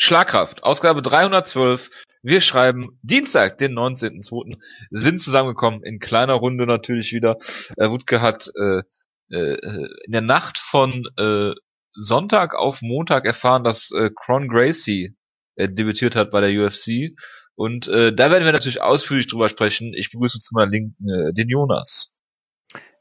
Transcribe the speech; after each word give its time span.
Schlagkraft, 0.00 0.62
Ausgabe 0.62 1.02
312. 1.02 1.90
Wir 2.22 2.40
schreiben 2.40 2.98
Dienstag, 3.02 3.58
den 3.58 3.72
19.02. 3.76 4.56
sind 4.90 5.20
zusammengekommen 5.20 5.82
in 5.82 5.98
kleiner 5.98 6.34
Runde 6.34 6.66
natürlich 6.66 7.12
wieder. 7.12 7.36
Äh, 7.76 7.90
Wutke 7.90 8.22
hat 8.22 8.48
äh, 8.56 8.82
äh, 9.30 9.56
in 10.04 10.12
der 10.12 10.20
Nacht 10.20 10.58
von 10.58 11.04
äh, 11.16 11.52
Sonntag 11.94 12.54
auf 12.54 12.80
Montag 12.80 13.26
erfahren, 13.26 13.64
dass 13.64 13.90
äh, 13.90 14.10
Cron 14.14 14.48
Gracie 14.48 15.16
äh, 15.56 15.68
debütiert 15.68 16.14
hat 16.14 16.30
bei 16.30 16.40
der 16.40 16.50
UFC. 16.50 17.16
Und 17.56 17.88
äh, 17.88 18.14
da 18.14 18.30
werden 18.30 18.44
wir 18.44 18.52
natürlich 18.52 18.80
ausführlich 18.80 19.26
drüber 19.26 19.48
sprechen. 19.48 19.92
Ich 19.94 20.12
begrüße 20.12 20.38
zu 20.38 20.54
meiner 20.54 20.70
Linken 20.70 21.08
äh, 21.08 21.32
den 21.32 21.48
Jonas. 21.48 22.14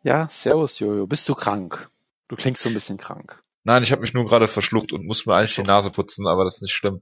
Ja, 0.02 0.28
servus 0.30 0.80
Jojo. 0.80 1.06
Bist 1.06 1.30
du 1.30 1.36
krank? 1.36 1.90
Du 2.28 2.36
klingst 2.36 2.64
so 2.64 2.70
ein 2.70 2.74
bisschen 2.74 2.98
krank. 2.98 3.44
Nein, 3.68 3.84
ich 3.84 3.92
habe 3.92 4.00
mich 4.00 4.14
nur 4.14 4.26
gerade 4.26 4.48
verschluckt 4.48 4.94
und 4.94 5.06
muss 5.06 5.26
mir 5.26 5.36
eigentlich 5.36 5.56
so. 5.56 5.62
die 5.62 5.68
Nase 5.68 5.92
putzen, 5.92 6.26
aber 6.26 6.46
das 6.46 6.56
ist 6.56 6.62
nicht 6.62 6.74
schlimm. 6.74 7.02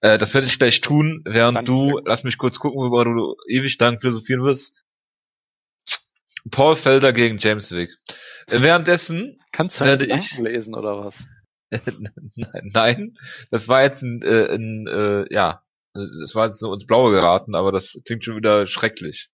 Äh, 0.00 0.16
das 0.16 0.32
werde 0.32 0.46
ich 0.46 0.58
gleich 0.58 0.80
tun, 0.80 1.20
während 1.26 1.56
Dann 1.56 1.66
du, 1.66 2.00
lass 2.02 2.24
mich 2.24 2.38
kurz 2.38 2.58
gucken, 2.58 2.80
worüber 2.80 3.04
du 3.04 3.36
ewig 3.46 3.78
lang 3.78 3.98
philosophieren 3.98 4.42
wirst. 4.42 4.86
Paul 6.50 6.76
Felder 6.76 7.12
gegen 7.12 7.36
James 7.36 7.72
Wick. 7.72 7.94
Äh, 8.46 8.62
währenddessen 8.62 9.38
kannst 9.52 9.82
du 9.82 9.84
werde 9.84 10.06
ich 10.06 10.38
lesen 10.38 10.74
oder 10.74 11.04
was? 11.04 11.26
Nein, 12.34 13.18
das 13.50 13.68
war 13.68 13.82
jetzt 13.82 14.00
ein, 14.02 14.22
äh, 14.22 14.54
ein 14.54 14.86
äh, 14.86 15.26
ja, 15.30 15.62
das 15.92 16.34
war 16.34 16.46
jetzt 16.46 16.58
so 16.58 16.72
ins 16.72 16.86
Blaue 16.86 17.10
geraten, 17.10 17.54
aber 17.54 17.70
das 17.70 18.00
klingt 18.06 18.24
schon 18.24 18.36
wieder 18.36 18.66
schrecklich 18.66 19.28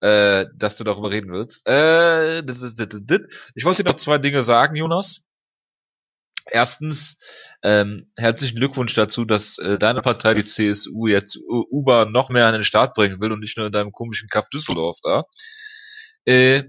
äh, 0.00 0.46
dass 0.54 0.76
du 0.76 0.84
darüber 0.84 1.10
reden 1.10 1.30
willst. 1.32 1.66
Äh, 1.66 2.38
ich 3.54 3.64
wollte 3.64 3.82
dir 3.82 3.90
noch 3.90 3.96
zwei 3.96 4.18
Dinge 4.18 4.42
sagen, 4.42 4.76
Jonas. 4.76 5.22
Erstens, 6.50 7.16
ähm, 7.62 8.10
herzlichen 8.18 8.56
Glückwunsch 8.56 8.94
dazu, 8.94 9.24
dass 9.24 9.58
äh, 9.58 9.78
deine 9.78 10.02
Partei, 10.02 10.34
die 10.34 10.44
CSU, 10.44 11.06
jetzt 11.06 11.38
Uber 11.46 12.06
noch 12.06 12.30
mehr 12.30 12.46
an 12.46 12.54
den 12.54 12.64
Start 12.64 12.94
bringen 12.94 13.20
will 13.20 13.32
und 13.32 13.40
nicht 13.40 13.56
nur 13.56 13.66
in 13.66 13.72
deinem 13.72 13.92
komischen 13.92 14.28
Kaff 14.28 14.48
Düsseldorf 14.48 14.98
da. 15.02 15.24
Äh, 16.24 16.64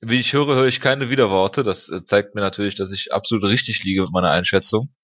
wie 0.00 0.20
ich 0.20 0.32
höre, 0.32 0.54
höre 0.54 0.66
ich 0.66 0.80
keine 0.80 1.10
Widerworte. 1.10 1.64
Das 1.64 1.88
äh, 1.88 2.04
zeigt 2.04 2.34
mir 2.34 2.40
natürlich, 2.40 2.74
dass 2.74 2.92
ich 2.92 3.12
absolut 3.12 3.44
richtig 3.44 3.82
liege 3.84 4.02
mit 4.02 4.12
meiner 4.12 4.30
Einschätzung. 4.30 4.94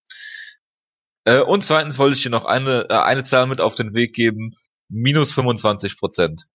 Äh, 1.25 1.41
und 1.41 1.65
zweitens 1.65 1.99
wollte 1.99 2.17
ich 2.17 2.23
dir 2.23 2.31
noch 2.31 2.45
eine, 2.45 2.87
äh, 2.89 2.95
eine 2.95 3.25
Zahl 3.25 3.47
mit 3.47 3.61
auf 3.61 3.75
den 3.75 3.95
Weg 3.95 4.13
geben. 4.13 4.53
Minus 4.89 5.33
25 5.35 5.99
Prozent. 5.99 6.47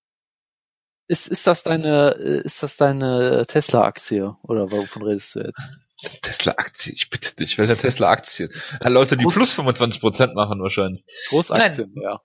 Ist, 1.07 1.27
ist 1.27 1.47
das 1.47 1.63
deine, 1.63 2.15
äh, 2.19 2.41
ist 2.45 2.61
das 2.61 2.77
deine 2.77 3.45
Tesla-Aktie? 3.47 4.37
Oder 4.43 4.71
wovon 4.71 5.03
redest 5.03 5.35
du 5.35 5.39
jetzt? 5.39 5.88
Tesla-Aktie, 6.21 6.93
ich 6.93 7.09
bitte 7.09 7.35
dich, 7.35 7.57
welche 7.57 7.75
Tesla-Aktie? 7.75 8.49
Leute, 8.85 9.17
die 9.17 9.23
Groß 9.23 9.33
plus 9.33 9.59
25% 9.59 10.33
machen 10.33 10.61
wahrscheinlich. 10.61 11.03
Großaktien, 11.29 11.91
Nein. 11.95 12.03
ja. 12.03 12.21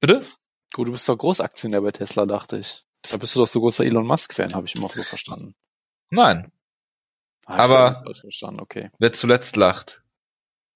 Bitte? 0.00 0.24
Gut, 0.72 0.88
du 0.88 0.92
bist 0.92 1.08
doch 1.08 1.18
Großaktionär 1.18 1.80
bei 1.80 1.90
Tesla, 1.92 2.26
dachte 2.26 2.58
ich. 2.58 2.84
Deshalb 3.04 3.20
bist 3.20 3.34
du 3.34 3.40
doch 3.40 3.46
so 3.46 3.60
großer 3.60 3.84
Elon 3.84 4.06
Musk-Fan, 4.06 4.54
habe 4.54 4.66
ich 4.66 4.74
immer 4.74 4.88
so 4.88 5.02
verstanden. 5.02 5.54
Nein. 6.10 6.52
Hab 7.46 7.58
Aber 7.58 7.94
verstanden, 8.20 8.60
okay. 8.60 8.90
wer 8.98 9.12
zuletzt 9.12 9.56
lacht, 9.56 10.02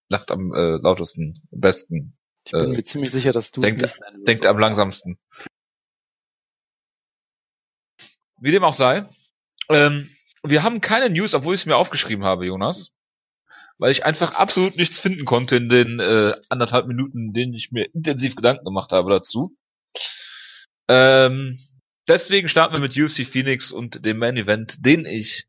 lacht 0.08 0.30
am 0.32 0.52
äh, 0.52 0.78
lautesten, 0.82 1.47
besten. 1.50 2.19
Ich 2.44 2.52
bin 2.52 2.60
äh, 2.60 2.77
mir 2.77 2.84
ziemlich 2.84 3.12
sicher, 3.12 3.32
dass 3.32 3.52
du 3.52 3.60
denkt, 3.60 3.82
es 3.82 4.00
nicht 4.00 4.27
denkt 4.27 4.47
am 4.47 4.58
langsamsten. 4.58 5.19
Wie 8.41 8.50
dem 8.50 8.64
auch 8.64 8.72
sei. 8.72 9.06
Ähm, 9.69 10.10
wir 10.50 10.62
haben 10.62 10.80
keine 10.80 11.11
News, 11.11 11.34
obwohl 11.34 11.55
ich 11.55 11.62
es 11.62 11.66
mir 11.66 11.77
aufgeschrieben 11.77 12.25
habe, 12.25 12.47
Jonas. 12.47 12.92
Weil 13.78 13.91
ich 13.91 14.05
einfach 14.05 14.34
absolut 14.34 14.77
nichts 14.77 14.98
finden 14.98 15.25
konnte 15.25 15.56
in 15.56 15.69
den 15.69 16.00
äh, 16.00 16.34
anderthalb 16.48 16.86
Minuten, 16.86 17.28
in 17.28 17.33
denen 17.34 17.53
ich 17.53 17.72
mir 17.72 17.92
intensiv 17.94 18.34
Gedanken 18.34 18.64
gemacht 18.64 18.92
habe 18.92 19.11
dazu. 19.11 19.55
Ähm, 20.88 21.58
deswegen 22.08 22.48
starten 22.48 22.75
wir 22.75 22.80
mit 22.80 22.97
UFC 22.97 23.26
Phoenix 23.26 23.72
und 23.72 24.04
dem 24.04 24.19
Main 24.19 24.37
Event, 24.37 24.84
den 24.87 25.04
ich 25.04 25.47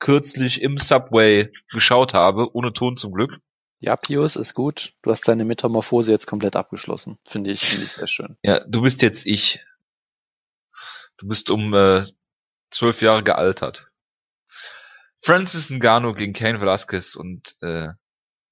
kürzlich 0.00 0.62
im 0.62 0.78
Subway 0.78 1.50
geschaut 1.70 2.14
habe, 2.14 2.54
ohne 2.54 2.72
Ton 2.72 2.96
zum 2.96 3.12
Glück. 3.12 3.38
Ja, 3.80 3.96
Pius 3.96 4.34
ist 4.34 4.54
gut. 4.54 4.94
Du 5.02 5.10
hast 5.10 5.28
deine 5.28 5.44
Metamorphose 5.44 6.10
jetzt 6.10 6.26
komplett 6.26 6.56
abgeschlossen. 6.56 7.18
Finde 7.24 7.50
ich, 7.50 7.60
finde 7.60 7.84
ich 7.84 7.92
sehr 7.92 8.08
schön. 8.08 8.36
Ja, 8.42 8.58
du 8.58 8.82
bist 8.82 9.02
jetzt 9.02 9.24
ich. 9.24 9.64
Du 11.16 11.28
bist 11.28 11.50
um 11.50 11.74
äh, 11.74 12.04
zwölf 12.70 13.02
Jahre 13.02 13.22
gealtert. 13.22 13.87
Francis 15.20 15.70
Ngannou 15.70 16.14
gegen 16.14 16.32
Kane 16.32 16.60
Velasquez 16.60 17.14
und 17.14 17.56
äh, 17.60 17.88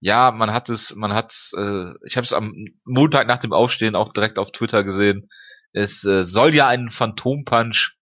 ja, 0.00 0.30
man 0.30 0.52
hat 0.52 0.68
es, 0.68 0.94
man 0.94 1.14
hat 1.14 1.34
äh, 1.56 1.92
ich 2.06 2.16
habe 2.16 2.24
es 2.24 2.32
am 2.32 2.54
Montag 2.84 3.26
nach 3.26 3.38
dem 3.38 3.52
Aufstehen 3.52 3.94
auch 3.96 4.12
direkt 4.12 4.38
auf 4.38 4.52
Twitter 4.52 4.84
gesehen. 4.84 5.28
Es 5.72 6.04
äh, 6.04 6.24
soll 6.24 6.54
ja 6.54 6.68
ein 6.68 6.88
Phantompunch 6.88 7.96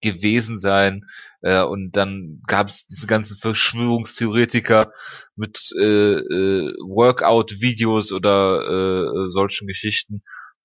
gewesen 0.00 0.58
sein 0.58 1.04
äh, 1.42 1.62
und 1.62 1.92
dann 1.96 2.40
gab 2.46 2.68
es 2.68 2.86
diese 2.86 3.06
ganzen 3.06 3.36
Verschwörungstheoretiker 3.36 4.92
mit 5.36 5.58
äh, 5.78 6.14
äh, 6.14 6.72
Workout-Videos 6.86 8.12
oder 8.12 8.62
äh, 8.62 9.28
solchen 9.28 9.66
Geschichten, 9.66 10.22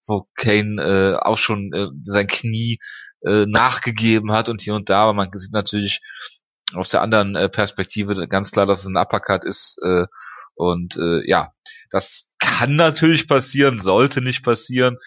wo 0.07 0.27
Kane 0.35 0.81
äh, 0.81 1.15
auch 1.15 1.37
schon 1.37 1.73
äh, 1.73 1.87
sein 2.01 2.27
Knie 2.27 2.79
äh, 3.25 3.45
nachgegeben 3.47 4.31
hat 4.31 4.49
und 4.49 4.61
hier 4.61 4.75
und 4.75 4.89
da, 4.89 5.03
aber 5.03 5.13
man 5.13 5.29
sieht 5.33 5.53
natürlich 5.53 6.01
auf 6.73 6.87
der 6.87 7.01
anderen 7.01 7.35
äh, 7.35 7.49
Perspektive 7.49 8.27
ganz 8.27 8.51
klar, 8.51 8.65
dass 8.65 8.81
es 8.81 8.87
ein 8.87 8.97
Uppercut 8.97 9.43
ist 9.43 9.77
äh, 9.83 10.05
und 10.55 10.97
äh, 10.97 11.27
ja, 11.29 11.51
das 11.89 12.31
kann 12.39 12.75
natürlich 12.75 13.27
passieren, 13.27 13.77
sollte 13.77 14.21
nicht 14.21 14.43
passieren. 14.43 14.97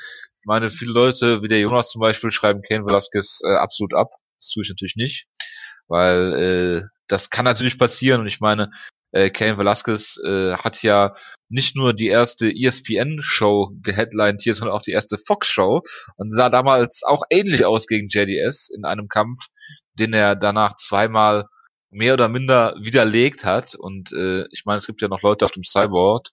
Ich 0.40 0.44
meine, 0.44 0.70
viele 0.70 0.92
Leute, 0.92 1.42
wie 1.42 1.48
der 1.48 1.60
Jonas 1.60 1.90
zum 1.90 2.00
Beispiel, 2.00 2.30
schreiben 2.30 2.62
Ken 2.62 2.86
Velasquez 2.86 3.40
äh, 3.44 3.54
absolut 3.54 3.94
ab. 3.94 4.10
Das 4.38 4.50
tue 4.50 4.62
ich 4.62 4.68
natürlich 4.68 4.96
nicht, 4.96 5.26
weil 5.88 6.34
äh, 6.34 6.88
das 7.08 7.30
kann 7.30 7.44
natürlich 7.44 7.78
passieren 7.78 8.20
und 8.20 8.26
ich 8.26 8.40
meine, 8.40 8.70
äh, 9.12 9.30
Kane 9.30 9.58
Velasquez 9.58 10.18
äh, 10.24 10.54
hat 10.54 10.82
ja 10.82 11.14
nicht 11.48 11.76
nur 11.76 11.94
die 11.94 12.08
erste 12.08 12.50
ESPN-Show 12.54 13.72
geheadlined 13.82 14.42
hier, 14.42 14.54
sondern 14.54 14.76
auch 14.76 14.82
die 14.82 14.92
erste 14.92 15.16
Fox-Show 15.18 15.82
und 16.16 16.30
sah 16.30 16.50
damals 16.50 17.02
auch 17.04 17.22
ähnlich 17.30 17.64
aus 17.64 17.86
gegen 17.86 18.08
JDS 18.08 18.68
in 18.68 18.84
einem 18.84 19.08
Kampf, 19.08 19.38
den 19.94 20.12
er 20.12 20.36
danach 20.36 20.76
zweimal 20.76 21.46
mehr 21.90 22.14
oder 22.14 22.28
minder 22.28 22.74
widerlegt 22.80 23.44
hat. 23.44 23.74
Und 23.74 24.12
äh, 24.12 24.44
ich 24.50 24.64
meine, 24.66 24.78
es 24.78 24.86
gibt 24.86 25.00
ja 25.00 25.08
noch 25.08 25.22
Leute 25.22 25.46
auf 25.46 25.52
dem 25.52 25.64
Cyborg, 25.64 26.28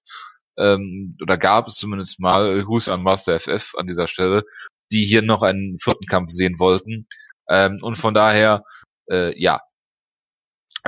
ähm, 0.58 1.12
oder 1.22 1.38
gab 1.38 1.68
es 1.68 1.76
zumindest 1.76 2.20
mal, 2.20 2.64
Gruß 2.64 2.90
an 2.90 3.04
Master 3.04 3.40
FF 3.40 3.76
an 3.76 3.88
dieser 3.88 4.08
Stelle, 4.08 4.44
die 4.92 5.04
hier 5.06 5.22
noch 5.22 5.42
einen 5.42 5.78
vierten 5.80 6.06
Kampf 6.06 6.32
sehen 6.32 6.60
wollten. 6.60 7.08
Ähm, 7.50 7.78
und 7.82 7.96
von 7.96 8.14
daher, 8.14 8.64
äh, 9.10 9.40
ja, 9.40 9.62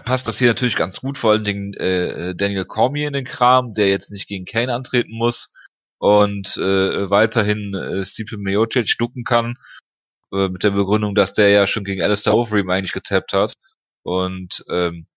passt 0.06 0.28
das 0.28 0.38
hier 0.38 0.48
natürlich 0.48 0.76
ganz 0.76 1.02
gut, 1.02 1.18
vor 1.18 1.32
allen 1.32 1.44
Dingen 1.44 1.74
äh, 1.74 2.36
Daniel 2.36 2.66
Cormier 2.66 3.08
in 3.08 3.14
den 3.14 3.26
Kram, 3.26 3.72
der 3.74 3.90
jetzt 3.90 4.12
nicht 4.12 4.28
gegen 4.28 4.46
Kane 4.46 4.74
antreten 4.74 5.14
muss 5.14 5.52
und 6.00 6.58
äh, 6.58 7.10
weiterhin 7.10 7.74
äh, 7.74 8.06
Stipe 8.06 8.38
Miocic 8.38 8.98
ducken 8.98 9.24
kann, 9.24 9.56
äh, 10.32 10.50
mit 10.50 10.64
der 10.64 10.72
Begründung, 10.72 11.16
dass 11.16 11.34
der 11.34 11.50
ja 11.50 11.68
schon 11.68 11.84
gegen 11.84 12.04
Alistair 12.04 12.36
Overeem 12.36 12.70
eigentlich 12.70 12.94
getappt 12.94 13.34
hat. 13.34 13.54
Und 14.04 14.64
ähm, 14.70 15.08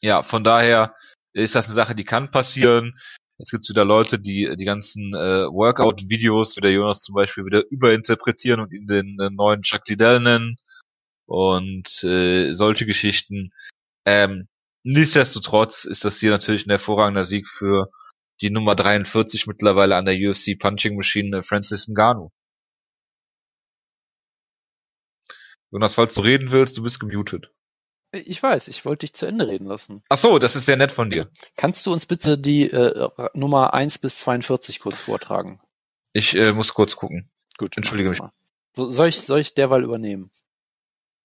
ja, 0.00 0.22
von 0.22 0.44
daher 0.44 0.94
ist 1.32 1.54
das 1.54 1.66
eine 1.66 1.74
Sache, 1.74 1.94
die 1.94 2.04
kann 2.04 2.30
passieren. 2.30 2.98
Jetzt 3.38 3.50
gibt's 3.50 3.70
wieder 3.70 3.84
Leute, 3.84 4.18
die 4.18 4.54
die 4.56 4.64
ganzen 4.64 5.14
äh, 5.14 5.46
Workout-Videos, 5.46 6.56
wie 6.56 6.60
der 6.60 6.72
Jonas 6.72 7.00
zum 7.00 7.14
Beispiel, 7.14 7.44
wieder 7.44 7.64
überinterpretieren 7.70 8.60
und 8.60 8.72
ihn 8.72 8.86
den 8.86 9.18
äh, 9.20 9.30
neuen 9.30 9.62
Chuck 9.62 9.88
Liddell 9.88 10.20
nennen 10.20 10.56
und 11.26 12.04
äh, 12.04 12.52
solche 12.52 12.86
Geschichten. 12.86 13.52
Ähm, 14.04 14.48
nichtsdestotrotz 14.82 15.84
ist 15.84 16.04
das 16.04 16.18
hier 16.18 16.30
natürlich 16.30 16.66
ein 16.66 16.70
hervorragender 16.70 17.24
Sieg 17.24 17.48
für 17.48 17.90
die 18.40 18.50
Nummer 18.50 18.74
43 18.74 19.46
mittlerweile 19.46 19.96
an 19.96 20.04
der 20.04 20.16
UFC 20.16 20.58
Punching 20.58 20.96
Machine 20.96 21.38
äh, 21.38 21.42
Francis 21.42 21.88
Ngannou. 21.88 22.30
Jonas, 25.70 25.94
falls 25.94 26.14
du 26.14 26.20
reden 26.20 26.50
willst, 26.50 26.76
du 26.76 26.82
bist 26.82 27.00
gemutet. 27.00 27.50
Ich 28.12 28.42
weiß, 28.42 28.68
ich 28.68 28.84
wollte 28.84 29.06
dich 29.06 29.14
zu 29.14 29.24
Ende 29.24 29.48
reden 29.48 29.66
lassen. 29.66 30.02
Ach 30.10 30.18
so, 30.18 30.38
das 30.38 30.54
ist 30.54 30.66
sehr 30.66 30.76
nett 30.76 30.92
von 30.92 31.08
dir. 31.08 31.30
Kannst 31.56 31.86
du 31.86 31.92
uns 31.92 32.04
bitte 32.04 32.36
die 32.36 32.70
äh, 32.70 33.08
Nummer 33.32 33.72
1 33.72 33.98
bis 33.98 34.18
42 34.18 34.80
kurz 34.80 35.00
vortragen? 35.00 35.60
Ich 36.12 36.34
äh, 36.34 36.52
muss 36.52 36.74
kurz 36.74 36.94
gucken. 36.94 37.30
Gut, 37.56 37.74
entschuldige 37.78 38.10
mich. 38.10 38.20
Soll 38.74 39.08
ich, 39.08 39.22
soll 39.22 39.40
ich 39.40 39.54
derweil 39.54 39.82
übernehmen? 39.82 40.30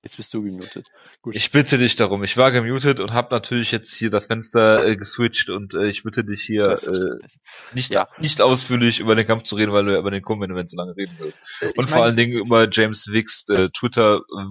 Jetzt 0.04 0.18
bist 0.18 0.34
du 0.34 0.42
gemutet. 0.42 0.88
Gut. 1.22 1.36
Ich 1.36 1.52
bitte 1.52 1.78
dich 1.78 1.96
darum. 1.96 2.24
Ich 2.24 2.38
war 2.38 2.52
gemutet 2.52 3.00
und 3.00 3.14
habe 3.14 3.34
natürlich 3.34 3.72
jetzt 3.72 3.94
hier 3.94 4.10
das 4.10 4.28
Fenster 4.28 4.86
äh, 4.86 4.96
geswitcht 4.96 5.50
und 5.50 5.74
äh, 5.74 5.88
ich 5.88 6.04
bitte 6.04 6.24
dich 6.24 6.42
hier 6.42 6.66
äh, 6.66 7.26
nicht, 7.74 7.94
ja. 7.94 8.08
nicht 8.20 8.42
ausführlich 8.42 9.00
über 9.00 9.16
den 9.16 9.26
Kampf 9.26 9.44
zu 9.44 9.56
reden, 9.56 9.74
weil 9.74 9.86
du 9.86 9.98
über 9.98 10.12
den 10.12 10.22
Kommen, 10.22 10.54
wenn 10.56 10.68
so 10.68 10.78
lange 10.78 10.96
reden 10.96 11.16
willst. 11.20 11.42
Äh, 11.62 11.74
und 11.76 11.86
ich 11.86 11.90
vor 11.90 12.00
mein, 12.00 12.04
allen 12.04 12.16
Dingen 12.16 12.38
über 12.38 12.70
James 12.72 13.12
Wicks 13.12 13.50
äh, 13.50 13.70
Twitter 13.70 14.22
äh, 14.38 14.46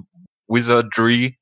Wizardry 0.49 1.39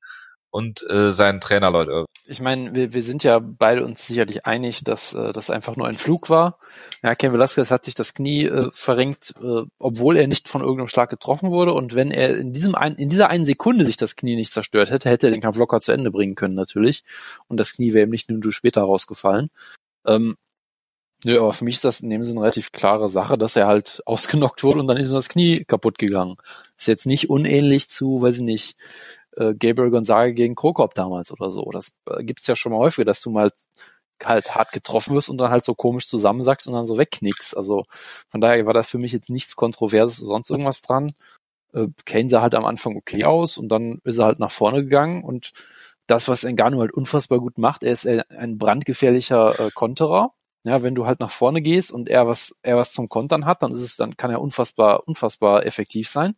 und 0.55 0.89
äh, 0.89 1.11
seinen 1.11 1.41
Trainer 1.41 1.69
Lloyd. 1.69 2.05
Ich 2.27 2.39
meine, 2.39 2.73
wir, 2.73 2.93
wir 2.93 3.01
sind 3.01 3.25
ja 3.25 3.39
beide 3.39 3.83
uns 3.83 4.07
sicherlich 4.07 4.45
einig, 4.45 4.85
dass 4.85 5.13
äh, 5.13 5.33
das 5.33 5.49
einfach 5.49 5.75
nur 5.75 5.85
ein 5.85 5.97
Flug 5.97 6.29
war. 6.29 6.59
Ja, 7.03 7.13
Ken 7.13 7.33
Velasquez 7.33 7.71
hat 7.71 7.83
sich 7.83 7.93
das 7.93 8.13
Knie 8.13 8.45
äh, 8.45 8.69
verrenkt, 8.71 9.33
äh, 9.43 9.63
obwohl 9.79 10.15
er 10.15 10.27
nicht 10.27 10.47
von 10.47 10.61
irgendeinem 10.61 10.87
Schlag 10.87 11.09
getroffen 11.09 11.51
wurde. 11.51 11.73
Und 11.73 11.93
wenn 11.93 12.09
er 12.09 12.37
in 12.37 12.53
diesem 12.53 12.73
ein, 12.73 12.95
in 12.95 13.09
dieser 13.09 13.29
einen 13.29 13.43
Sekunde 13.43 13.85
sich 13.85 13.97
das 13.97 14.15
Knie 14.15 14.37
nicht 14.37 14.53
zerstört 14.53 14.91
hätte, 14.91 15.09
hätte 15.09 15.27
er 15.27 15.31
den 15.31 15.41
Kampf 15.41 15.57
locker 15.57 15.81
zu 15.81 15.91
Ende 15.91 16.09
bringen 16.09 16.35
können 16.35 16.55
natürlich. 16.55 17.03
Und 17.49 17.59
das 17.59 17.73
Knie 17.73 17.93
wäre 17.93 18.07
ihm 18.07 18.11
nicht 18.11 18.29
nur 18.29 18.53
später 18.53 18.83
rausgefallen. 18.83 19.49
Ähm, 20.05 20.37
Nö, 21.25 21.39
aber 21.39 21.53
für 21.53 21.65
mich 21.65 21.75
ist 21.75 21.85
das 21.85 22.01
in 22.01 22.11
dem 22.11 22.23
Sinne 22.23 22.37
eine 22.39 22.43
relativ 22.43 22.71
klare 22.71 23.09
Sache, 23.09 23.35
dass 23.35 23.55
er 23.55 23.65
halt 23.65 24.01
ausgenockt 24.05 24.63
wurde 24.63 24.79
und 24.79 24.87
dann 24.87 24.97
ist 24.97 25.07
ihm 25.07 25.13
das 25.13 25.27
Knie 25.27 25.65
kaputt 25.65 25.97
gegangen. 25.97 26.37
Ist 26.77 26.87
jetzt 26.87 27.07
nicht 27.07 27.29
unähnlich 27.31 27.89
zu, 27.89 28.21
weiß 28.21 28.37
ich 28.37 28.41
nicht, 28.43 28.77
äh, 29.37 29.53
Gabriel 29.53 29.91
Gonzaga 29.91 30.31
gegen 30.31 30.55
Krokop 30.55 30.93
damals 30.93 31.31
oder 31.31 31.51
so. 31.51 31.69
Das 31.71 31.93
äh, 32.09 32.23
gibt's 32.23 32.47
ja 32.47 32.55
schon 32.55 32.71
mal 32.71 32.79
häufiger, 32.79 33.05
dass 33.05 33.21
du 33.21 33.31
mal 33.31 33.51
halt 34.23 34.55
hart 34.55 34.71
getroffen 34.71 35.13
wirst 35.15 35.29
und 35.29 35.37
dann 35.37 35.51
halt 35.51 35.65
so 35.65 35.75
komisch 35.75 36.07
zusammensackst 36.07 36.67
und 36.67 36.73
dann 36.73 36.85
so 36.85 36.97
wegknickst. 36.97 37.55
Also 37.57 37.85
von 38.29 38.41
daher 38.41 38.65
war 38.65 38.73
da 38.73 38.83
für 38.83 38.97
mich 38.97 39.11
jetzt 39.11 39.29
nichts 39.29 39.55
Kontroverses 39.55 40.21
oder 40.21 40.29
sonst 40.29 40.49
irgendwas 40.49 40.81
dran. 40.81 41.13
Äh, 41.73 41.87
Kane 42.05 42.29
sah 42.29 42.41
halt 42.41 42.55
am 42.55 42.65
Anfang 42.65 42.95
okay 42.95 43.25
aus 43.25 43.57
und 43.57 43.69
dann 43.69 43.99
ist 44.03 44.19
er 44.19 44.25
halt 44.25 44.39
nach 44.39 44.51
vorne 44.51 44.83
gegangen 44.83 45.23
und 45.23 45.51
das, 46.07 46.27
was 46.29 46.43
Engano 46.43 46.79
halt 46.81 46.93
unfassbar 46.93 47.39
gut 47.39 47.57
macht, 47.57 47.83
er 47.83 47.91
ist 47.91 48.07
ein 48.07 48.57
brandgefährlicher 48.57 49.59
äh, 49.59 49.71
Konterer 49.73 50.33
ja, 50.65 50.81
wenn 50.81 50.95
du 50.95 51.05
halt 51.05 51.19
nach 51.19 51.29
vorne 51.29 51.61
gehst 51.61 51.91
und 51.91 52.09
er 52.09 52.27
was, 52.27 52.57
er 52.63 52.75
was 52.75 52.91
zum 52.91 53.07
Kontern 53.07 53.45
hat, 53.45 53.61
dann 53.61 53.71
ist 53.71 53.81
es, 53.81 53.95
dann 53.95 54.17
kann 54.17 54.31
er 54.31 54.41
unfassbar, 54.41 55.07
unfassbar 55.07 55.63
effektiv 55.63 56.09
sein. 56.09 56.35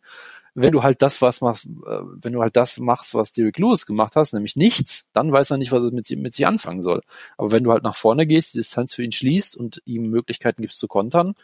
Wenn 0.62 0.72
du 0.72 0.82
halt 0.82 1.02
das, 1.02 1.22
was 1.22 1.40
machst, 1.40 1.66
äh, 1.66 2.00
wenn 2.20 2.32
du 2.32 2.40
halt 2.40 2.56
das 2.56 2.78
machst, 2.78 3.14
was 3.14 3.32
Derek 3.32 3.58
Lewis 3.58 3.86
gemacht 3.86 4.16
hast, 4.16 4.32
nämlich 4.32 4.56
nichts, 4.56 5.08
dann 5.12 5.32
weiß 5.32 5.50
er 5.50 5.58
nicht, 5.58 5.72
was 5.72 5.84
er 5.84 5.92
mit, 5.92 6.08
mit 6.10 6.34
sich 6.34 6.46
anfangen 6.46 6.82
soll. 6.82 7.02
Aber 7.36 7.52
wenn 7.52 7.64
du 7.64 7.72
halt 7.72 7.82
nach 7.82 7.94
vorne 7.94 8.26
gehst, 8.26 8.54
die 8.54 8.58
Distanz 8.58 8.94
für 8.94 9.02
ihn 9.02 9.12
schließt 9.12 9.56
und 9.56 9.82
ihm 9.84 10.10
Möglichkeiten 10.10 10.62
gibst 10.62 10.78
zu 10.78 10.88
kontern, 10.88 11.34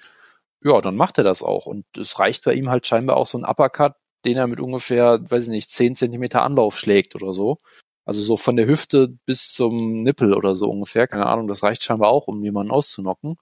ja, 0.62 0.80
dann 0.80 0.96
macht 0.96 1.18
er 1.18 1.24
das 1.24 1.42
auch. 1.42 1.66
Und 1.66 1.84
es 1.96 2.18
reicht 2.18 2.44
bei 2.44 2.54
ihm 2.54 2.70
halt 2.70 2.86
scheinbar 2.86 3.16
auch 3.16 3.26
so 3.26 3.38
ein 3.38 3.44
Uppercut, 3.44 3.94
den 4.24 4.36
er 4.36 4.46
mit 4.46 4.60
ungefähr, 4.60 5.20
weiß 5.30 5.44
ich 5.44 5.50
nicht, 5.50 5.70
zehn 5.70 5.94
Zentimeter 5.94 6.42
Anlauf 6.42 6.78
schlägt 6.78 7.14
oder 7.14 7.32
so. 7.32 7.58
Also 8.06 8.22
so 8.22 8.36
von 8.36 8.56
der 8.56 8.66
Hüfte 8.66 9.08
bis 9.26 9.52
zum 9.52 10.02
Nippel 10.02 10.34
oder 10.34 10.54
so 10.54 10.68
ungefähr. 10.70 11.06
Keine 11.06 11.26
Ahnung, 11.26 11.48
das 11.48 11.62
reicht 11.62 11.84
scheinbar 11.84 12.10
auch, 12.10 12.26
um 12.28 12.42
jemanden 12.42 12.72
auszunocken. 12.72 13.36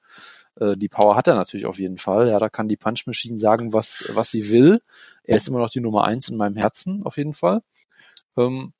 Äh, 0.60 0.76
die 0.76 0.88
Power 0.88 1.16
hat 1.16 1.28
er 1.28 1.34
natürlich 1.34 1.66
auf 1.66 1.78
jeden 1.78 1.98
Fall. 1.98 2.28
Ja, 2.28 2.38
da 2.38 2.48
kann 2.48 2.68
die 2.68 2.76
Punch 2.76 3.06
Machine 3.06 3.38
sagen, 3.38 3.72
was, 3.72 4.04
was 4.14 4.30
sie 4.30 4.50
will. 4.50 4.80
Er 5.24 5.36
ist 5.36 5.48
immer 5.48 5.58
noch 5.58 5.70
die 5.70 5.80
Nummer 5.80 6.04
eins 6.04 6.28
in 6.28 6.36
meinem 6.36 6.56
Herzen, 6.56 7.02
auf 7.04 7.16
jeden 7.16 7.34
Fall. 7.34 7.62
Ähm, 8.36 8.72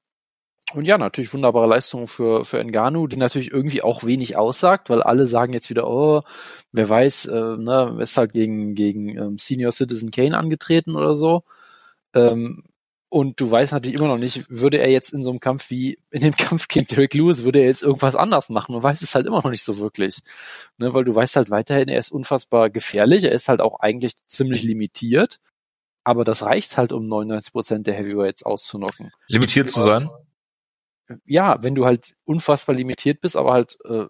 und 0.74 0.86
ja, 0.86 0.96
natürlich 0.98 1.32
wunderbare 1.34 1.66
Leistung 1.66 2.08
für, 2.08 2.44
für 2.44 2.58
Enganu, 2.58 3.06
die 3.06 3.16
natürlich 3.18 3.52
irgendwie 3.52 3.82
auch 3.82 4.04
wenig 4.04 4.36
aussagt, 4.36 4.88
weil 4.88 5.02
alle 5.02 5.26
sagen 5.26 5.52
jetzt 5.52 5.70
wieder, 5.70 5.86
oh, 5.88 6.22
wer 6.72 6.88
weiß, 6.88 7.26
äh, 7.26 7.56
ne, 7.58 7.98
ist 8.00 8.16
halt 8.16 8.32
gegen, 8.32 8.74
gegen 8.74 9.16
ähm, 9.18 9.38
Senior 9.38 9.72
Citizen 9.72 10.10
Kane 10.10 10.36
angetreten 10.38 10.96
oder 10.96 11.14
so. 11.14 11.44
Ähm, 12.14 12.64
und 13.10 13.40
du 13.40 13.50
weißt 13.50 13.72
natürlich 13.72 13.96
immer 13.96 14.08
noch 14.08 14.18
nicht, 14.18 14.46
würde 14.48 14.78
er 14.78 14.90
jetzt 14.90 15.12
in 15.12 15.22
so 15.22 15.30
einem 15.30 15.40
Kampf 15.40 15.68
wie 15.68 15.98
in 16.10 16.22
dem 16.22 16.32
Kampf 16.36 16.68
gegen 16.68 16.86
Derek 16.86 17.12
Lewis, 17.12 17.44
würde 17.44 17.60
er 17.60 17.66
jetzt 17.66 17.82
irgendwas 17.82 18.16
anders 18.16 18.48
machen? 18.48 18.72
Man 18.72 18.82
weiß 18.82 19.02
es 19.02 19.14
halt 19.14 19.26
immer 19.26 19.42
noch 19.42 19.50
nicht 19.50 19.64
so 19.64 19.78
wirklich. 19.78 20.20
Ne, 20.78 20.94
weil 20.94 21.04
du 21.04 21.14
weißt 21.14 21.36
halt 21.36 21.50
weiterhin, 21.50 21.88
er 21.88 21.98
ist 21.98 22.10
unfassbar 22.10 22.70
gefährlich, 22.70 23.24
er 23.24 23.32
ist 23.32 23.48
halt 23.48 23.60
auch 23.60 23.80
eigentlich 23.80 24.14
ziemlich 24.26 24.62
limitiert. 24.62 25.40
Aber 26.04 26.24
das 26.24 26.42
reicht 26.42 26.76
halt, 26.76 26.92
um 26.92 27.06
99 27.06 27.52
Prozent 27.52 27.86
der 27.86 27.94
Heavyweights 27.94 28.42
auszunocken. 28.42 29.12
Limitiert 29.28 29.70
zu 29.70 29.80
sein? 29.80 30.10
Ja, 31.24 31.62
wenn 31.62 31.74
du 31.74 31.84
halt 31.84 32.14
unfassbar 32.24 32.74
limitiert 32.74 33.20
bist, 33.20 33.36
aber 33.36 33.52
halt 33.52 33.78
äh, 33.84 34.06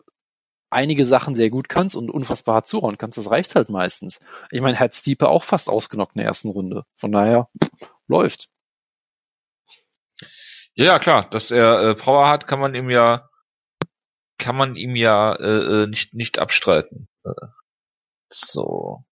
einige 0.70 1.04
Sachen 1.04 1.34
sehr 1.34 1.50
gut 1.50 1.68
kannst 1.68 1.96
und 1.96 2.10
unfassbar 2.10 2.56
hart 2.56 2.68
zuhauen 2.68 2.96
kannst, 2.96 3.18
das 3.18 3.30
reicht 3.30 3.54
halt 3.54 3.68
meistens. 3.68 4.20
Ich 4.50 4.60
meine, 4.60 4.78
hat 4.78 4.94
Stiepe 4.94 5.28
auch 5.28 5.44
fast 5.44 5.68
ausgenockt 5.68 6.16
in 6.16 6.20
der 6.20 6.28
ersten 6.28 6.48
Runde. 6.48 6.84
Von 6.96 7.12
daher, 7.12 7.48
läuft. 8.08 8.48
Ja, 10.74 10.84
ja, 10.86 10.98
klar, 10.98 11.28
dass 11.28 11.50
er 11.50 11.80
äh, 11.82 11.94
Power 11.94 12.28
hat, 12.28 12.46
kann 12.46 12.60
man 12.60 12.74
ihm 12.74 12.88
ja 12.88 13.28
kann 14.38 14.56
man 14.56 14.74
ihm 14.74 14.96
ja 14.96 15.34
äh, 15.34 15.82
äh, 15.82 15.86
nicht 15.86 16.14
nicht 16.14 16.38
abstreiten. 16.38 17.08
Äh, 17.24 17.30
so. 18.28 19.04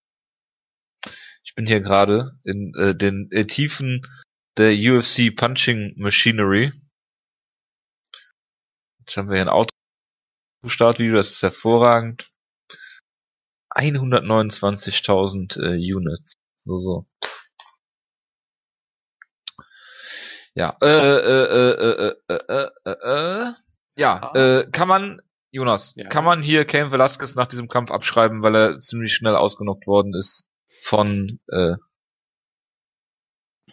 Ich 1.50 1.56
bin 1.56 1.66
hier 1.66 1.80
gerade 1.80 2.38
in 2.44 2.72
äh, 2.76 2.94
den 2.94 3.28
äh, 3.32 3.44
Tiefen 3.44 4.06
der 4.56 4.70
UFC 4.70 5.34
Punching 5.34 5.94
Machinery. 5.96 6.72
Jetzt 9.00 9.16
haben 9.16 9.28
wir 9.28 9.34
hier 9.34 9.46
ein 9.46 9.48
Auto 9.48 9.70
Startvideo, 10.64 11.16
das 11.16 11.30
ist 11.32 11.42
hervorragend. 11.42 12.30
129.000 13.74 15.58
äh, 15.60 15.92
Units. 15.92 16.34
So, 16.60 16.76
so. 16.76 17.08
Ja, 20.54 20.76
äh, 20.80 20.86
äh, 20.86 21.16
äh, 21.18 22.14
äh, 22.28 22.38
äh, 22.48 22.70
äh, 22.84 22.90
äh, 22.92 23.54
ja, 23.96 24.32
äh, 24.36 24.70
kann 24.70 24.86
man, 24.86 25.20
Jonas, 25.50 25.94
ja. 25.96 26.08
kann 26.08 26.22
man 26.22 26.42
hier 26.42 26.64
Cain 26.64 26.92
Velasquez 26.92 27.34
nach 27.34 27.48
diesem 27.48 27.66
Kampf 27.66 27.90
abschreiben, 27.90 28.40
weil 28.40 28.54
er 28.54 28.78
ziemlich 28.78 29.12
schnell 29.14 29.34
ausgenockt 29.34 29.88
worden 29.88 30.14
ist 30.14 30.49
von, 30.80 31.38
äh, 31.48 31.74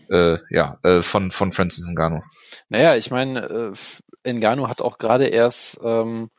äh, 0.10 0.38
ja, 0.50 0.80
äh, 0.84 1.02
von, 1.02 1.32
von 1.32 1.52
Francis 1.52 1.86
Ngannou. 1.88 2.22
Naja, 2.70 2.96
ich 2.96 3.12
meine, 3.12 3.74
äh, 4.24 4.34
Ngannou 4.34 4.68
hat 4.68 4.82
auch 4.82 4.98
gerade 4.98 5.28
erst 5.28 5.80
ähm, 5.84 6.30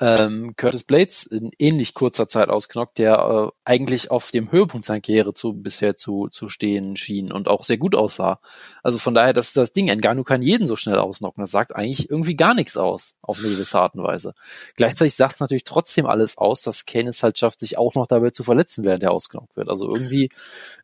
ähm, 0.00 0.54
Curtis 0.56 0.84
Blades 0.84 1.24
in 1.26 1.50
ähnlich 1.58 1.94
kurzer 1.94 2.28
Zeit 2.28 2.48
ausgenockt, 2.48 2.98
der 2.98 3.14
äh, 3.14 3.58
eigentlich 3.64 4.10
auf 4.10 4.30
dem 4.30 4.50
Höhepunkt 4.50 4.84
seiner 4.86 5.00
Karriere 5.00 5.34
zu, 5.34 5.52
bisher 5.52 5.96
zu, 5.96 6.28
zu 6.28 6.48
stehen 6.48 6.96
schien 6.96 7.32
und 7.32 7.48
auch 7.48 7.64
sehr 7.64 7.78
gut 7.78 7.94
aussah. 7.94 8.40
Also 8.82 8.98
von 8.98 9.14
daher, 9.14 9.32
das 9.32 9.48
ist 9.48 9.56
das 9.56 9.72
Ding. 9.72 9.86
Ngannou 9.86 10.24
kann 10.24 10.42
jeden 10.42 10.66
so 10.66 10.76
schnell 10.76 10.98
ausnocken. 10.98 11.42
Das 11.42 11.50
sagt 11.50 11.74
eigentlich 11.74 12.10
irgendwie 12.10 12.36
gar 12.36 12.54
nichts 12.54 12.76
aus, 12.76 13.16
auf 13.22 13.38
eine 13.38 13.48
gewisse 13.48 13.78
Art 13.78 13.94
und 13.94 14.02
Weise. 14.04 14.34
Gleichzeitig 14.76 15.14
sagt 15.14 15.34
es 15.34 15.40
natürlich 15.40 15.64
trotzdem 15.64 16.06
alles 16.06 16.38
aus, 16.38 16.62
dass 16.62 16.86
Kane 16.86 17.08
es 17.08 17.22
halt 17.22 17.38
schafft, 17.38 17.60
sich 17.60 17.78
auch 17.78 17.94
noch 17.94 18.06
dabei 18.06 18.30
zu 18.30 18.42
verletzen, 18.42 18.84
während 18.84 19.02
er 19.02 19.12
ausgenockt 19.12 19.56
wird. 19.56 19.68
Also 19.68 19.94
irgendwie, 19.94 20.30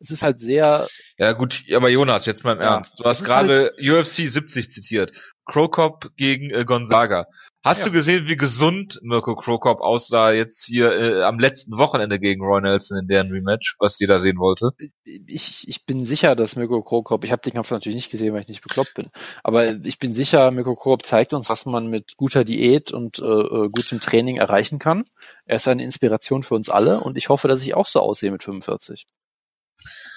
es 0.00 0.10
ist 0.10 0.22
halt 0.22 0.40
sehr... 0.40 0.88
Ja 1.18 1.32
gut, 1.32 1.64
aber 1.74 1.90
Jonas, 1.90 2.26
jetzt 2.26 2.44
mal 2.44 2.52
im 2.52 2.60
ja, 2.60 2.74
Ernst. 2.74 3.00
Du 3.00 3.04
hast 3.04 3.24
gerade 3.24 3.72
halt 3.76 3.90
UFC 3.90 4.30
70 4.30 4.72
zitiert. 4.72 5.12
Krokop 5.50 6.10
gegen 6.16 6.50
äh, 6.50 6.64
Gonzaga. 6.64 7.26
Hast 7.62 7.80
ja. 7.80 7.86
du 7.86 7.92
gesehen, 7.92 8.26
wie 8.26 8.36
gesund 8.36 9.00
Mirko 9.02 9.34
Krokop 9.34 9.80
aussah 9.80 10.30
jetzt 10.30 10.64
hier 10.64 10.92
äh, 10.92 11.22
am 11.24 11.38
letzten 11.38 11.76
Wochenende 11.76 12.18
gegen 12.18 12.42
Roy 12.42 12.60
Nelson 12.60 12.98
in 12.98 13.08
deren 13.08 13.30
Rematch, 13.30 13.76
was 13.78 13.98
jeder 13.98 14.20
sehen 14.20 14.38
wollte? 14.38 14.70
Ich, 15.04 15.68
ich 15.68 15.84
bin 15.84 16.04
sicher, 16.04 16.36
dass 16.36 16.56
Mirko 16.56 16.82
Krokop, 16.82 17.24
ich 17.24 17.32
habe 17.32 17.42
den 17.42 17.52
Kampf 17.52 17.70
natürlich 17.70 17.96
nicht 17.96 18.10
gesehen, 18.10 18.32
weil 18.32 18.42
ich 18.42 18.48
nicht 18.48 18.62
bekloppt 18.62 18.94
bin, 18.94 19.10
aber 19.42 19.74
ich 19.84 19.98
bin 19.98 20.14
sicher, 20.14 20.50
Mirko 20.52 20.74
Krokop 20.74 21.04
zeigt 21.04 21.34
uns, 21.34 21.50
was 21.50 21.66
man 21.66 21.88
mit 21.88 22.16
guter 22.16 22.44
Diät 22.44 22.92
und 22.92 23.18
äh, 23.18 23.24
äh, 23.24 23.68
gutem 23.68 24.00
Training 24.00 24.36
erreichen 24.36 24.78
kann. 24.78 25.04
Er 25.44 25.56
ist 25.56 25.68
eine 25.68 25.84
Inspiration 25.84 26.44
für 26.44 26.54
uns 26.54 26.70
alle 26.70 27.00
und 27.00 27.18
ich 27.18 27.28
hoffe, 27.28 27.48
dass 27.48 27.62
ich 27.62 27.74
auch 27.74 27.86
so 27.86 28.00
aussehe 28.00 28.30
mit 28.30 28.42
45. 28.42 29.06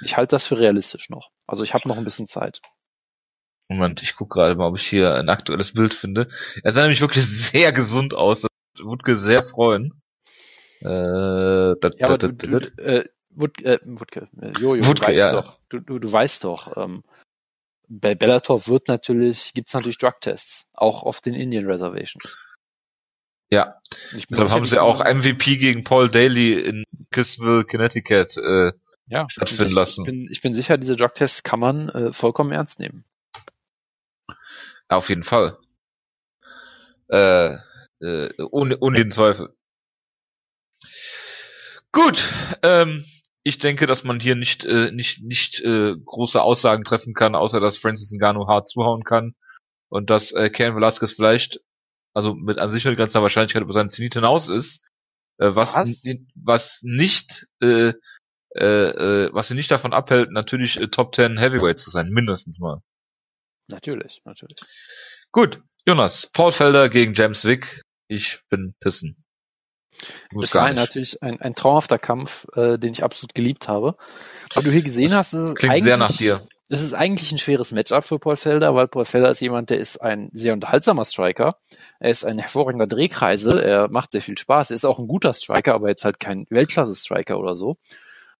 Ich 0.06 0.16
halte 0.16 0.36
das 0.36 0.46
für 0.46 0.60
realistisch 0.60 1.10
noch. 1.10 1.30
Also 1.48 1.64
ich 1.64 1.74
habe 1.74 1.88
noch 1.88 1.98
ein 1.98 2.04
bisschen 2.04 2.28
Zeit. 2.28 2.62
Moment, 3.70 4.02
ich 4.04 4.16
gucke 4.16 4.36
gerade 4.36 4.56
mal, 4.56 4.68
ob 4.68 4.78
ich 4.78 4.88
hier 4.88 5.16
ein 5.16 5.30
aktuelles 5.30 5.74
Bild 5.74 5.94
finde. 5.94 6.28
Er 6.64 6.72
sah 6.72 6.82
nämlich 6.82 7.02
wirklich 7.02 7.26
sehr 7.52 7.72
gesund 7.72 8.14
aus. 8.14 8.42
Das 8.42 8.50
Wutke 8.86 9.16
sehr 9.18 9.42
freuen. 9.42 9.94
Äh, 10.82 11.76
dat, 11.80 11.96
ja, 12.00 12.08
aber 12.08 12.18
dat, 12.18 12.44
du, 12.44 12.48
du, 12.60 12.84
äh, 12.84 13.06
Wutke, 13.30 13.64
äh, 13.64 13.80
Wutke, 13.86 14.28
äh, 14.42 14.52
Jojo, 14.60 14.86
Wutke, 14.86 15.06
du 15.06 15.08
weißt 15.08 15.18
ja. 15.18 15.32
doch, 15.32 15.60
du, 15.70 15.80
du, 15.80 16.00
du 16.00 16.12
weißt 16.12 16.44
doch, 16.44 16.76
ähm, 16.78 17.04
bei 17.88 18.16
Bellator 18.16 18.68
wird 18.68 18.88
natürlich, 18.90 19.54
gibt's 19.54 19.74
natürlich 19.74 19.98
Drugtests, 19.98 20.68
auch 20.74 21.04
auf 21.04 21.22
den 21.22 21.36
Indian 21.36 21.66
Reservations. 21.66 22.38
Ja, 23.50 23.80
deshalb 24.30 24.50
haben 24.50 24.66
sie 24.66 24.82
auch 24.82 25.00
MVP 25.06 25.58
gegen 25.58 25.84
Paul 25.84 26.10
Daly 26.10 26.60
in 26.60 26.84
Kissville, 27.12 27.66
Connecticut 27.66 28.36
äh, 28.38 28.74
ja, 29.08 29.30
stattfinden 29.30 29.74
lassen. 29.74 30.02
Ich 30.02 30.06
bin, 30.06 30.28
ich 30.32 30.42
bin 30.42 30.56
sicher, 30.56 30.78
diese 30.78 30.96
Drugtests 30.96 31.44
kann 31.44 31.60
man 31.60 31.90
äh, 31.90 32.14
vollkommen 32.14 32.52
ernst 32.52 32.80
nehmen. 32.80 33.06
Auf 34.96 35.10
jeden 35.10 35.24
Fall. 35.24 35.58
Äh, 37.10 37.58
äh, 38.02 38.30
ohne, 38.52 38.78
ohne 38.80 38.98
den 38.98 39.12
Zweifel. 39.12 39.56
Gut, 41.92 42.28
ähm, 42.64 43.06
ich 43.44 43.58
denke, 43.58 43.88
dass 43.88 44.04
man 44.04 44.20
hier 44.20 44.36
nicht 44.36 44.66
äh, 44.66 44.92
nicht 44.92 45.22
nicht 45.22 45.62
äh, 45.62 45.96
große 45.96 46.42
Aussagen 46.42 46.84
treffen 46.84 47.14
kann, 47.14 47.36
außer 47.36 47.60
dass 47.60 47.78
Francis 47.78 48.12
Ngannou 48.12 48.48
hart 48.48 48.68
zuhauen 48.68 49.04
kann 49.04 49.36
und 49.90 50.10
dass 50.10 50.32
äh, 50.32 50.50
Ken 50.50 50.76
Velasquez 50.76 51.12
vielleicht, 51.12 51.62
also 52.14 52.34
mit 52.34 52.58
an 52.58 52.72
sich 52.72 52.86
mit 52.86 52.98
ganzer 52.98 53.22
Wahrscheinlichkeit 53.22 53.62
über 53.62 53.74
seinen 53.74 53.90
Zenit 53.90 54.16
hinaus 54.16 54.50
ist, 54.50 54.90
äh, 55.38 55.50
was 55.54 55.76
was, 55.76 56.04
was 56.36 56.80
nicht 56.84 57.48
äh, 57.62 57.94
äh, 58.56 58.66
äh, 58.66 59.30
was 59.34 59.50
ihn 59.50 59.58
nicht 59.58 59.72
davon 59.72 59.94
abhält, 59.94 60.32
natürlich 60.32 60.80
äh, 60.80 60.88
Top 60.88 61.14
10 61.16 61.38
Heavyweight 61.38 61.80
zu 61.80 61.90
sein, 61.90 62.10
mindestens 62.10 62.60
mal. 62.60 62.82
Natürlich, 63.68 64.22
natürlich. 64.26 64.58
Gut, 65.32 65.62
Jonas, 65.86 66.30
Paul 66.32 66.52
Felder 66.52 66.90
gegen 66.90 67.14
James 67.14 67.46
Wick. 67.46 67.84
Ich 68.08 68.42
bin 68.50 68.76
pissen. 68.80 69.24
Muss 70.32 70.52
das 70.52 70.56
war 70.56 70.74
natürlich 70.74 71.22
ein, 71.22 71.40
ein 71.42 71.56
traumhafter 71.56 72.00
Kampf, 72.00 72.46
äh, 72.56 72.78
den 72.78 72.92
ich 72.92 73.04
absolut 73.04 73.36
geliebt 73.36 73.68
habe. 73.68 73.96
Weil 74.54 74.64
du 74.64 74.72
hier 74.72 74.82
gesehen 74.82 75.10
das 75.10 75.18
hast, 75.18 75.34
ist 75.34 75.50
es 75.50 75.56
klingt 75.56 75.84
sehr 75.84 75.98
nach 75.98 76.12
dir. 76.12 76.46
Das 76.70 76.82
ist 76.82 76.94
eigentlich 76.94 77.32
ein 77.32 77.38
schweres 77.38 77.72
Matchup 77.72 78.04
für 78.04 78.20
Paul 78.20 78.36
Felder, 78.36 78.74
weil 78.74 78.88
Paul 78.88 79.06
Felder 79.06 79.30
ist 79.30 79.42
jemand, 79.42 79.70
der 79.70 79.78
ist 79.78 79.98
ein 79.98 80.30
sehr 80.34 80.54
unterhaltsamer 80.54 81.06
Striker. 81.06 81.58
Er 82.00 82.10
ist 82.10 82.24
ein 82.26 82.40
hervorragender 82.40 82.88
Drehkreisel. 82.88 83.60
Er 83.60 83.90
macht 83.90 84.12
sehr 84.12 84.22
viel 84.22 84.38
Spaß. 84.38 84.72
Er 84.72 84.76
ist 84.76 84.86
auch 84.86 84.98
ein 84.98 85.08
guter 85.08 85.34
Striker, 85.34 85.76
aber 85.76 85.90
jetzt 85.90 86.06
halt 86.06 86.20
kein 86.20 86.48
Weltklasse-Striker 86.50 87.38
oder 87.38 87.54
so. 87.54 87.78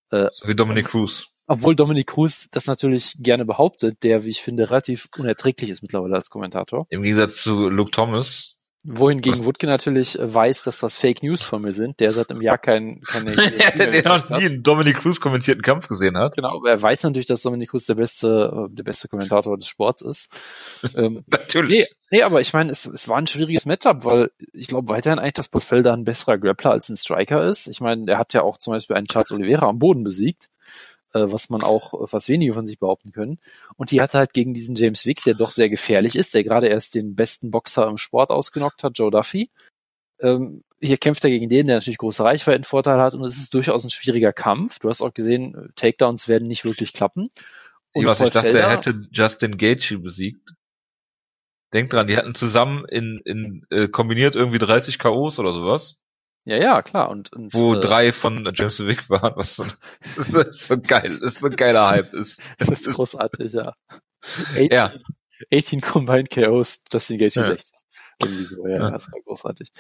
Äh, 0.10 0.30
so 0.32 0.48
wie 0.48 0.56
Dominic 0.56 0.88
Cruz. 0.88 1.28
Obwohl 1.48 1.76
Dominic 1.76 2.08
Cruz 2.08 2.50
das 2.52 2.68
natürlich 2.68 3.16
gerne 3.20 3.46
behauptet, 3.46 4.04
der, 4.04 4.24
wie 4.24 4.30
ich 4.30 4.42
finde, 4.42 4.70
relativ 4.70 5.10
unerträglich 5.18 5.70
ist 5.70 5.82
mittlerweile 5.82 6.16
als 6.16 6.30
Kommentator. 6.30 6.88
Im 6.90 7.02
Gegensatz 7.02 7.42
zu 7.44 7.70
Luke 7.70 7.92
Thomas, 7.92 8.54
wohingegen 8.84 9.46
Wutke 9.46 9.66
natürlich 9.66 10.20
äh, 10.20 10.34
weiß, 10.34 10.64
dass 10.64 10.80
das 10.80 10.98
Fake 10.98 11.24
News 11.24 11.42
von 11.42 11.62
mir 11.62 11.72
sind, 11.72 12.00
der 12.00 12.12
seit 12.14 12.32
einem 12.32 12.42
Jahr 12.42 12.58
kein, 12.58 13.02
keine 13.02 13.36
der 13.78 14.04
noch 14.04 14.30
nie 14.30 14.46
einen 14.46 14.64
Dominic 14.64 15.00
Cruz 15.00 15.20
kommentierten 15.20 15.62
Kampf 15.62 15.88
gesehen 15.88 16.18
hat. 16.18 16.36
Genau, 16.36 16.58
aber 16.58 16.70
er 16.70 16.82
weiß 16.82 17.04
natürlich, 17.04 17.26
dass 17.26 17.42
Dominic 17.42 17.70
Cruz 17.70 17.86
der 17.86 17.96
beste, 17.96 18.68
äh, 18.70 18.76
der 18.76 18.84
beste 18.84 19.08
Kommentator 19.08 19.58
des 19.58 19.68
Sports 19.68 20.02
ist. 20.02 20.36
ähm, 20.96 21.24
natürlich. 21.28 21.80
Nee, 21.80 22.18
nee, 22.18 22.24
aber 22.24 22.42
ich 22.42 22.54
meine, 22.54 22.72
es, 22.72 22.86
es 22.86 23.08
war 23.08 23.18
ein 23.18 23.28
schwieriges 23.28 23.66
Matchup, 23.66 24.04
weil 24.06 24.32
ich 24.52 24.68
glaube 24.68 24.90
weiterhin 24.90 25.20
eigentlich, 25.20 25.34
dass 25.34 25.50
Felder 25.64 25.94
ein 25.94 26.04
besserer 26.04 26.38
Grappler 26.38 26.72
als 26.72 26.90
ein 26.90 26.98
Striker 26.98 27.46
ist. 27.46 27.68
Ich 27.68 27.80
meine, 27.80 28.12
er 28.12 28.18
hat 28.18 28.34
ja 28.34 28.42
auch 28.42 28.58
zum 28.58 28.74
Beispiel 28.74 28.98
einen 28.98 29.08
Charles 29.08 29.32
Oliveira 29.32 29.68
am 29.68 29.80
Boden 29.80 30.04
besiegt 30.04 30.50
was 31.14 31.50
man 31.50 31.62
auch, 31.62 31.94
was 32.12 32.30
wenige 32.30 32.54
von 32.54 32.66
sich 32.66 32.80
behaupten 32.80 33.12
können. 33.12 33.40
Und 33.76 33.92
die 33.92 34.02
hatte 34.02 34.18
halt 34.18 34.34
gegen 34.34 34.54
diesen 34.54 34.76
James 34.76 35.06
Wick, 35.06 35.24
der 35.24 35.36
doch 35.36 35.52
sehr 35.52 35.70
gefährlich 35.70 36.16
ist, 36.16 36.34
der 36.34 36.44
gerade 36.44 36.68
erst 36.68 36.96
den 36.96 37.16
besten 37.16 37.52
Boxer 37.52 37.88
im 37.88 37.98
Sport 37.98 38.32
ausgenockt 38.32 38.84
hat, 38.84 38.98
Joe 38.98 39.12
Duffy. 39.12 39.50
Ähm, 40.20 40.64
hier 40.80 40.98
kämpft 40.98 41.24
er 41.24 41.30
gegen 41.30 41.50
den, 41.50 41.68
der 41.68 41.78
natürlich 41.78 41.98
große 41.98 42.24
Reichweitenvorteil 42.24 43.00
hat 43.00 43.14
und 43.14 43.24
es 43.24 43.38
ist 43.38 43.54
durchaus 43.54 43.84
ein 43.84 43.90
schwieriger 43.90 44.34
Kampf. 44.34 44.80
Du 44.80 44.90
hast 44.90 45.02
auch 45.02 45.14
gesehen, 45.14 45.72
Takedowns 45.76 46.28
werden 46.28 46.48
nicht 46.48 46.66
wirklich 46.66 46.94
klappen. 46.94 47.30
Und 47.94 48.06
was 48.06 48.20
ich 48.20 48.30
dachte, 48.30 48.52
Felder, 48.52 48.68
er 48.68 48.78
hätte 48.78 49.08
Justin 49.12 49.58
Gaethje 49.58 50.00
besiegt. 50.00 50.54
Denk 51.74 51.90
dran, 51.90 52.08
die 52.08 52.18
hatten 52.18 52.36
zusammen 52.36 52.86
in, 52.86 53.22
in 53.26 53.66
äh, 53.72 53.88
kombiniert 53.88 54.36
irgendwie 54.36 54.60
30 54.60 55.00
KOs 55.00 55.40
oder 55.40 55.54
sowas. 55.54 56.03
Ja, 56.46 56.58
ja, 56.58 56.82
klar. 56.82 57.10
Und, 57.10 57.32
und 57.32 57.54
wo 57.54 57.76
äh, 57.76 57.80
drei 57.80 58.12
von 58.12 58.50
James 58.54 58.86
Wick 58.86 59.10
waren, 59.10 59.34
was 59.36 59.56
so, 59.56 59.66
so 60.52 60.78
geil, 60.78 61.18
das 61.22 61.36
so 61.36 61.48
ein 61.48 61.56
geiler 61.56 61.90
Hype 61.90 62.14
ist. 62.14 62.42
Das 62.58 62.70
ist 62.70 62.92
großartig, 62.92 63.54
ja. 63.54 63.74
18, 64.22 64.70
ja. 64.72 64.94
18 65.54 65.82
Combined 65.82 66.30
KOs, 66.30 66.84
Justin 66.92 67.18
Gage 67.18 67.40
ja. 67.40 67.44
16. 67.44 67.78
Irgendwie 68.22 68.44
so, 68.44 68.68
ja, 68.68 68.78
ja, 68.78 68.92
das 68.92 69.12
war 69.12 69.20
großartig. 69.22 69.72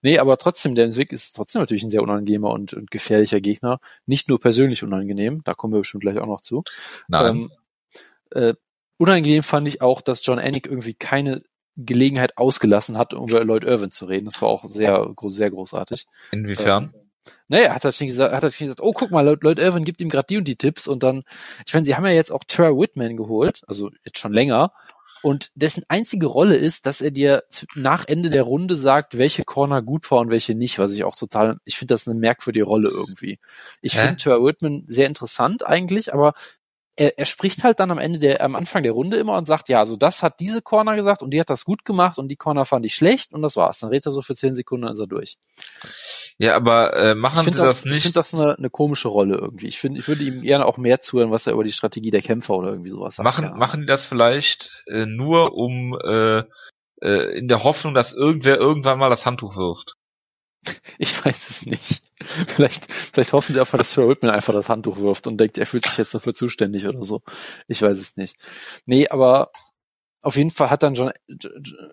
Nee, 0.00 0.18
aber 0.18 0.38
trotzdem, 0.38 0.74
James 0.74 0.96
Wick 0.96 1.12
ist 1.12 1.34
trotzdem 1.34 1.60
natürlich 1.60 1.82
ein 1.82 1.90
sehr 1.90 2.02
unangenehmer 2.02 2.50
und, 2.50 2.72
und 2.72 2.90
gefährlicher 2.90 3.40
Gegner. 3.40 3.80
Nicht 4.06 4.28
nur 4.28 4.40
persönlich 4.40 4.82
unangenehm, 4.82 5.42
da 5.44 5.54
kommen 5.54 5.74
wir 5.74 5.78
bestimmt 5.80 6.02
gleich 6.02 6.18
auch 6.18 6.26
noch 6.26 6.40
zu. 6.40 6.62
Nein. 7.08 7.26
Ähm, 7.26 7.52
äh, 8.30 8.54
unangenehm 8.98 9.42
fand 9.42 9.68
ich 9.68 9.82
auch, 9.82 10.00
dass 10.00 10.24
John 10.24 10.38
Anik 10.38 10.66
irgendwie 10.66 10.94
keine 10.94 11.42
Gelegenheit 11.76 12.36
ausgelassen 12.36 12.98
hat, 12.98 13.14
um 13.14 13.28
über 13.28 13.44
Lloyd 13.44 13.64
Irvin 13.64 13.90
zu 13.90 14.04
reden. 14.06 14.26
Das 14.26 14.42
war 14.42 14.48
auch 14.48 14.64
sehr, 14.64 15.14
sehr 15.26 15.50
großartig. 15.50 16.06
Inwiefern? 16.30 16.92
Ähm, 16.94 17.02
naja, 17.48 17.74
hat 17.74 17.84
das 17.84 18.00
nicht 18.00 18.10
gesagt, 18.10 18.34
hat 18.34 18.42
das 18.42 18.52
nicht 18.52 18.60
gesagt, 18.60 18.80
oh, 18.82 18.92
guck 18.92 19.10
mal, 19.10 19.24
Lloyd, 19.24 19.58
Irvin 19.58 19.84
gibt 19.84 20.00
ihm 20.00 20.08
gerade 20.08 20.26
die 20.28 20.38
und 20.38 20.48
die 20.48 20.56
Tipps 20.56 20.88
und 20.88 21.02
dann, 21.02 21.22
ich 21.66 21.72
meine, 21.72 21.84
sie 21.84 21.94
haben 21.94 22.04
ja 22.04 22.12
jetzt 22.12 22.32
auch 22.32 22.44
Terra 22.46 22.70
Whitman 22.70 23.16
geholt, 23.16 23.62
also 23.66 23.90
jetzt 24.04 24.18
schon 24.18 24.32
länger, 24.32 24.72
und 25.22 25.52
dessen 25.54 25.84
einzige 25.88 26.26
Rolle 26.26 26.56
ist, 26.56 26.84
dass 26.86 27.00
er 27.00 27.12
dir 27.12 27.44
nach 27.76 28.08
Ende 28.08 28.28
der 28.28 28.42
Runde 28.42 28.74
sagt, 28.74 29.18
welche 29.18 29.44
Corner 29.44 29.80
gut 29.80 30.10
war 30.10 30.18
und 30.18 30.30
welche 30.30 30.54
nicht, 30.54 30.80
was 30.80 30.92
ich 30.94 31.04
auch 31.04 31.14
total, 31.14 31.58
ich 31.64 31.76
finde 31.78 31.94
das 31.94 32.08
eine 32.08 32.18
merkwürdige 32.18 32.64
Rolle 32.64 32.88
irgendwie. 32.88 33.38
Ich 33.82 33.94
finde 33.96 34.16
Terra 34.16 34.42
Whitman 34.42 34.84
sehr 34.88 35.06
interessant 35.06 35.64
eigentlich, 35.64 36.12
aber 36.12 36.34
er, 36.96 37.18
er 37.18 37.24
spricht 37.24 37.64
halt 37.64 37.80
dann 37.80 37.90
am 37.90 37.98
Ende 37.98 38.18
der, 38.18 38.42
am 38.42 38.54
Anfang 38.54 38.82
der 38.82 38.92
Runde 38.92 39.16
immer 39.16 39.36
und 39.36 39.46
sagt, 39.46 39.68
ja, 39.68 39.78
also 39.78 39.96
das 39.96 40.22
hat 40.22 40.40
diese 40.40 40.60
Corner 40.60 40.94
gesagt 40.94 41.22
und 41.22 41.30
die 41.30 41.40
hat 41.40 41.48
das 41.48 41.64
gut 41.64 41.84
gemacht 41.84 42.18
und 42.18 42.28
die 42.28 42.36
Corner 42.36 42.64
fand 42.64 42.84
ich 42.84 42.94
schlecht 42.94 43.32
und 43.32 43.42
das 43.42 43.56
war's. 43.56 43.80
Dann 43.80 43.90
redet 43.90 44.06
er 44.06 44.12
so 44.12 44.20
für 44.20 44.34
zehn 44.34 44.54
Sekunden 44.54 44.86
und 44.86 44.92
ist 44.92 45.00
er 45.00 45.06
durch. 45.06 45.38
Ja, 46.38 46.54
aber 46.54 46.94
äh, 46.94 47.14
machen 47.14 47.44
Sie 47.44 47.50
das, 47.50 47.58
das, 47.58 47.84
nicht? 47.86 47.96
Ich 47.96 48.02
finde 48.02 48.14
das 48.16 48.34
eine, 48.34 48.58
eine 48.58 48.70
komische 48.70 49.08
Rolle 49.08 49.36
irgendwie. 49.36 49.68
Ich 49.68 49.78
finde, 49.78 50.00
ich 50.00 50.08
würde 50.08 50.22
ihm 50.22 50.40
gerne 50.42 50.66
auch 50.66 50.76
mehr 50.76 51.00
zuhören, 51.00 51.30
was 51.30 51.46
er 51.46 51.54
über 51.54 51.64
die 51.64 51.72
Strategie 51.72 52.10
der 52.10 52.22
Kämpfer 52.22 52.56
oder 52.56 52.70
irgendwie 52.70 52.90
sowas 52.90 53.16
sagt. 53.16 53.24
Machen, 53.24 53.44
ja. 53.44 53.54
machen 53.54 53.80
die 53.80 53.86
das 53.86 54.06
vielleicht 54.06 54.82
äh, 54.86 55.06
nur 55.06 55.54
um 55.54 55.98
äh, 56.04 56.42
äh, 57.02 57.38
in 57.38 57.48
der 57.48 57.64
Hoffnung, 57.64 57.94
dass 57.94 58.12
irgendwer 58.12 58.58
irgendwann 58.58 58.98
mal 58.98 59.10
das 59.10 59.24
Handtuch 59.24 59.56
wirft? 59.56 59.96
Ich 60.98 61.24
weiß 61.24 61.50
es 61.50 61.66
nicht. 61.66 62.02
Vielleicht, 62.46 62.90
vielleicht 62.92 63.32
hoffen 63.32 63.52
sie 63.52 63.60
einfach, 63.60 63.78
dass 63.78 63.92
Sir 63.92 64.08
Whitman 64.08 64.30
einfach 64.30 64.52
das 64.52 64.68
Handtuch 64.68 64.98
wirft 64.98 65.26
und 65.26 65.38
denkt, 65.38 65.58
er 65.58 65.66
fühlt 65.66 65.86
sich 65.86 65.98
jetzt 65.98 66.14
dafür 66.14 66.34
zuständig 66.34 66.86
oder 66.86 67.02
so. 67.02 67.22
Ich 67.66 67.82
weiß 67.82 67.98
es 67.98 68.16
nicht. 68.16 68.36
Nee, 68.86 69.08
aber 69.08 69.50
auf 70.22 70.36
jeden 70.36 70.52
Fall 70.52 70.70
hat 70.70 70.84
dann 70.84 70.94
John, 70.94 71.10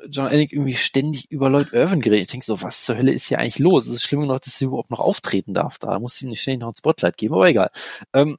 John 0.10 0.28
Anik 0.28 0.54
irgendwie 0.54 0.76
ständig 0.76 1.32
über 1.32 1.50
Lloyd 1.50 1.74
Irvin 1.74 2.02
geredet. 2.02 2.22
Ich 2.22 2.32
denke 2.32 2.46
so, 2.46 2.62
was 2.62 2.86
zur 2.86 2.98
Hölle 2.98 3.12
ist 3.12 3.26
hier 3.26 3.40
eigentlich 3.40 3.60
los? 3.60 3.88
Es 3.88 3.96
ist 3.96 4.04
schlimm 4.04 4.22
genug, 4.22 4.42
dass 4.42 4.58
sie 4.58 4.66
überhaupt 4.66 4.92
noch 4.92 5.00
auftreten 5.00 5.56
darf. 5.56 5.80
Da 5.80 6.00
muss 6.00 6.16
sie 6.16 6.26
ihm 6.26 6.30
nicht 6.30 6.42
ständig 6.42 6.62
noch 6.62 6.70
ein 6.70 6.76
Spotlight 6.76 7.18
geben, 7.18 7.34
aber 7.34 7.50
egal. 7.50 7.72
Ähm, 8.14 8.38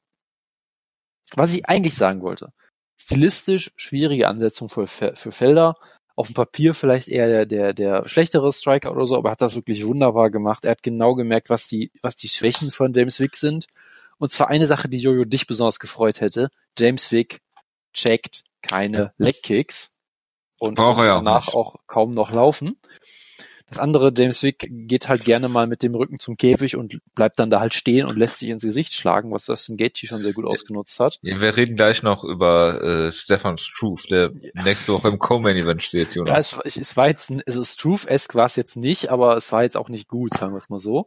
was 1.35 1.53
ich 1.53 1.69
eigentlich 1.69 1.95
sagen 1.95 2.23
wollte. 2.23 2.53
Stilistisch 3.01 3.73
schwierige 3.77 4.29
Ansetzung 4.29 4.69
für, 4.69 4.87
für 4.87 5.33
Felder 5.33 5.77
auf 6.21 6.29
dem 6.29 6.35
Papier 6.35 6.75
vielleicht 6.75 7.09
eher 7.09 7.29
der, 7.29 7.47
der, 7.47 7.73
der 7.73 8.07
schlechtere 8.07 8.53
Striker 8.53 8.93
oder 8.93 9.07
so, 9.07 9.17
aber 9.17 9.31
hat 9.31 9.41
das 9.41 9.55
wirklich 9.55 9.87
wunderbar 9.87 10.31
gemacht. 10.31 10.67
Er 10.67 10.73
hat 10.73 10.83
genau 10.83 11.15
gemerkt, 11.15 11.49
was 11.49 11.67
die, 11.67 11.91
was 12.03 12.15
die 12.15 12.29
Schwächen 12.29 12.71
von 12.71 12.93
James 12.93 13.21
Wick 13.21 13.37
sind. 13.37 13.67
Und 14.19 14.31
zwar 14.31 14.49
eine 14.49 14.67
Sache, 14.67 14.91
die 14.91 14.99
Jojo 14.99 15.25
dich 15.25 15.47
besonders 15.47 15.79
gefreut 15.79 16.21
hätte. 16.21 16.51
James 16.79 17.11
Wick 17.11 17.41
checkt 17.95 18.45
keine 18.61 19.15
Leg 19.17 19.43
Kicks 19.43 19.95
und 20.59 20.75
Braucht 20.75 21.01
danach 21.01 21.49
auch 21.55 21.77
kaum 21.87 22.11
noch 22.11 22.33
laufen. 22.33 22.77
Das 23.71 23.79
andere, 23.79 24.13
James 24.17 24.43
Wick 24.43 24.67
geht 24.69 25.09
halt 25.09 25.25
gerne 25.25 25.49
mal 25.49 25.69
mit 25.69 25.85
dem 25.85 25.95
Rücken 25.95 26.19
zum 26.19 26.37
Käfig 26.37 26.75
und 26.75 27.01
bleibt 27.15 27.39
dann 27.39 27.51
da 27.51 27.61
halt 27.61 27.73
stehen 27.73 28.05
und 28.05 28.19
lässt 28.19 28.41
sich 28.41 28.49
ins 28.49 28.65
Gesicht 28.65 28.93
schlagen, 28.95 29.31
was 29.31 29.45
das 29.45 29.71
Gaethje 29.73 30.09
schon 30.09 30.25
sehr 30.25 30.33
gut 30.33 30.45
ausgenutzt 30.45 30.99
hat. 30.99 31.21
Wir 31.23 31.57
reden 31.57 31.77
gleich 31.77 32.03
noch 32.03 32.25
über 32.25 32.83
äh, 32.83 33.13
Stefan 33.13 33.59
Struve, 33.59 34.09
der 34.09 34.33
ja. 34.33 34.63
nächste 34.65 34.93
Woche 34.93 35.07
im 35.07 35.21
Co-Main-Event 35.21 35.85
steht, 35.85 36.17
Jonas. 36.17 36.51
Ja, 36.51 36.61
es, 36.65 36.77
es 36.77 36.97
war 36.97 37.07
jetzt, 37.07 37.33
also 37.47 37.63
Struve-esque 37.63 38.35
war 38.35 38.47
es 38.47 38.57
jetzt 38.57 38.77
nicht, 38.77 39.11
aber 39.11 39.37
es 39.37 39.53
war 39.53 39.63
jetzt 39.63 39.77
auch 39.77 39.89
nicht 39.89 40.09
gut, 40.09 40.35
sagen 40.35 40.53
wir 40.53 40.59
es 40.59 40.69
mal 40.69 40.81
so. 40.81 41.07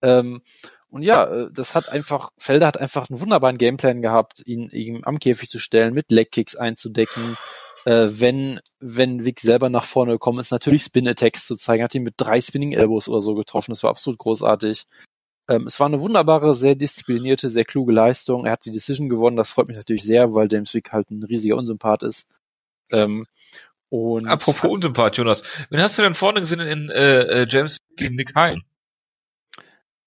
Ähm, 0.00 0.42
und 0.90 1.02
ja, 1.02 1.24
äh, 1.24 1.50
das 1.52 1.74
hat 1.74 1.88
einfach, 1.88 2.30
Felder 2.38 2.68
hat 2.68 2.78
einfach 2.78 3.10
einen 3.10 3.20
wunderbaren 3.20 3.58
Gameplan 3.58 4.02
gehabt, 4.02 4.42
ihn, 4.46 4.70
ihn 4.70 5.02
am 5.04 5.18
Käfig 5.18 5.50
zu 5.50 5.58
stellen, 5.58 5.94
mit 5.94 6.12
Legkicks 6.12 6.54
einzudecken, 6.54 7.36
äh, 7.88 8.20
wenn, 8.20 8.60
wenn 8.80 9.24
Vic 9.24 9.40
selber 9.40 9.70
nach 9.70 9.84
vorne 9.84 10.12
gekommen 10.12 10.40
ist, 10.40 10.52
natürlich 10.52 10.82
Spin-Attacks 10.82 11.46
zu 11.46 11.56
zeigen, 11.56 11.82
hat 11.82 11.94
ihn 11.94 12.02
mit 12.02 12.14
drei 12.18 12.38
Spinning 12.38 12.72
Elbows 12.72 13.08
oder 13.08 13.22
so 13.22 13.34
getroffen, 13.34 13.70
das 13.70 13.82
war 13.82 13.88
absolut 13.88 14.18
großartig. 14.18 14.84
Ähm, 15.48 15.66
es 15.66 15.80
war 15.80 15.86
eine 15.86 15.98
wunderbare, 15.98 16.54
sehr 16.54 16.74
disziplinierte, 16.74 17.48
sehr 17.48 17.64
kluge 17.64 17.94
Leistung. 17.94 18.44
Er 18.44 18.52
hat 18.52 18.66
die 18.66 18.72
Decision 18.72 19.08
gewonnen, 19.08 19.38
das 19.38 19.52
freut 19.52 19.68
mich 19.68 19.76
natürlich 19.78 20.04
sehr, 20.04 20.34
weil 20.34 20.48
James 20.52 20.74
Wick 20.74 20.92
halt 20.92 21.10
ein 21.10 21.22
riesiger 21.22 21.56
Unsympath 21.56 22.02
ist. 22.02 22.28
Ähm, 22.92 23.26
und 23.88 24.26
Apropos 24.26 24.70
Unsympath, 24.70 25.16
Jonas, 25.16 25.44
wen 25.70 25.80
hast 25.80 25.96
du 25.96 26.02
denn 26.02 26.12
vorne 26.12 26.40
gesehen 26.40 26.60
in 26.60 26.90
äh, 26.90 27.20
äh, 27.22 27.46
James 27.48 27.78
gegen 27.96 28.16
Nick 28.16 28.34
Hein? 28.34 28.64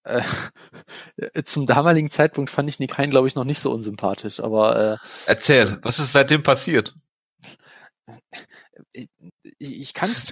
Äh, 1.17 1.43
zum 1.43 1.67
damaligen 1.67 2.09
Zeitpunkt 2.09 2.50
fand 2.50 2.67
ich 2.67 2.79
Nick 2.79 2.97
Hein, 2.97 3.11
glaube 3.11 3.27
ich, 3.27 3.35
noch 3.35 3.43
nicht 3.43 3.59
so 3.59 3.71
unsympathisch, 3.71 4.39
aber 4.39 4.93
äh, 4.93 4.97
Erzähl, 5.27 5.77
was 5.83 6.00
ist 6.00 6.13
seitdem 6.13 6.41
passiert? 6.41 6.95
Ich 9.60 9.93
kann 9.93 10.10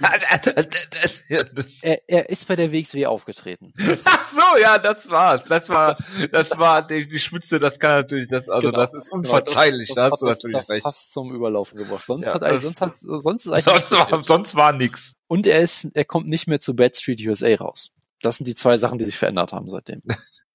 er, 1.82 2.08
er 2.08 2.28
ist 2.28 2.48
bei 2.48 2.56
der 2.56 2.72
WXW 2.72 3.06
aufgetreten. 3.06 3.72
Ach 4.04 4.32
so, 4.32 4.58
ja, 4.58 4.78
das 4.78 5.10
war's. 5.10 5.44
Das 5.44 5.68
war, 5.68 5.94
das, 5.94 6.48
das 6.48 6.58
war 6.58 6.86
die, 6.86 7.08
die 7.08 7.18
Spitze, 7.18 7.58
das 7.58 7.78
kann 7.78 7.92
natürlich, 7.92 8.28
das, 8.28 8.48
also 8.48 8.68
genau, 8.70 8.80
das 8.80 8.94
ist 8.94 9.10
unverzeihlich, 9.10 9.88
genau, 9.88 10.10
das, 10.10 10.20
da 10.20 10.26
hast 10.28 10.42
du 10.42 10.48
natürlich 10.48 10.58
das 10.58 10.70
recht. 10.70 10.82
fast 10.82 11.12
zum 11.12 11.34
Überlaufen 11.34 11.78
gebracht. 11.78 12.04
Sonst 12.04 12.26
ja, 12.26 12.34
hat 12.34 12.42
eigentlich, 12.42 12.62
sonst 12.62 12.80
hat, 12.80 12.98
sonst 12.98 13.46
ist 13.46 13.52
eigentlich 13.52 13.64
sonst 13.64 13.92
war, 13.92 14.24
sonst 14.24 14.54
war 14.56 14.72
nix. 14.72 15.14
Und 15.26 15.46
er 15.46 15.60
ist, 15.60 15.84
er 15.94 16.04
kommt 16.04 16.28
nicht 16.28 16.46
mehr 16.46 16.60
zu 16.60 16.74
Bad 16.74 16.96
Street 16.96 17.24
USA 17.26 17.54
raus. 17.54 17.92
Das 18.20 18.36
sind 18.36 18.46
die 18.46 18.54
zwei 18.54 18.76
Sachen, 18.76 18.98
die 18.98 19.04
sich 19.04 19.16
verändert 19.16 19.52
haben 19.52 19.68
seitdem. 19.70 20.02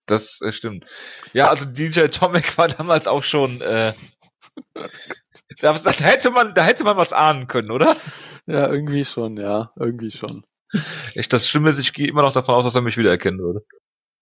Das 0.07 0.39
äh, 0.41 0.51
stimmt. 0.51 0.86
Ja, 1.34 1.50
also 1.50 1.65
DJ 1.65 2.10
Tomek 2.10 2.60
war 2.60 2.67
damals 2.67 3.07
auch 3.07 3.24
schon, 3.24 3.60
äh, 3.62 3.91
da, 5.60 5.74
da, 5.74 5.92
hätte 5.92 6.32
man, 6.32 6.54
da 6.54 6.63
hätte 6.63 6.84
man 6.84 6.98
was 6.98 7.13
ahnen 7.13 7.48
können, 7.48 7.72
oder? 7.72 7.96
Ja, 8.48 8.70
irgendwie 8.70 9.06
schon, 9.06 9.38
ja, 9.38 9.72
irgendwie 9.75 10.12
schon. 10.12 10.44
Echt, 11.13 11.34
das 11.34 11.48
Schlimme 11.48 11.70
ist, 11.70 11.80
ich 11.80 11.94
gehe 11.94 12.08
immer 12.08 12.22
noch 12.22 12.34
davon 12.34 12.56
aus, 12.56 12.65
dass 12.65 12.75
er 12.75 12.82
mich 12.82 12.98
wiedererkennen 12.98 13.39
würde. 13.39 13.65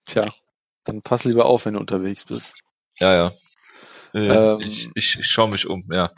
Tja, 0.06 0.26
dann 0.84 1.02
pass 1.02 1.26
lieber 1.26 1.46
auf, 1.46 1.66
wenn 1.66 1.74
du 1.74 1.80
unterwegs 1.80 2.26
bist. 2.26 2.56
Ja, 3.00 3.14
ja. 3.14 3.32
Ähm, 4.14 4.60
ich, 4.62 4.90
ich, 4.96 5.20
ich 5.20 5.28
schaue 5.28 5.50
mich 5.50 5.68
um, 5.68 5.86
ja. 5.92 6.12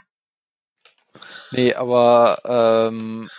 Nee, 1.51 1.73
aber 1.73 2.41
ähm, 2.45 3.29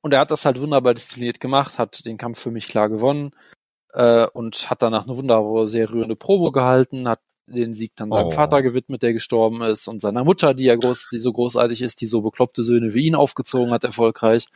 und 0.00 0.12
er 0.12 0.20
hat 0.20 0.30
das 0.30 0.44
halt 0.44 0.60
wunderbar 0.60 0.94
diszipliniert 0.94 1.40
gemacht, 1.40 1.78
hat 1.78 2.04
den 2.06 2.16
Kampf 2.16 2.38
für 2.38 2.50
mich 2.50 2.68
klar 2.68 2.88
gewonnen 2.88 3.32
äh, 3.92 4.26
und 4.26 4.70
hat 4.70 4.82
danach 4.82 5.04
eine 5.04 5.16
wunderbare, 5.16 5.68
sehr 5.68 5.90
rührende 5.90 6.16
Promo 6.16 6.52
gehalten, 6.52 7.08
hat 7.08 7.20
den 7.46 7.74
Sieg 7.74 7.92
dann 7.96 8.10
seinem 8.10 8.26
Oh. 8.26 8.30
Vater 8.30 8.62
gewidmet, 8.62 9.02
der 9.02 9.12
gestorben 9.12 9.62
ist, 9.62 9.88
und 9.88 10.00
seiner 10.00 10.24
Mutter, 10.24 10.54
die 10.54 10.64
ja 10.64 10.74
groß, 10.76 11.08
die 11.12 11.18
so 11.18 11.32
großartig 11.32 11.82
ist, 11.82 12.00
die 12.00 12.06
so 12.06 12.20
bekloppte 12.22 12.64
Söhne 12.64 12.94
wie 12.94 13.06
ihn 13.06 13.14
aufgezogen 13.14 13.72
hat, 13.72 13.84
erfolgreich. 13.84 14.46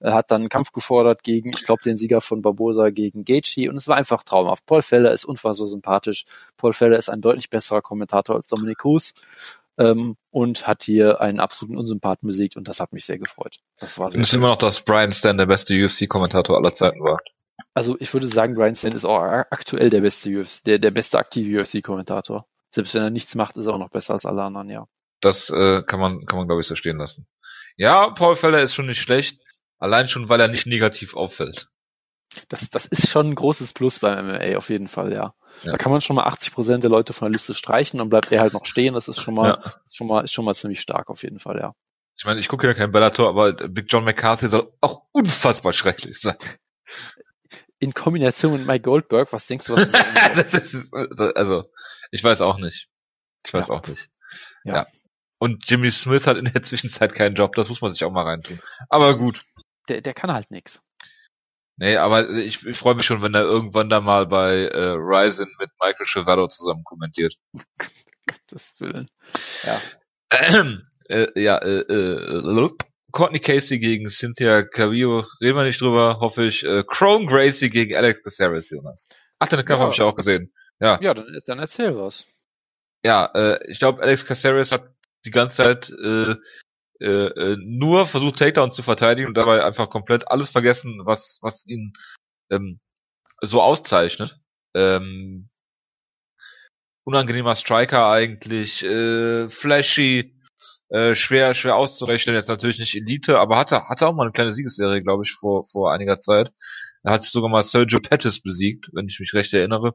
Er 0.00 0.14
hat 0.14 0.32
dann 0.32 0.42
einen 0.42 0.48
Kampf 0.48 0.72
gefordert 0.72 1.22
gegen, 1.22 1.50
ich 1.50 1.62
glaube, 1.62 1.82
den 1.84 1.96
Sieger 1.96 2.20
von 2.20 2.42
Barbosa 2.42 2.90
gegen 2.90 3.24
Gaethje 3.24 3.70
und 3.70 3.76
es 3.76 3.86
war 3.86 3.96
einfach 3.96 4.24
traumhaft. 4.24 4.66
Paul 4.66 4.82
Feller 4.82 5.12
ist 5.12 5.24
unfassbar 5.24 5.54
so 5.54 5.66
sympathisch. 5.66 6.24
Paul 6.56 6.72
Feller 6.72 6.98
ist 6.98 7.08
ein 7.08 7.20
deutlich 7.20 7.50
besserer 7.50 7.82
Kommentator 7.82 8.34
als 8.34 8.48
Dominic 8.48 8.78
Cruz 8.78 9.14
ähm, 9.78 10.16
und 10.30 10.66
hat 10.66 10.82
hier 10.82 11.20
einen 11.20 11.38
absoluten 11.38 11.78
Unsympathen 11.78 12.26
besiegt 12.26 12.56
und 12.56 12.66
das 12.66 12.80
hat 12.80 12.92
mich 12.92 13.04
sehr 13.04 13.18
gefreut. 13.20 13.58
Das 13.78 13.96
war 13.96 14.08
Ich 14.08 14.14
sehr 14.14 14.24
finde 14.24 14.36
immer 14.38 14.48
noch, 14.48 14.58
dass 14.58 14.80
Brian 14.80 15.12
Stan 15.12 15.38
der 15.38 15.46
beste 15.46 15.74
UFC-Kommentator 15.74 16.56
aller 16.56 16.74
Zeiten 16.74 17.00
war. 17.00 17.20
Also 17.74 17.96
ich 18.00 18.12
würde 18.12 18.26
sagen, 18.26 18.54
Brian 18.54 18.74
Stan 18.76 18.92
ist 18.92 19.04
auch 19.04 19.20
aktuell 19.22 19.88
der 19.90 20.00
beste 20.02 20.28
UFC, 20.38 20.64
der, 20.64 20.78
der 20.78 20.90
beste 20.90 21.18
aktive 21.18 21.60
UFC-Kommentator. 21.60 22.46
Selbst 22.70 22.94
wenn 22.94 23.02
er 23.02 23.10
nichts 23.10 23.34
macht, 23.34 23.56
ist 23.56 23.66
er 23.66 23.74
auch 23.74 23.78
noch 23.78 23.90
besser 23.90 24.14
als 24.14 24.26
alle 24.26 24.42
anderen, 24.42 24.68
ja. 24.68 24.86
Das 25.20 25.50
äh, 25.50 25.82
kann 25.82 26.00
man, 26.00 26.24
kann 26.26 26.38
man 26.38 26.48
glaube 26.48 26.60
ich 26.60 26.66
so 26.66 26.74
stehen 26.74 26.98
lassen. 26.98 27.26
Ja, 27.76 28.10
Paul 28.10 28.36
Feller 28.36 28.60
ist 28.62 28.74
schon 28.74 28.86
nicht 28.86 29.00
schlecht, 29.00 29.40
allein 29.78 30.08
schon, 30.08 30.28
weil 30.28 30.40
er 30.40 30.48
nicht 30.48 30.66
negativ 30.66 31.14
auffällt. 31.14 31.68
Das, 32.48 32.68
das 32.70 32.86
ist 32.86 33.08
schon 33.08 33.28
ein 33.28 33.34
großes 33.34 33.72
Plus 33.72 33.98
beim 33.98 34.26
MMA, 34.26 34.56
auf 34.56 34.70
jeden 34.70 34.88
Fall, 34.88 35.12
ja. 35.12 35.34
Ja. 35.64 35.70
Da 35.70 35.76
kann 35.76 35.92
man 35.92 36.00
schon 36.00 36.16
mal 36.16 36.24
80 36.24 36.52
Prozent 36.54 36.82
der 36.82 36.90
Leute 36.90 37.12
von 37.12 37.26
der 37.26 37.32
Liste 37.32 37.52
streichen 37.54 38.00
und 38.00 38.08
bleibt 38.08 38.32
er 38.32 38.40
halt 38.40 38.54
noch 38.54 38.64
stehen. 38.64 38.94
Das 38.94 39.06
ist 39.08 39.20
schon 39.20 39.34
mal, 39.34 39.58
Ja. 39.62 39.72
schon 39.90 40.06
mal, 40.06 40.24
ist 40.24 40.32
schon 40.32 40.46
mal 40.46 40.54
ziemlich 40.54 40.80
stark, 40.80 41.10
auf 41.10 41.22
jeden 41.22 41.38
Fall, 41.38 41.58
ja. 41.58 41.74
Ich 42.16 42.24
meine, 42.24 42.40
ich 42.40 42.48
gucke 42.48 42.66
ja 42.66 42.74
kein 42.74 42.90
Bellator, 42.90 43.28
aber 43.28 43.52
Big 43.68 43.86
John 43.88 44.04
McCarthy 44.04 44.48
soll 44.48 44.72
auch 44.80 45.02
unfassbar 45.12 45.72
schrecklich 45.72 46.20
sein. 46.20 46.36
In 47.82 47.94
Kombination 47.94 48.52
mit 48.52 48.66
Mike 48.66 48.82
Goldberg, 48.82 49.32
was 49.32 49.46
denkst 49.48 49.66
du, 49.66 49.74
was 49.74 49.90
das 50.36 50.54
ist, 50.54 50.94
also, 50.94 51.64
ich 52.12 52.22
weiß 52.22 52.40
auch 52.40 52.58
nicht. 52.58 52.88
Ich 53.44 53.52
weiß 53.52 53.68
Ja. 53.68 53.74
auch 53.74 53.86
nicht. 53.88 54.08
Ja. 54.64 54.74
Ja. 54.74 54.86
Und 55.38 55.68
Jimmy 55.68 55.90
Smith 55.90 56.26
hat 56.28 56.38
in 56.38 56.44
der 56.44 56.62
Zwischenzeit 56.62 57.12
keinen 57.14 57.34
Job, 57.34 57.54
das 57.56 57.68
muss 57.68 57.80
man 57.80 57.90
sich 57.92 58.04
auch 58.04 58.12
mal 58.12 58.22
reintun. 58.22 58.60
Aber 58.88 59.18
gut. 59.18 59.42
der, 59.88 60.00
der 60.00 60.14
kann 60.14 60.32
halt 60.32 60.50
nix. 60.52 60.80
Nee, 61.76 61.96
aber 61.96 62.28
ich, 62.30 62.64
ich 62.64 62.78
freue 62.78 62.94
mich 62.94 63.04
schon, 63.06 63.22
wenn 63.22 63.34
er 63.34 63.42
irgendwann 63.42 63.88
da 63.88 64.00
mal 64.00 64.26
bei 64.26 64.66
äh, 64.66 64.90
Ryzen 64.92 65.50
mit 65.58 65.70
Michael 65.80 66.06
Chiavello 66.06 66.46
zusammen 66.46 66.84
kommentiert. 66.84 67.34
Gottes 68.28 68.76
Willen. 68.78 69.10
Ja. 69.64 69.80
Ähm, 70.30 70.82
äh, 71.08 71.26
ja, 71.34 71.58
äh, 71.58 71.80
äh, 71.80 72.40
Courtney 73.12 73.40
Casey 73.40 73.78
gegen 73.78 74.08
Cynthia 74.08 74.62
Cavillo, 74.62 75.24
reden 75.40 75.56
wir 75.56 75.64
nicht 75.64 75.80
drüber, 75.80 76.18
hoffe 76.20 76.44
ich. 76.46 76.64
Äh, 76.64 76.82
Crone 76.86 77.26
Gracie 77.26 77.70
gegen 77.70 77.94
Alex 77.94 78.22
Caceres, 78.22 78.70
Jonas. 78.70 79.08
Ach, 79.38 79.48
den 79.48 79.58
Kampf 79.64 79.70
Ja. 79.70 79.78
habe 79.80 79.92
ich 79.92 80.00
auch 80.00 80.14
gesehen. 80.16 80.52
Ja, 80.80 80.98
Ja, 81.00 81.14
dann, 81.14 81.38
dann 81.46 81.58
erzähl 81.58 81.96
was. 81.96 82.26
ja, 83.04 83.26
äh, 83.34 83.70
ich 83.70 83.78
glaube, 83.78 84.02
Alex 84.02 84.24
Caceres 84.26 84.72
hat 84.72 84.88
die 85.24 85.30
ganze 85.30 85.56
Zeit 85.56 85.90
äh, 85.90 86.34
äh, 87.00 87.26
äh, 87.26 87.56
nur 87.60 88.06
versucht, 88.06 88.38
Takedowns 88.38 88.74
zu 88.76 88.82
verteidigen 88.82 89.28
und 89.28 89.34
dabei 89.36 89.64
einfach 89.64 89.90
komplett 89.90 90.28
alles 90.28 90.50
vergessen, 90.50 91.00
was 91.04 91.38
was 91.42 91.66
ihn 91.66 91.92
ähm, 92.50 92.80
so 93.42 93.60
auszeichnet. 93.60 94.38
Ähm, 94.74 95.48
unangenehmer 97.04 97.56
Striker 97.56 98.06
eigentlich, 98.08 98.82
äh, 98.84 99.48
flashy, 99.48 100.34
äh, 100.92 101.14
schwer 101.14 101.54
schwer 101.54 101.76
auszurechnen, 101.76 102.36
jetzt 102.36 102.48
natürlich 102.48 102.78
nicht 102.78 102.94
Elite, 102.94 103.38
aber 103.38 103.56
hatte 103.56 103.88
hatte 103.88 104.06
auch 104.06 104.14
mal 104.14 104.24
eine 104.24 104.32
kleine 104.32 104.52
Siegesserie, 104.52 105.02
glaube 105.02 105.22
ich, 105.24 105.32
vor 105.32 105.64
vor 105.64 105.92
einiger 105.92 106.20
Zeit. 106.20 106.52
Er 107.02 107.14
hat 107.14 107.22
sogar 107.22 107.50
mal 107.50 107.62
Sergio 107.62 107.98
Pettis 108.00 108.42
besiegt, 108.42 108.90
wenn 108.92 109.08
ich 109.08 109.18
mich 109.18 109.32
recht 109.34 109.52
erinnere. 109.54 109.94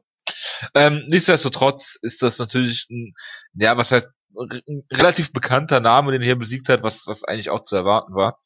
Ähm, 0.74 1.04
nichtsdestotrotz 1.08 1.96
ist 2.02 2.22
das 2.22 2.38
natürlich 2.38 2.88
ein, 2.90 3.14
ja, 3.54 3.76
was 3.76 3.92
heißt, 3.92 4.08
ein 4.36 4.84
relativ 4.92 5.32
bekannter 5.32 5.80
Name, 5.80 6.12
den 6.12 6.20
er 6.20 6.26
hier 6.26 6.36
besiegt 6.36 6.68
hat, 6.68 6.82
was, 6.82 7.06
was 7.06 7.24
eigentlich 7.24 7.50
auch 7.50 7.62
zu 7.62 7.76
erwarten 7.76 8.14
war. 8.14 8.40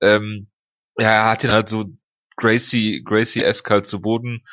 Ähm, 0.00 0.48
ja, 0.98 1.10
er 1.10 1.24
hat 1.26 1.44
ihn 1.44 1.50
halt 1.50 1.68
so 1.68 1.84
Gracie, 2.36 3.02
Gracie-esque 3.04 3.70
halt 3.70 3.86
zu 3.86 4.00
Boden 4.00 4.44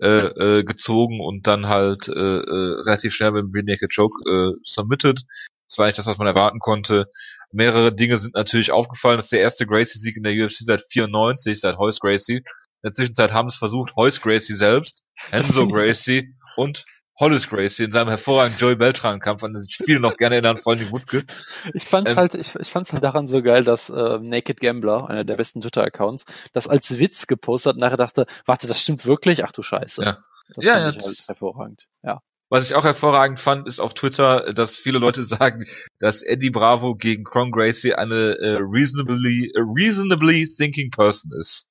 äh, 0.00 0.60
äh, 0.60 0.64
gezogen 0.64 1.20
und 1.20 1.46
dann 1.46 1.66
halt 1.66 2.08
äh, 2.08 2.12
äh, 2.12 2.80
relativ 2.82 3.12
schnell 3.12 3.32
mit 3.32 3.42
dem 3.42 3.50
Rear 3.52 3.64
Naked 3.64 3.94
Choke 3.94 4.22
äh, 4.30 4.58
submitted. 4.62 5.24
Das 5.72 5.78
war 5.78 5.86
eigentlich 5.86 5.96
das, 5.96 6.06
was 6.06 6.18
man 6.18 6.26
erwarten 6.26 6.58
konnte. 6.58 7.06
Mehrere 7.50 7.94
Dinge 7.94 8.18
sind 8.18 8.34
natürlich 8.34 8.72
aufgefallen. 8.72 9.16
Das 9.16 9.26
ist 9.26 9.32
der 9.32 9.40
erste 9.40 9.66
Gracie-Sieg 9.66 10.18
in 10.18 10.22
der 10.22 10.32
UFC 10.34 10.58
seit 10.66 10.82
94, 10.82 11.58
seit 11.58 11.78
Hoyce 11.78 11.98
Gracie. 11.98 12.36
In 12.36 12.44
der 12.84 12.92
Zwischenzeit 12.92 13.32
haben 13.32 13.48
es 13.48 13.56
versucht, 13.56 13.96
Hoyce 13.96 14.20
Gracie 14.20 14.54
selbst, 14.54 15.02
Enzo 15.30 15.66
Gracie 15.68 16.34
und 16.56 16.84
Hollis 17.18 17.48
Gracie 17.48 17.84
in 17.84 17.92
seinem 17.92 18.08
hervorragenden 18.08 18.58
Joey 18.58 18.76
Beltran-Kampf, 18.76 19.44
an 19.44 19.52
den 19.52 19.62
sich 19.62 19.76
viele 19.76 20.00
noch 20.00 20.16
gerne 20.16 20.34
erinnern, 20.36 20.58
vor 20.58 20.72
allem 20.72 20.80
die 20.80 20.90
Wutke. 20.90 21.24
Ich 21.72 21.84
fand's 21.84 22.12
Ähm, 22.12 22.16
halt, 22.16 22.34
ich, 22.34 22.54
ich 22.56 22.68
fand's 22.68 22.92
halt 22.92 23.04
daran 23.04 23.28
so 23.28 23.42
geil, 23.42 23.64
dass 23.64 23.90
äh, 23.90 24.18
Naked 24.18 24.60
Gambler, 24.60 25.08
einer 25.08 25.24
der 25.24 25.36
besten 25.36 25.60
Twitter-Accounts, 25.60 26.24
das 26.52 26.68
als 26.68 26.98
Witz 26.98 27.26
gepostet 27.26 27.70
hat 27.70 27.74
und 27.76 27.80
nachher 27.80 27.96
dachte, 27.96 28.26
warte, 28.44 28.66
das 28.66 28.80
stimmt 28.80 29.06
wirklich? 29.06 29.44
Ach 29.44 29.52
du 29.52 29.62
Scheiße. 29.62 30.02
Ja. 30.02 30.18
Das 30.54 30.64
Ja, 30.64 30.72
fand 30.72 30.94
ja, 30.94 31.00
ich 31.00 31.06
halt 31.06 31.28
hervorragend. 31.28 31.86
Ja. 32.02 32.22
Was 32.52 32.68
ich 32.68 32.74
auch 32.74 32.84
hervorragend 32.84 33.40
fand, 33.40 33.66
ist 33.66 33.80
auf 33.80 33.94
Twitter, 33.94 34.52
dass 34.52 34.76
viele 34.76 34.98
Leute 34.98 35.24
sagen, 35.24 35.64
dass 35.98 36.20
Eddie 36.22 36.50
Bravo 36.50 36.94
gegen 36.94 37.24
Cron 37.24 37.50
Gracie 37.50 37.94
eine 37.94 38.36
äh, 38.38 38.58
reasonably, 38.60 39.50
reasonably 39.56 40.46
thinking 40.46 40.90
person 40.90 41.32
ist. 41.40 41.70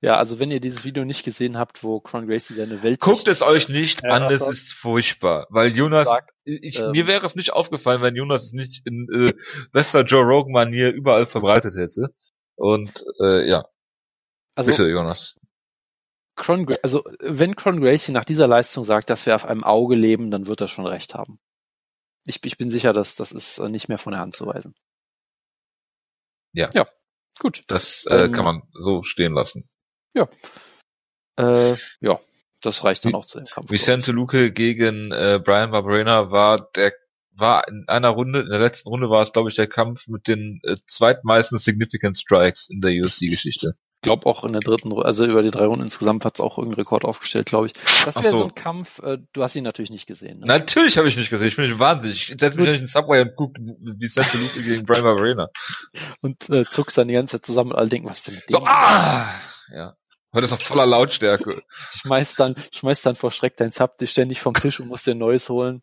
Ja, 0.00 0.18
also 0.18 0.38
wenn 0.38 0.52
ihr 0.52 0.60
dieses 0.60 0.84
Video 0.84 1.04
nicht 1.04 1.24
gesehen 1.24 1.58
habt, 1.58 1.82
wo 1.82 1.98
Cron 1.98 2.28
Gracie 2.28 2.54
seine 2.54 2.84
Welt 2.84 3.00
Guckt 3.00 3.26
es 3.26 3.42
euch 3.42 3.68
nicht 3.68 4.04
Ja, 4.04 4.10
an, 4.10 4.32
es 4.32 4.40
ist 4.46 4.72
furchtbar. 4.72 5.48
Weil 5.50 5.76
Jonas, 5.76 6.06
sagt, 6.06 6.30
ich, 6.44 6.78
ähm, 6.78 6.92
mir 6.92 7.08
wäre 7.08 7.26
es 7.26 7.34
nicht 7.34 7.52
aufgefallen, 7.52 8.02
wenn 8.02 8.14
Jonas 8.14 8.44
es 8.44 8.52
nicht 8.52 8.86
in 8.86 9.08
äh, 9.12 9.34
bester 9.72 10.04
Joe 10.04 10.22
Rogan 10.22 10.52
Manier 10.52 10.92
überall 10.92 11.26
verbreitet 11.26 11.74
hätte. 11.74 12.14
Und 12.54 13.04
äh, 13.20 13.48
ja, 13.48 13.64
also 14.54 14.70
bitte 14.70 14.88
Jonas. 14.88 15.40
Cron, 16.36 16.66
also 16.82 17.02
wenn 17.20 17.56
Cron 17.56 17.80
Gracie 17.80 18.12
nach 18.12 18.24
dieser 18.24 18.46
Leistung 18.46 18.84
sagt, 18.84 19.10
dass 19.10 19.26
wir 19.26 19.34
auf 19.34 19.46
einem 19.46 19.64
Auge 19.64 19.96
leben, 19.96 20.30
dann 20.30 20.46
wird 20.46 20.60
er 20.60 20.68
schon 20.68 20.86
recht 20.86 21.14
haben. 21.14 21.38
Ich, 22.26 22.44
ich 22.44 22.58
bin 22.58 22.70
sicher, 22.70 22.92
dass 22.92 23.16
das 23.16 23.32
ist 23.32 23.58
äh, 23.58 23.68
nicht 23.68 23.88
mehr 23.88 23.98
von 23.98 24.12
der 24.12 24.20
Hand 24.20 24.34
zu 24.36 24.46
weisen. 24.46 24.74
Ja. 26.52 26.70
Ja, 26.72 26.86
gut. 27.38 27.64
Das 27.68 28.06
äh, 28.06 28.24
Ähm, 28.24 28.32
kann 28.32 28.44
man 28.44 28.62
so 28.72 29.02
stehen 29.02 29.32
lassen. 29.32 29.68
Äh, 31.38 31.76
ja, 32.00 32.20
das 32.62 32.84
reicht 32.84 33.04
dann 33.04 33.14
auch 33.14 33.24
zu 33.24 33.38
dem 33.38 33.46
Kampf. 33.46 33.70
Vicente 33.70 34.12
Luque 34.12 34.52
gegen 34.52 35.12
äh, 35.12 35.40
Brian 35.42 35.70
Barberena 35.70 36.30
war 36.30 36.70
der 36.72 36.92
war 37.38 37.68
in 37.68 37.84
einer 37.86 38.08
Runde, 38.08 38.40
in 38.40 38.48
der 38.48 38.60
letzten 38.60 38.88
Runde 38.88 39.10
war 39.10 39.20
es, 39.20 39.32
glaube 39.32 39.50
ich, 39.50 39.56
der 39.56 39.66
Kampf 39.66 40.08
mit 40.08 40.26
den 40.26 40.60
äh, 40.64 40.76
zweitmeisten 40.86 41.58
Significant 41.58 42.16
Strikes 42.16 42.68
in 42.70 42.80
der 42.80 42.92
UFC-Geschichte. 42.92 43.76
Ich 43.96 44.02
glaube 44.02 44.26
auch 44.26 44.44
in 44.44 44.52
der 44.52 44.60
dritten 44.60 44.92
Runde, 44.92 45.04
also 45.06 45.24
über 45.24 45.42
die 45.42 45.50
drei 45.50 45.64
Runden 45.64 45.82
insgesamt 45.84 46.24
hat 46.24 46.36
es 46.36 46.40
auch 46.40 46.58
irgendeinen 46.58 46.80
Rekord 46.80 47.04
aufgestellt, 47.04 47.46
glaube 47.46 47.66
ich. 47.66 47.72
Das 48.04 48.16
wäre 48.16 48.30
so. 48.30 48.38
so. 48.38 48.44
ein 48.44 48.54
Kampf, 48.54 49.00
äh, 49.00 49.18
du 49.32 49.42
hast 49.42 49.56
ihn 49.56 49.64
natürlich 49.64 49.90
nicht 49.90 50.06
gesehen. 50.06 50.38
Ne? 50.40 50.46
Natürlich 50.46 50.96
habe 50.98 51.08
ich 51.08 51.16
nicht 51.16 51.30
gesehen, 51.30 51.48
ich 51.48 51.56
bin 51.56 51.68
nicht 51.68 51.78
wahnsinnig. 51.80 52.30
Ich 52.30 52.38
setze 52.38 52.58
mich 52.60 52.66
in 52.74 52.82
den 52.82 52.86
Subway 52.86 53.22
und 53.22 53.34
gucke 53.34 53.60
Vicente 53.98 54.36
Luque 54.38 54.62
gegen 54.62 54.84
Brian 54.86 55.02
Barberena. 55.02 55.48
Und 56.20 56.48
äh, 56.50 56.64
zuckst 56.66 56.96
dann 56.98 57.08
die 57.08 57.14
ganze 57.14 57.38
Zeit 57.38 57.46
zusammen 57.46 57.72
und 57.72 57.78
alle 57.78 57.88
denken, 57.88 58.08
was 58.08 58.22
denn 58.22 58.34
mit 58.36 58.44
So, 58.48 58.58
dem? 58.58 58.66
ah! 58.68 59.34
Ja. 59.74 59.94
Heute 60.34 60.44
ist 60.44 60.52
auf 60.52 60.62
voller 60.62 60.86
Lautstärke. 60.86 61.62
Schmeißt 62.02 62.38
dann, 62.38 62.54
schmeißt 62.72 63.06
dann 63.06 63.16
vor 63.16 63.30
Schreck 63.30 63.56
dein 63.56 63.72
Zap 63.72 63.96
dich 63.98 64.10
ständig 64.10 64.40
vom 64.40 64.54
Tisch 64.54 64.78
und 64.78 64.88
musst 64.88 65.06
dir 65.06 65.12
ein 65.12 65.18
neues 65.18 65.48
holen. 65.48 65.82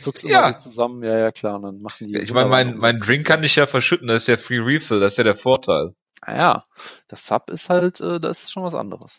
Zuckst 0.00 0.24
immer 0.24 0.32
Ja. 0.32 0.52
so 0.58 0.68
zusammen, 0.70 1.02
ja, 1.04 1.16
ja, 1.16 1.30
klar, 1.30 1.54
und 1.56 1.62
dann 1.62 1.80
machen 1.80 2.06
die. 2.08 2.18
Ich 2.18 2.32
meine, 2.32 2.50
mein, 2.50 2.76
mein 2.76 2.96
Drink 2.96 3.24
kann 3.26 3.42
ich 3.44 3.56
ja 3.56 3.66
verschütten, 3.66 4.08
das 4.08 4.22
ist 4.22 4.28
ja 4.28 4.36
Free 4.36 4.58
Refill, 4.58 5.00
das 5.00 5.12
ist 5.12 5.18
ja 5.18 5.24
der 5.24 5.34
Vorteil. 5.34 5.92
Ah 6.26 6.36
ja, 6.36 6.64
das 7.08 7.26
Sub 7.26 7.50
ist 7.50 7.68
halt, 7.68 8.00
äh, 8.00 8.18
das 8.18 8.44
ist 8.44 8.52
schon 8.52 8.62
was 8.62 8.74
anderes. 8.74 9.18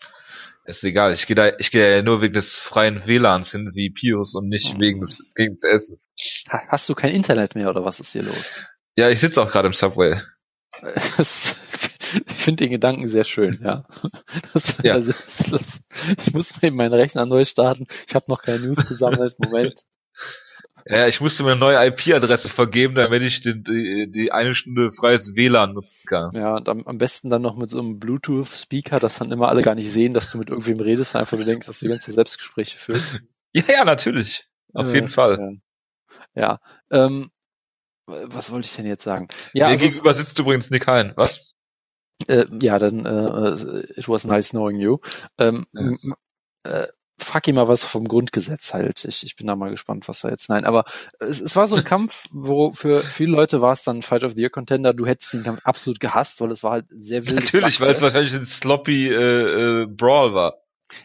Ist 0.66 0.84
egal, 0.84 1.14
ich 1.14 1.28
gehe 1.28 1.36
da, 1.36 1.52
ich 1.60 1.70
gehe 1.70 1.98
ja 1.98 2.02
nur 2.02 2.22
wegen 2.24 2.34
des 2.34 2.58
freien 2.58 3.06
WLANs 3.06 3.52
hin 3.52 3.70
wie 3.76 3.92
Pius 3.92 4.34
und 4.34 4.48
nicht 4.48 4.74
Mhm. 4.76 4.80
wegen 4.82 5.00
des, 5.02 5.24
gegen 5.36 5.54
des 5.54 5.64
Essens. 5.64 6.10
Ha, 6.50 6.62
hast 6.70 6.90
du 6.90 6.96
kein 6.96 7.14
Internet 7.14 7.54
mehr 7.54 7.70
oder 7.70 7.86
was 7.86 8.00
ist 8.00 8.14
hier 8.14 8.24
los? 8.24 8.56
Ja, 8.98 9.10
ich 9.10 9.20
sitze 9.20 9.42
auch 9.44 9.52
gerade 9.52 9.68
im 9.68 9.74
Subway. 9.74 10.20
Ich 12.28 12.34
finde 12.36 12.64
den 12.66 12.70
Gedanken 12.72 13.08
sehr 13.10 13.24
schön, 13.24 13.60
ja. 13.64 13.86
Das, 14.54 14.78
Ja. 14.84 14.94
Also, 14.94 15.12
das, 15.12 15.38
das, 15.50 15.82
ich 16.26 16.34
muss 16.34 16.54
eben 16.62 16.76
meinen 16.76 16.94
Rechner 16.94 17.26
neu 17.26 17.44
starten. 17.46 17.88
Ich 18.08 18.14
habe 18.16 18.26
noch 18.30 18.42
keine 18.44 18.60
News 18.68 18.86
gesammelt. 18.86 19.34
Moment. 19.40 19.82
Ja, 20.88 21.08
ich 21.08 21.20
musste 21.20 21.42
mir 21.44 21.52
eine 21.52 21.60
neue 21.60 21.84
IP-Adresse 21.88 22.48
vergeben, 22.50 22.94
damit 22.94 23.24
ich 23.24 23.42
die, 23.42 23.60
die, 23.64 24.12
die 24.12 24.32
eine 24.32 24.54
Stunde 24.54 24.92
freies 24.92 25.36
WLAN 25.36 25.74
nutzen 25.74 25.98
kann. 26.06 26.30
Ja, 26.36 26.56
und 26.58 26.70
am, 26.70 26.84
am 26.86 26.98
besten 27.00 27.32
dann 27.32 27.42
noch 27.42 27.56
mit 27.56 27.72
so 27.72 27.80
einem 27.80 27.98
Bluetooth-Speaker, 28.00 29.00
dass 29.00 29.18
dann 29.18 29.32
immer 29.32 29.50
alle 29.50 29.64
gar 29.64 29.74
nicht 29.74 29.92
sehen, 29.92 30.14
dass 30.14 30.30
du 30.32 30.38
mit 30.38 30.50
irgendwem 30.50 30.80
redest, 30.80 31.14
weil 31.16 31.22
einfach 31.22 31.38
du 31.38 31.44
denkst, 31.46 31.66
dass 31.66 31.80
du 31.80 31.86
die 31.86 31.90
ganze 31.92 32.12
Selbstgespräche 32.12 32.78
führst. 32.78 33.20
Ja, 33.56 33.64
ja, 33.70 33.86
natürlich. 33.86 34.44
Auf 34.74 34.90
Äh, 34.90 34.96
jeden 34.96 35.08
Fall. 35.08 35.58
Ja. 36.36 36.60
ja. 36.92 37.06
Ähm, 37.08 37.32
was 38.06 38.52
wollte 38.52 38.66
ich 38.68 38.76
denn 38.76 38.86
jetzt 38.86 39.04
sagen? 39.06 39.30
Ja, 39.54 39.68
Mir 39.68 39.72
also, 39.72 39.88
gegenüber 39.88 40.14
sitzt 40.14 40.38
übrigens 40.38 40.70
Nick 40.70 40.86
Hein. 40.88 41.14
Was? 41.16 41.54
äh, 42.28 42.46
ja, 42.62 42.78
dann 42.80 43.06
äh, 43.06 43.80
it 43.98 44.10
was 44.10 44.26
nice 44.26 44.50
knowing 44.50 44.80
you. 44.82 44.98
Ähm, 45.38 45.66
Ja. 45.74 46.16
äh, 46.64 46.88
frag 47.26 47.48
ihn 47.48 47.56
mal 47.56 47.68
was 47.68 47.84
vom 47.84 48.08
Grundgesetz 48.08 48.74
halt. 48.74 49.04
Ich, 49.06 49.24
ich 49.24 49.36
bin 49.36 49.48
da 49.48 49.56
mal 49.56 49.72
gespannt, 49.72 50.08
was 50.08 50.22
da 50.22 50.30
jetzt. 50.30 50.50
Nein, 50.50 50.64
aber 50.66 50.86
es, 51.20 51.42
es 51.42 51.56
war 51.56 51.68
so 51.68 51.76
ein 51.76 51.84
Kampf, 51.86 52.26
wo 52.32 52.72
für 52.74 53.02
viele 53.02 53.32
Leute 53.32 53.62
war 53.62 53.74
es 53.74 53.84
dann 53.84 54.02
Fight 54.02 54.24
of 54.24 54.34
the 54.36 54.42
Year 54.42 54.50
Contender. 54.50 54.94
Du 54.94 55.06
hättest 55.06 55.34
den 55.34 55.44
Kampf 55.44 55.62
absolut 55.64 56.00
gehasst, 56.00 56.40
weil 56.42 56.52
es 56.52 56.64
war 56.64 56.72
halt 56.72 56.86
sehr 56.90 57.26
wild. 57.26 57.36
Natürlich, 57.36 57.82
weil 57.82 57.92
es 57.92 58.02
wahrscheinlich 58.02 58.34
ein 58.34 58.46
sloppy 58.46 59.10
äh, 59.10 59.82
äh, 59.84 59.86
Brawl 59.88 60.34
war. 60.34 60.56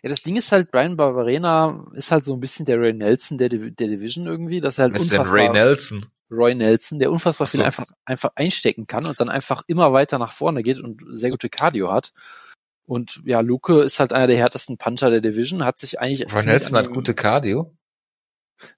Ja, 0.02 0.11
das 0.11 0.22
Ding 0.22 0.37
ist 0.37 0.52
halt, 0.52 0.70
Brian 0.70 0.96
Barberena 0.96 1.87
ist 1.94 2.12
halt 2.12 2.24
so 2.24 2.35
ein 2.35 2.40
bisschen 2.40 2.66
der 2.66 2.78
Ray 2.78 2.92
Nelson 2.92 3.38
der, 3.38 3.48
Div- 3.48 3.74
der 3.74 3.88
Division 3.88 4.26
irgendwie, 4.26 4.61
dass 4.61 4.78
er 4.78 4.85
halt 4.85 4.94
Was 4.94 5.02
unfassbar 5.02 5.37
Ray 5.38 5.48
Nelson? 5.48 6.06
Roy 6.30 6.54
Nelson, 6.54 7.00
der 7.00 7.11
unfassbar 7.11 7.46
viel 7.48 7.59
so. 7.61 7.66
einfach, 7.66 7.87
einfach 8.04 8.30
einstecken 8.37 8.87
kann 8.87 9.04
und 9.06 9.18
dann 9.18 9.28
einfach 9.28 9.62
immer 9.66 9.92
weiter 9.92 10.18
nach 10.18 10.30
vorne 10.33 10.62
geht 10.62 10.78
und 10.78 11.00
sehr 11.11 11.30
gute 11.30 11.48
Cardio 11.48 11.90
hat. 11.90 12.12
Und 12.90 13.20
ja, 13.24 13.38
Luke 13.38 13.83
ist 13.83 14.00
halt 14.00 14.12
einer 14.12 14.26
der 14.26 14.37
härtesten 14.37 14.76
Puncher 14.76 15.11
der 15.11 15.20
Division, 15.20 15.64
hat 15.64 15.79
sich 15.79 16.00
eigentlich. 16.00 16.26
Ziemlich 16.26 16.44
Nelson 16.46 16.76
hat 16.76 16.90
gute 16.90 17.14
Cardio. 17.14 17.72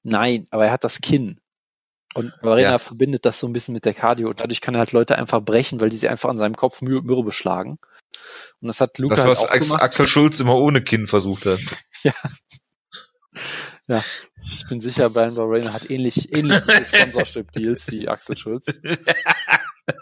Nein, 0.02 0.46
aber 0.50 0.66
er 0.66 0.72
hat 0.72 0.84
das 0.84 1.00
Kinn. 1.00 1.40
Und 2.12 2.30
Barberena 2.42 2.72
Ja. 2.72 2.78
verbindet 2.78 3.24
das 3.24 3.40
so 3.40 3.46
ein 3.46 3.54
bisschen 3.54 3.72
mit 3.72 3.86
der 3.86 3.94
Cardio 3.94 4.28
und 4.28 4.38
dadurch 4.38 4.60
kann 4.60 4.74
er 4.74 4.80
halt 4.80 4.92
Leute 4.92 5.16
einfach 5.16 5.40
brechen, 5.40 5.80
weil 5.80 5.88
die 5.88 5.96
sie 5.96 6.10
einfach 6.10 6.28
an 6.28 6.36
seinem 6.36 6.56
Kopf 6.56 6.82
Mür 6.82 7.00
Mürbe 7.00 7.22
beschlagen. 7.24 7.78
Und 8.60 8.66
das 8.66 8.82
hat 8.82 8.98
Luke 8.98 9.14
Das, 9.14 9.24
halt 9.24 9.30
was 9.30 9.38
auch 9.46 9.50
Ax 9.50 9.66
gemacht. 9.68 9.82
Axel 9.82 10.06
Schulz 10.06 10.38
immer 10.40 10.56
ohne 10.56 10.84
Kinn 10.84 11.06
versucht 11.06 11.46
hat. 11.46 11.60
Ich 13.88 14.66
bin 14.68 14.80
sicher, 14.80 15.10
Brian 15.10 15.34
Barberena 15.34 15.72
hat 15.72 15.90
ähnlich, 15.90 16.34
ähnlich 16.36 16.60
Sponsorship-Deals 16.86 17.90
wie 17.90 18.08
Axel 18.08 18.36
Schulz. 18.38 18.64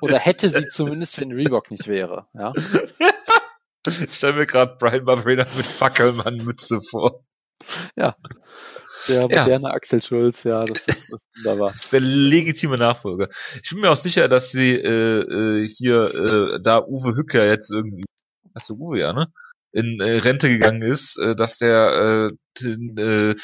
Oder 0.00 0.18
hätte 0.18 0.48
sie 0.50 0.68
zumindest, 0.68 1.18
wenn 1.20 1.32
Reebok 1.32 1.70
nicht 1.70 1.88
wäre. 1.88 2.26
Ja. 2.34 2.52
Ich 3.86 4.14
stell 4.14 4.34
mir 4.34 4.46
gerade 4.46 4.76
Brian 4.78 5.04
Barberena 5.04 5.46
mit 5.56 5.66
Fackelmann-Mütze 5.66 6.80
vor. 6.82 7.24
Der 9.08 9.20
Ja. 9.30 9.42
moderne 9.42 9.70
Axel 9.70 10.02
Schulz, 10.02 10.44
ja, 10.44 10.64
das 10.64 10.80
ist, 10.86 11.10
das 11.10 11.22
ist 11.24 11.28
wunderbar. 11.36 11.74
Der 11.92 12.00
legitime 12.00 12.76
Nachfolger. 12.78 13.28
Ich 13.62 13.70
bin 13.70 13.80
mir 13.80 13.90
auch 13.90 13.96
sicher, 13.96 14.28
dass 14.28 14.50
sie 14.50 14.74
äh, 14.74 15.20
äh, 15.62 15.66
hier 15.68 16.02
äh, 16.14 16.62
da 16.62 16.84
Uwe 16.86 17.16
Hücker 17.16 17.46
jetzt 17.46 17.70
irgendwie, 17.70 18.04
hast 18.54 18.70
du 18.70 18.74
Uwe 18.74 19.00
ja, 19.00 19.12
ne? 19.12 19.26
In 19.72 20.00
äh, 20.00 20.18
Rente 20.18 20.48
gegangen 20.48 20.82
ist, 20.82 21.16
äh, 21.18 21.36
dass 21.36 21.58
der 21.58 22.30
äh, 22.32 22.62
den 22.62 22.96
äh, 22.98 23.34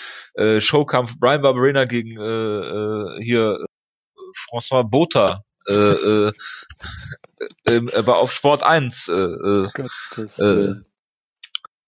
äh, 0.42 0.60
Showkampf 0.60 1.18
Brian 1.20 1.40
Barberena 1.42 1.84
gegen 1.84 2.18
äh, 2.18 2.24
äh, 2.24 3.22
hier 3.22 3.58
äh, 3.60 4.20
François 4.50 4.82
Botha 4.82 5.42
äh, 5.68 6.28
äh, 6.28 6.32
äh, 7.66 7.96
aber 7.96 8.18
auf 8.18 8.32
Sport 8.32 8.62
1 8.62 9.08
äh, 9.08 9.12
äh, 9.14 9.68
Äh, 10.38 10.74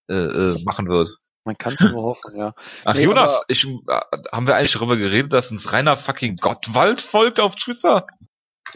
äh, 0.09 0.13
äh, 0.13 0.63
machen 0.63 0.87
wird. 0.89 1.09
Man 1.45 1.57
kann 1.57 1.73
es 1.73 1.79
nur 1.81 2.03
hoffen, 2.03 2.35
ja. 2.35 2.53
Ach 2.85 2.93
Nee, 2.95 3.03
Jonas, 3.03 3.41
ich, 3.47 3.65
äh, 3.65 4.01
haben 4.31 4.47
wir 4.47 4.55
eigentlich 4.55 4.73
darüber 4.73 4.97
geredet, 4.97 5.33
dass 5.33 5.51
uns 5.51 5.71
Rainer 5.71 5.97
fucking 5.97 6.35
Gottwald 6.37 7.01
folgt 7.01 7.39
auf 7.39 7.55
Twitter? 7.55 8.05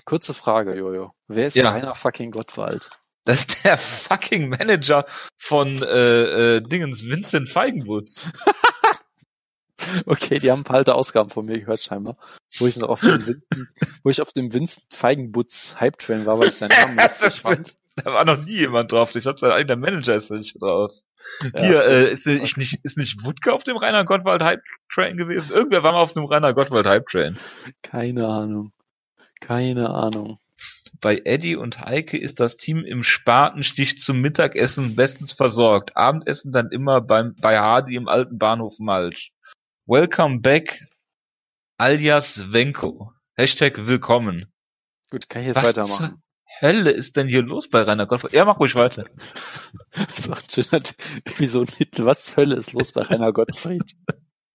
Kurze 0.05 0.33
Frage, 0.33 0.75
Jojo. 0.75 1.11
Wer 1.27 1.47
ist 1.47 1.55
Ja. 1.55 1.71
Rainer 1.71 1.93
fucking 1.95 2.31
Gottwald? 2.31 2.89
Das 3.25 3.39
ist 3.39 3.63
der 3.63 3.77
fucking 3.77 4.49
Manager 4.49 5.05
von 5.37 5.81
äh, 5.81 6.55
äh, 6.57 6.61
Dingens 6.61 7.03
Vincent 7.07 7.49
Feigenwutz. 7.49 8.29
Okay, 10.05 10.39
die 10.39 10.51
haben 10.51 10.61
ein 10.61 10.63
paar 10.63 10.77
alte 10.77 10.95
Ausgaben 10.95 11.29
von 11.29 11.45
mir 11.45 11.59
gehört 11.59 11.81
scheinbar, 11.81 12.17
wo 12.57 12.67
ich 12.67 12.77
noch 12.77 12.89
auf 12.89 13.01
dem 13.01 13.25
Vincent, 13.25 13.43
wo 14.03 14.09
ich 14.09 14.21
auf 14.21 14.33
dem 14.33 14.53
Vincent 14.53 14.85
Feigenbutz 14.91 15.77
Hype 15.79 15.97
Train 15.97 16.25
war, 16.25 16.39
weil 16.39 16.49
ich 16.49 16.55
seinen 16.55 16.69
Namen 16.69 16.97
lustig 17.01 17.41
fand. 17.41 17.75
Da 17.95 18.05
war 18.05 18.25
noch 18.25 18.43
nie 18.43 18.53
jemand 18.53 18.91
drauf. 18.91 19.15
Ich 19.15 19.21
glaube, 19.21 19.37
sein 19.37 19.51
eigener 19.51 19.75
Manager 19.75 20.15
ist 20.15 20.31
da 20.31 20.35
nicht 20.35 20.59
drauf. 20.59 20.95
Ja. 21.53 21.59
Hier, 21.61 21.85
äh, 21.85 22.11
ist, 22.11 22.25
ich 22.25 22.57
nicht, 22.57 22.79
ist 22.81 22.97
nicht 22.97 23.23
Wutke 23.23 23.53
auf 23.53 23.61
dem 23.61 23.77
Rainer 23.77 24.03
Gottwald 24.03 24.41
Hype 24.41 24.63
Train 24.91 25.15
gewesen? 25.15 25.51
Irgendwer 25.53 25.83
war 25.83 25.91
mal 25.91 26.01
auf 26.01 26.13
dem 26.13 26.25
Rainer 26.25 26.55
Gottwald 26.55 26.87
Hype 26.87 27.05
Train. 27.05 27.37
Keine 27.83 28.27
Ahnung. 28.27 28.73
Keine 29.41 29.91
Ahnung. 29.91 30.39
Bei 31.01 31.21
Eddie 31.25 31.57
und 31.57 31.81
Heike 31.81 32.17
ist 32.17 32.39
das 32.39 32.55
Team 32.55 32.79
im 32.79 33.03
Spatenstich 33.03 33.99
zum 33.99 34.21
Mittagessen 34.21 34.95
bestens 34.95 35.33
versorgt. 35.33 35.97
Abendessen 35.97 36.51
dann 36.51 36.69
immer 36.69 37.01
beim, 37.01 37.35
bei 37.41 37.59
Hardy 37.59 37.95
im 37.95 38.07
alten 38.07 38.37
Bahnhof 38.37 38.79
Malch. 38.79 39.33
Welcome 39.85 40.39
back, 40.39 40.79
alias 41.77 42.53
Wenko. 42.53 43.11
Hashtag 43.35 43.85
willkommen. 43.85 44.45
Gut, 45.11 45.27
kann 45.27 45.41
ich 45.41 45.49
jetzt 45.49 45.57
Was 45.57 45.65
weitermachen. 45.65 46.23
Hölle 46.61 46.91
ist 46.91 47.17
denn 47.17 47.27
hier 47.27 47.41
los 47.41 47.67
bei 47.67 47.81
Rainer 47.81 48.07
Gottwald? 48.07 48.31
Ja, 48.31 48.45
mach 48.45 48.61
ruhig 48.61 48.75
weiter. 48.75 49.03
Das 49.91 50.19
ist 50.19 50.29
auch 50.29 50.41
ein 50.41 50.49
schöner 50.49 50.83
Episodentitel. 51.25 52.05
Was 52.05 52.23
zur 52.23 52.37
Hölle 52.37 52.55
ist 52.55 52.71
los 52.71 52.93
bei 52.93 53.01
Rainer 53.01 53.33
Gottfried? 53.33 53.83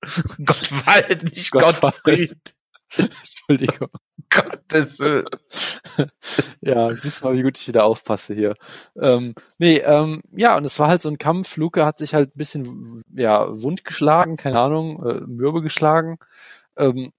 Gottwald, 0.47 1.25
nicht 1.25 1.51
Gottwald. 1.51 2.03
Gottfried. 2.03 2.55
Entschuldigung. 2.97 3.89
Gottes 4.31 4.99
Willen. 4.99 5.27
Ja, 6.61 6.91
siehst 6.91 7.21
du 7.21 7.27
mal, 7.27 7.37
wie 7.37 7.43
gut 7.43 7.59
ich 7.59 7.67
wieder 7.67 7.85
aufpasse 7.85 8.35
hier. 8.35 8.55
Ähm, 9.01 9.35
nee, 9.59 9.79
ähm, 9.79 10.21
ja, 10.33 10.57
und 10.57 10.65
es 10.65 10.79
war 10.79 10.89
halt 10.89 11.03
so 11.03 11.09
ein 11.09 11.19
Kampf. 11.19 11.57
Luke 11.57 11.85
hat 11.85 11.99
sich 11.99 12.15
halt 12.15 12.35
ein 12.35 12.39
bisschen, 12.39 13.03
ja, 13.15 13.49
wund 13.63 13.85
geschlagen, 13.85 14.37
keine 14.37 14.61
Ahnung, 14.61 15.05
äh, 15.05 15.21
mürbe 15.27 15.63
geschlagen. 15.63 16.19
Ähm, 16.77 17.13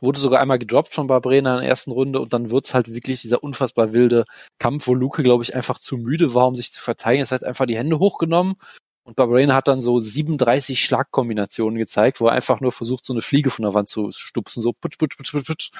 wurde 0.00 0.20
sogar 0.20 0.40
einmal 0.40 0.58
gedroppt 0.58 0.92
von 0.94 1.06
Barbrena 1.08 1.54
in 1.56 1.60
der 1.62 1.68
ersten 1.70 1.90
Runde 1.90 2.20
und 2.20 2.32
dann 2.32 2.50
wird's 2.50 2.74
halt 2.74 2.92
wirklich 2.94 3.22
dieser 3.22 3.42
unfassbar 3.42 3.92
wilde 3.94 4.24
Kampf, 4.58 4.86
wo 4.86 4.94
Luke, 4.94 5.22
glaube 5.22 5.42
ich, 5.44 5.56
einfach 5.56 5.78
zu 5.78 5.96
müde 5.96 6.34
war, 6.34 6.46
um 6.48 6.54
sich 6.54 6.72
zu 6.72 6.80
verteidigen. 6.80 7.22
Es 7.22 7.32
hat 7.32 7.44
einfach 7.44 7.66
die 7.66 7.76
Hände 7.76 7.98
hochgenommen 7.98 8.56
und 9.08 9.16
Barbrena 9.16 9.54
hat 9.54 9.68
dann 9.68 9.80
so 9.80 9.98
37 9.98 10.84
Schlagkombinationen 10.84 11.78
gezeigt, 11.78 12.20
wo 12.20 12.26
er 12.26 12.32
einfach 12.32 12.60
nur 12.60 12.72
versucht, 12.72 13.06
so 13.06 13.14
eine 13.14 13.22
Fliege 13.22 13.48
von 13.48 13.62
der 13.62 13.72
Wand 13.72 13.88
zu 13.88 14.10
stupsen, 14.10 14.60
so 14.60 14.74
putsch, 14.74 14.98
putsch, 14.98 15.16
putsch, 15.16 15.32
putsch, 15.32 15.46
putsch. 15.46 15.70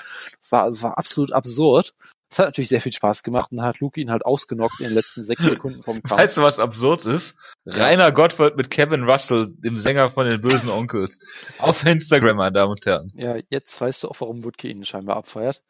Das 0.40 0.50
war, 0.50 0.70
das 0.70 0.82
war 0.82 0.96
absolut 0.96 1.32
absurd. 1.32 1.92
Das 2.30 2.38
hat 2.38 2.46
natürlich 2.46 2.70
sehr 2.70 2.80
viel 2.80 2.92
Spaß 2.92 3.22
gemacht 3.22 3.52
und 3.52 3.60
hat 3.60 3.80
Luke 3.80 4.00
ihn 4.00 4.10
halt 4.10 4.24
ausgenockt 4.24 4.80
in 4.80 4.86
den 4.86 4.94
letzten 4.94 5.22
sechs 5.22 5.44
Sekunden 5.46 5.82
vom 5.82 6.02
Kampf. 6.02 6.22
Weißt 6.22 6.38
du, 6.38 6.42
was 6.42 6.58
absurd 6.58 7.04
ist? 7.04 7.36
Rainer 7.66 8.12
Gottwald 8.12 8.56
mit 8.56 8.70
Kevin 8.70 9.04
Russell, 9.04 9.52
dem 9.58 9.76
Sänger 9.76 10.10
von 10.10 10.26
den 10.26 10.40
bösen 10.40 10.70
Onkels. 10.70 11.18
Auf 11.58 11.84
Instagram, 11.84 12.38
meine 12.38 12.52
Damen 12.52 12.70
und 12.70 12.86
Herren. 12.86 13.12
Ja, 13.14 13.36
jetzt 13.50 13.78
weißt 13.78 14.04
du 14.04 14.08
auch, 14.08 14.18
warum 14.20 14.42
Woodke 14.42 14.68
ihn 14.68 14.86
scheinbar 14.86 15.16
abfeiert. 15.16 15.62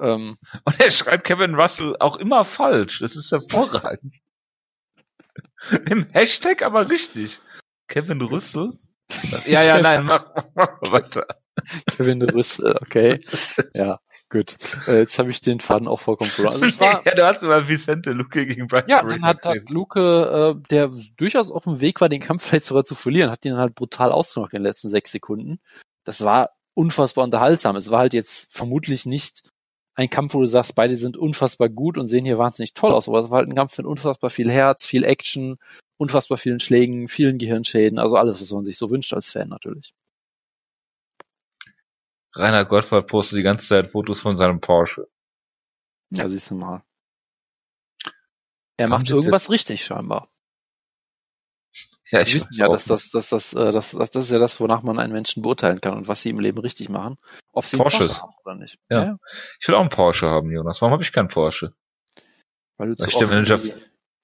Ähm, 0.00 0.38
Und 0.64 0.80
er 0.80 0.90
schreibt 0.90 1.24
Kevin 1.24 1.56
Russell 1.56 1.94
auch 2.00 2.16
immer 2.16 2.44
falsch. 2.44 3.00
Das 3.00 3.16
ist 3.16 3.30
hervorragend. 3.32 4.14
Im 5.90 6.06
Hashtag 6.12 6.62
aber 6.62 6.88
richtig. 6.90 7.40
Kevin 7.88 8.20
Russell? 8.22 8.72
Ja, 9.46 9.62
ja, 9.62 9.78
nein, 9.82 10.04
mach, 10.04 10.26
mach 10.54 10.80
weiter. 10.90 11.26
Kevin 11.96 12.22
Rüssel, 12.22 12.76
okay. 12.80 13.20
Ja, 13.74 14.00
gut. 14.30 14.56
Äh, 14.86 15.00
jetzt 15.00 15.18
habe 15.18 15.30
ich 15.30 15.40
den 15.40 15.60
Faden 15.60 15.86
auch 15.86 16.00
vollkommen 16.00 16.30
verloren. 16.30 16.62
Also 16.62 16.80
war, 16.80 17.02
ja, 17.06 17.14
du 17.14 17.26
hast 17.26 17.42
über 17.42 17.68
Vicente 17.68 18.12
Luque 18.12 18.46
gegen 18.46 18.66
Brian 18.66 18.88
ja, 18.88 19.02
Barrett 19.02 19.16
dann 19.16 19.24
hat, 19.24 19.46
hat. 19.46 19.70
Luke, 19.70 20.00
äh, 20.00 20.68
der 20.70 20.90
durchaus 21.16 21.50
auf 21.50 21.64
dem 21.64 21.80
Weg 21.80 22.00
war, 22.00 22.08
den 22.08 22.20
Kampf 22.22 22.48
vielleicht 22.48 22.64
sogar 22.64 22.84
zu 22.84 22.94
verlieren, 22.94 23.30
hat 23.30 23.44
ihn 23.44 23.56
halt 23.56 23.74
brutal 23.74 24.12
ausgenockt 24.12 24.54
in 24.54 24.60
den 24.60 24.68
letzten 24.68 24.88
sechs 24.88 25.12
Sekunden. 25.12 25.60
Das 26.04 26.24
war 26.24 26.50
unfassbar 26.74 27.24
unterhaltsam. 27.24 27.76
Es 27.76 27.90
war 27.90 28.00
halt 28.00 28.14
jetzt 28.14 28.50
vermutlich 28.50 29.04
nicht 29.04 29.42
ein 29.94 30.10
Kampf, 30.10 30.34
wo 30.34 30.40
du 30.40 30.46
sagst, 30.46 30.74
beide 30.74 30.96
sind 30.96 31.16
unfassbar 31.16 31.68
gut 31.68 31.98
und 31.98 32.06
sehen 32.06 32.24
hier 32.24 32.38
wahnsinnig 32.38 32.74
toll 32.74 32.92
aus, 32.92 33.08
aber 33.08 33.20
es 33.20 33.30
war 33.30 33.38
halt 33.38 33.48
ein 33.48 33.54
Kampf 33.54 33.76
mit 33.78 33.86
unfassbar 33.86 34.30
viel 34.30 34.50
Herz, 34.50 34.84
viel 34.84 35.04
Action, 35.04 35.58
unfassbar 35.98 36.38
vielen 36.38 36.60
Schlägen, 36.60 37.08
vielen 37.08 37.38
Gehirnschäden, 37.38 37.98
also 37.98 38.16
alles, 38.16 38.40
was 38.40 38.52
man 38.52 38.64
sich 38.64 38.78
so 38.78 38.90
wünscht 38.90 39.12
als 39.12 39.30
Fan 39.30 39.48
natürlich. 39.48 39.94
Rainer 42.34 42.64
Gottwald 42.64 43.06
postet 43.06 43.38
die 43.38 43.42
ganze 43.42 43.66
Zeit 43.66 43.88
Fotos 43.88 44.20
von 44.20 44.36
seinem 44.36 44.60
Porsche. 44.60 45.06
Ja, 46.10 46.28
siehst 46.28 46.50
du 46.50 46.54
mal. 46.54 46.82
Er 48.78 48.84
Haben 48.84 48.90
macht 48.90 49.10
irgendwas 49.10 49.50
richtig 49.50 49.84
scheinbar. 49.84 50.31
Ja, 52.12 52.18
Wir 52.18 52.26
ich 52.26 52.34
wissen 52.34 52.48
ja, 52.52 52.68
dass 52.68 52.84
das, 52.84 53.08
dass 53.10 53.30
das, 53.30 53.54
äh, 53.54 53.72
das, 53.72 53.92
das, 53.92 54.10
das 54.10 54.24
ist 54.26 54.32
ja 54.32 54.38
das, 54.38 54.60
wonach 54.60 54.82
man 54.82 54.98
einen 54.98 55.14
Menschen 55.14 55.42
beurteilen 55.42 55.80
kann 55.80 55.96
und 55.96 56.08
was 56.08 56.20
sie 56.22 56.28
im 56.28 56.40
Leben 56.40 56.58
richtig 56.58 56.90
machen. 56.90 57.16
Ob 57.52 57.64
sie 57.64 57.78
einen. 57.78 57.84
Porsche 57.84 58.20
haben 58.20 58.34
oder 58.44 58.54
nicht. 58.54 58.78
Ja. 58.90 59.16
Ich 59.58 59.66
will 59.66 59.74
auch 59.74 59.80
einen 59.80 59.88
Porsche 59.88 60.28
haben, 60.28 60.50
Jonas. 60.50 60.82
Warum 60.82 60.92
habe 60.92 61.02
ich 61.02 61.10
keinen 61.12 61.28
Porsche? 61.28 61.72
Weil 62.76 62.88
du 62.90 62.96
Da 62.96 63.08
zu 63.08 63.16
oft, 63.16 63.22
in 63.22 63.28
Manager- 63.30 63.56
die, 63.56 63.72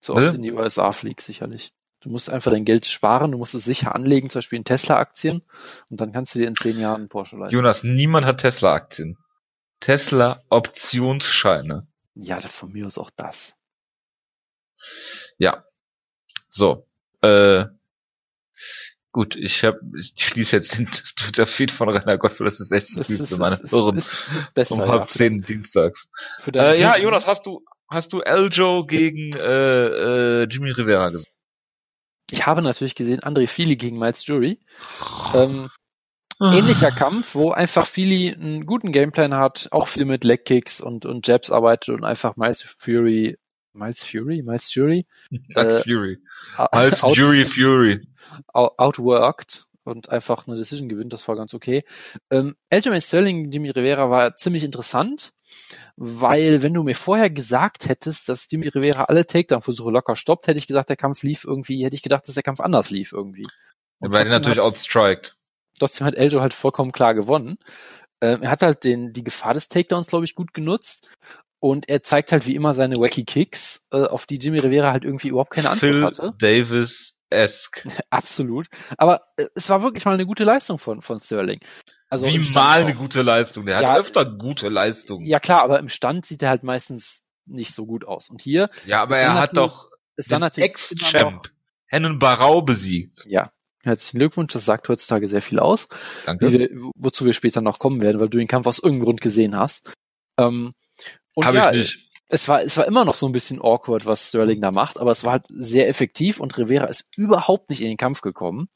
zu 0.00 0.14
oft 0.14 0.34
in 0.34 0.42
die 0.42 0.52
USA 0.52 0.92
fliegst, 0.92 1.26
sicherlich. 1.26 1.72
Du 2.00 2.10
musst 2.10 2.28
einfach 2.30 2.52
dein 2.52 2.66
Geld 2.66 2.84
sparen, 2.86 3.32
du 3.32 3.38
musst 3.38 3.54
es 3.54 3.64
sicher 3.64 3.94
anlegen, 3.94 4.28
zum 4.28 4.38
Beispiel 4.38 4.58
in 4.58 4.64
Tesla-Aktien, 4.64 5.42
und 5.88 5.98
dann 6.00 6.12
kannst 6.12 6.34
du 6.34 6.38
dir 6.38 6.46
in 6.46 6.54
zehn 6.56 6.78
Jahren 6.78 7.00
einen 7.00 7.08
Porsche 7.08 7.36
leisten. 7.36 7.56
Jonas, 7.56 7.82
niemand 7.84 8.26
hat 8.26 8.40
Tesla-Aktien. 8.42 9.16
Tesla-Optionsscheine. 9.80 11.86
Ja, 12.14 12.38
von 12.40 12.70
mir 12.72 12.86
aus 12.86 12.98
auch 12.98 13.10
das. 13.10 13.56
Ja. 15.38 15.64
So. 16.48 16.87
Äh, 17.22 17.66
Gut, 19.10 19.36
ich 19.36 19.64
hab, 19.64 19.76
ich 19.98 20.12
schließe 20.16 20.56
jetzt 20.56 20.78
den 20.78 20.86
Twitter-Feed 20.90 21.70
von 21.70 21.88
Rainer 21.88 22.18
Gottfried, 22.18 22.46
das 22.46 22.60
ist 22.60 22.72
echt 22.72 22.88
zu 22.88 23.02
viel 23.02 23.24
für 23.24 23.38
meine 23.38 23.56
Hörer 23.56 23.94
um 24.70 24.80
halb 24.80 25.00
ja, 25.00 25.04
zehn 25.06 25.42
dienstags. 25.42 26.10
Äh, 26.54 26.78
ja, 26.80 26.96
Jonas, 26.98 27.26
hast 27.26 27.46
du, 27.46 27.64
hast 27.88 28.12
du 28.12 28.20
Eljo 28.20 28.84
gegen 28.84 29.34
äh, 29.34 30.42
äh, 30.42 30.48
Jimmy 30.48 30.72
Rivera 30.72 31.08
gesehen? 31.08 31.32
Ich 32.30 32.46
habe 32.46 32.60
natürlich 32.60 32.94
gesehen 32.94 33.20
André 33.20 33.46
Fili 33.46 33.76
gegen 33.76 33.98
Miles 33.98 34.26
Jury. 34.26 34.60
Ähm, 35.34 35.70
ähnlicher 36.38 36.90
Kampf, 36.90 37.34
wo 37.34 37.50
einfach 37.50 37.86
Fili 37.86 38.34
einen 38.34 38.66
guten 38.66 38.92
Gameplan 38.92 39.34
hat, 39.34 39.68
auch 39.70 39.88
viel 39.88 40.04
mit 40.04 40.22
Legkicks 40.22 40.82
und, 40.82 41.06
und 41.06 41.26
Jabs 41.26 41.50
arbeitet 41.50 41.88
und 41.88 42.04
einfach 42.04 42.36
Miles 42.36 42.62
Fury, 42.62 43.38
Miles 43.72 44.04
Fury, 44.04 44.42
Miles 44.42 44.72
Fury? 44.72 45.06
Miles 45.30 45.76
äh, 45.76 45.82
Fury. 45.82 46.18
Miles 46.72 47.02
out, 47.04 47.16
Jury 47.16 47.44
Fury. 47.44 48.06
Outworked 48.52 49.66
und 49.84 50.10
einfach 50.10 50.46
eine 50.46 50.56
Decision 50.56 50.88
gewinnt, 50.88 51.12
das 51.12 51.26
war 51.28 51.36
ganz 51.36 51.54
okay. 51.54 51.84
Ähm, 52.30 52.56
Aljamain 52.70 53.00
Sterling, 53.00 53.50
Jimmy 53.50 53.70
Rivera 53.70 54.10
war 54.10 54.36
ziemlich 54.36 54.64
interessant 54.64 55.32
weil 55.96 56.62
wenn 56.62 56.74
du 56.74 56.82
mir 56.82 56.94
vorher 56.94 57.30
gesagt 57.30 57.88
hättest, 57.88 58.28
dass 58.28 58.48
Dimi 58.48 58.68
Rivera 58.68 59.04
alle 59.04 59.26
Takedown-Versuche 59.26 59.90
locker 59.90 60.16
stoppt, 60.16 60.46
hätte 60.46 60.58
ich 60.58 60.66
gesagt, 60.66 60.88
der 60.88 60.96
Kampf 60.96 61.22
lief 61.22 61.44
irgendwie, 61.44 61.84
hätte 61.84 61.96
ich 61.96 62.02
gedacht, 62.02 62.26
dass 62.26 62.34
der 62.34 62.42
Kampf 62.42 62.60
anders 62.60 62.90
lief 62.90 63.12
irgendwie. 63.12 63.48
Und 63.98 64.12
weil 64.12 64.26
er 64.26 64.32
natürlich 64.32 64.60
outstriked. 64.60 65.36
Trotzdem 65.78 66.06
hat 66.06 66.14
Eljo 66.14 66.40
halt 66.40 66.54
vollkommen 66.54 66.92
klar 66.92 67.14
gewonnen. 67.14 67.58
Ähm, 68.20 68.42
er 68.42 68.50
hat 68.50 68.62
halt 68.62 68.84
den, 68.84 69.12
die 69.12 69.24
Gefahr 69.24 69.54
des 69.54 69.68
Takedowns, 69.68 70.08
glaube 70.08 70.24
ich, 70.24 70.34
gut 70.34 70.54
genutzt. 70.54 71.10
Und 71.60 71.88
er 71.88 72.02
zeigt 72.02 72.30
halt 72.30 72.46
wie 72.46 72.54
immer 72.54 72.74
seine 72.74 72.96
wacky 72.96 73.24
Kicks, 73.24 73.86
äh, 73.92 74.04
auf 74.04 74.26
die 74.26 74.36
Jimmy 74.36 74.60
Rivera 74.60 74.92
halt 74.92 75.04
irgendwie 75.04 75.28
überhaupt 75.28 75.50
keine 75.50 75.70
Antwort 75.70 75.92
Phil 75.92 76.04
hatte. 76.04 76.34
Davis 76.38 77.18
esque. 77.30 77.82
Absolut. 78.10 78.68
Aber 78.96 79.22
äh, 79.36 79.46
es 79.54 79.68
war 79.68 79.82
wirklich 79.82 80.04
mal 80.04 80.14
eine 80.14 80.26
gute 80.26 80.44
Leistung 80.44 80.78
von, 80.78 81.02
von 81.02 81.20
Sterling. 81.20 81.60
Also 82.10 82.26
Wie 82.26 82.38
mal 82.52 82.82
eine 82.82 82.94
gute 82.94 83.22
Leistung. 83.22 83.66
Der 83.66 83.80
ja, 83.80 83.90
hat 83.90 83.98
öfter 83.98 84.24
gute 84.24 84.68
Leistungen. 84.68 85.26
Ja 85.26 85.40
klar, 85.40 85.62
aber 85.62 85.78
im 85.78 85.88
Stand 85.88 86.24
sieht 86.24 86.42
er 86.42 86.48
halt 86.48 86.62
meistens 86.62 87.24
nicht 87.44 87.74
so 87.74 87.86
gut 87.86 88.06
aus. 88.06 88.30
Und 88.30 88.40
hier. 88.40 88.70
Ja, 88.86 89.02
aber 89.02 89.18
er 89.18 89.34
hat 89.34 89.56
doch 89.56 89.90
ist 90.16 90.32
dann 90.32 90.40
natürlich 90.40 90.70
Ex-Champ 90.70 91.50
Hennen 91.86 92.18
Barau 92.18 92.62
besiegt. 92.62 93.24
Ja. 93.26 93.50
Herzlichen 93.82 94.18
Glückwunsch, 94.18 94.52
das 94.52 94.64
sagt 94.64 94.88
heutzutage 94.88 95.28
sehr 95.28 95.40
viel 95.40 95.58
aus. 95.58 95.88
Danke. 96.26 96.52
Wir, 96.52 96.68
wozu 96.94 97.24
wir 97.24 97.32
später 97.32 97.60
noch 97.60 97.78
kommen 97.78 98.02
werden, 98.02 98.20
weil 98.20 98.28
du 98.28 98.38
den 98.38 98.48
Kampf 98.48 98.66
aus 98.66 98.78
irgendeinem 98.78 99.04
Grund 99.04 99.20
gesehen 99.20 99.56
hast. 99.56 99.92
Ähm, 100.36 100.74
und 101.38 101.46
Hab 101.46 101.54
ja, 101.54 101.70
ich 101.70 101.78
nicht. 101.78 102.10
Es 102.28 102.48
war, 102.48 102.62
es 102.62 102.76
war 102.76 102.84
immer 102.86 103.04
noch 103.04 103.14
so 103.14 103.26
ein 103.26 103.32
bisschen 103.32 103.60
awkward, 103.62 104.04
was 104.04 104.28
Sterling 104.28 104.60
da 104.60 104.72
macht, 104.72 104.98
aber 104.98 105.12
es 105.12 105.22
war 105.22 105.32
halt 105.32 105.44
sehr 105.48 105.88
effektiv 105.88 106.40
und 106.40 106.58
Rivera 106.58 106.86
ist 106.86 107.06
überhaupt 107.16 107.70
nicht 107.70 107.80
in 107.80 107.86
den 107.86 107.96
Kampf 107.96 108.22
gekommen. 108.22 108.68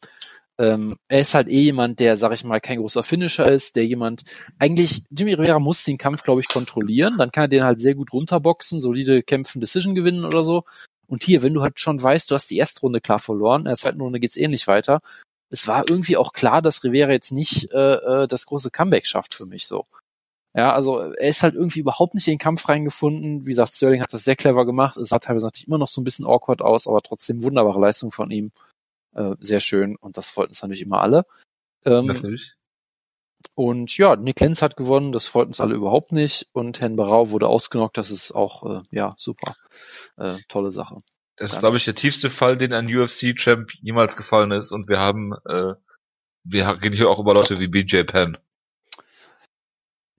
Ähm, 0.58 0.96
er 1.08 1.18
ist 1.18 1.34
halt 1.34 1.48
eh 1.48 1.62
jemand, 1.62 1.98
der, 1.98 2.16
sag 2.16 2.32
ich 2.32 2.44
mal, 2.44 2.60
kein 2.60 2.78
großer 2.78 3.02
Finisher 3.02 3.50
ist, 3.50 3.74
der 3.74 3.84
jemand, 3.84 4.22
eigentlich, 4.60 5.02
Jimmy 5.10 5.34
Rivera 5.34 5.58
muss 5.58 5.82
den 5.82 5.98
Kampf, 5.98 6.22
glaube 6.22 6.40
ich, 6.40 6.46
kontrollieren, 6.46 7.18
dann 7.18 7.32
kann 7.32 7.44
er 7.44 7.48
den 7.48 7.64
halt 7.64 7.80
sehr 7.80 7.96
gut 7.96 8.12
runterboxen, 8.12 8.78
solide 8.78 9.24
Kämpfen, 9.24 9.60
Decision 9.60 9.96
gewinnen 9.96 10.24
oder 10.24 10.44
so. 10.44 10.62
Und 11.08 11.24
hier, 11.24 11.42
wenn 11.42 11.52
du 11.52 11.62
halt 11.62 11.80
schon 11.80 12.00
weißt, 12.00 12.30
du 12.30 12.36
hast 12.36 12.48
die 12.48 12.58
erste 12.58 12.82
Runde 12.82 13.00
klar 13.00 13.18
verloren, 13.18 13.62
in 13.62 13.66
der 13.66 13.76
zweiten 13.76 14.00
Runde 14.00 14.20
geht's 14.20 14.36
ähnlich 14.36 14.68
weiter. 14.68 15.00
Es 15.50 15.66
war 15.66 15.84
irgendwie 15.90 16.16
auch 16.16 16.32
klar, 16.32 16.62
dass 16.62 16.84
Rivera 16.84 17.10
jetzt 17.10 17.32
nicht 17.32 17.72
äh, 17.72 18.22
äh, 18.22 18.26
das 18.28 18.46
große 18.46 18.70
Comeback 18.70 19.06
schafft 19.06 19.34
für 19.34 19.46
mich 19.46 19.66
so. 19.66 19.86
Ja, 20.54 20.74
also 20.74 21.00
er 21.00 21.28
ist 21.28 21.42
halt 21.42 21.54
irgendwie 21.54 21.80
überhaupt 21.80 22.14
nicht 22.14 22.26
in 22.28 22.34
den 22.34 22.38
Kampf 22.38 22.68
reingefunden. 22.68 23.46
Wie 23.46 23.50
gesagt, 23.50 23.74
Sterling 23.74 24.02
hat 24.02 24.12
das 24.12 24.24
sehr 24.24 24.36
clever 24.36 24.66
gemacht. 24.66 24.98
Es 24.98 25.08
sah 25.08 25.18
teilweise 25.18 25.46
natürlich 25.46 25.66
immer 25.66 25.78
noch 25.78 25.88
so 25.88 26.00
ein 26.00 26.04
bisschen 26.04 26.26
awkward 26.26 26.60
aus, 26.60 26.86
aber 26.86 27.00
trotzdem 27.00 27.42
wunderbare 27.42 27.80
Leistung 27.80 28.12
von 28.12 28.30
ihm. 28.30 28.52
Äh, 29.14 29.34
sehr 29.40 29.60
schön 29.60 29.96
und 29.96 30.16
das 30.16 30.30
freut 30.30 30.48
uns 30.48 30.62
natürlich 30.62 30.82
immer 30.82 31.00
alle. 31.00 31.26
Ähm, 31.84 32.06
natürlich. 32.06 32.54
Und 33.54 33.96
ja, 33.98 34.16
Nick 34.16 34.40
Lenz 34.40 34.62
hat 34.62 34.76
gewonnen, 34.76 35.12
das 35.12 35.26
freut 35.26 35.48
uns 35.48 35.60
alle 35.60 35.74
überhaupt 35.74 36.12
nicht. 36.12 36.48
Und 36.52 36.80
Herrn 36.80 36.96
Barau 36.96 37.30
wurde 37.30 37.48
ausgenockt, 37.48 37.98
das 37.98 38.10
ist 38.10 38.32
auch, 38.32 38.62
äh, 38.64 38.82
ja, 38.90 39.14
super. 39.18 39.56
Äh, 40.16 40.36
tolle 40.48 40.72
Sache. 40.72 40.96
Das 41.36 41.50
Ganz 41.50 41.52
ist, 41.52 41.58
glaube 41.60 41.76
ich, 41.76 41.84
der 41.84 41.94
tiefste 41.94 42.30
Fall, 42.30 42.56
den 42.56 42.72
ein 42.72 42.86
UFC-Champ 42.86 43.72
jemals 43.80 44.16
gefallen 44.16 44.52
ist. 44.52 44.70
Und 44.70 44.88
wir 44.88 45.00
haben, 45.00 45.34
äh, 45.46 45.74
wir 46.44 46.68
reden 46.82 46.96
hier 46.96 47.10
auch 47.10 47.18
über 47.18 47.34
Leute 47.34 47.58
wie 47.58 47.68
BJ 47.68 48.02
Penn. 48.04 48.38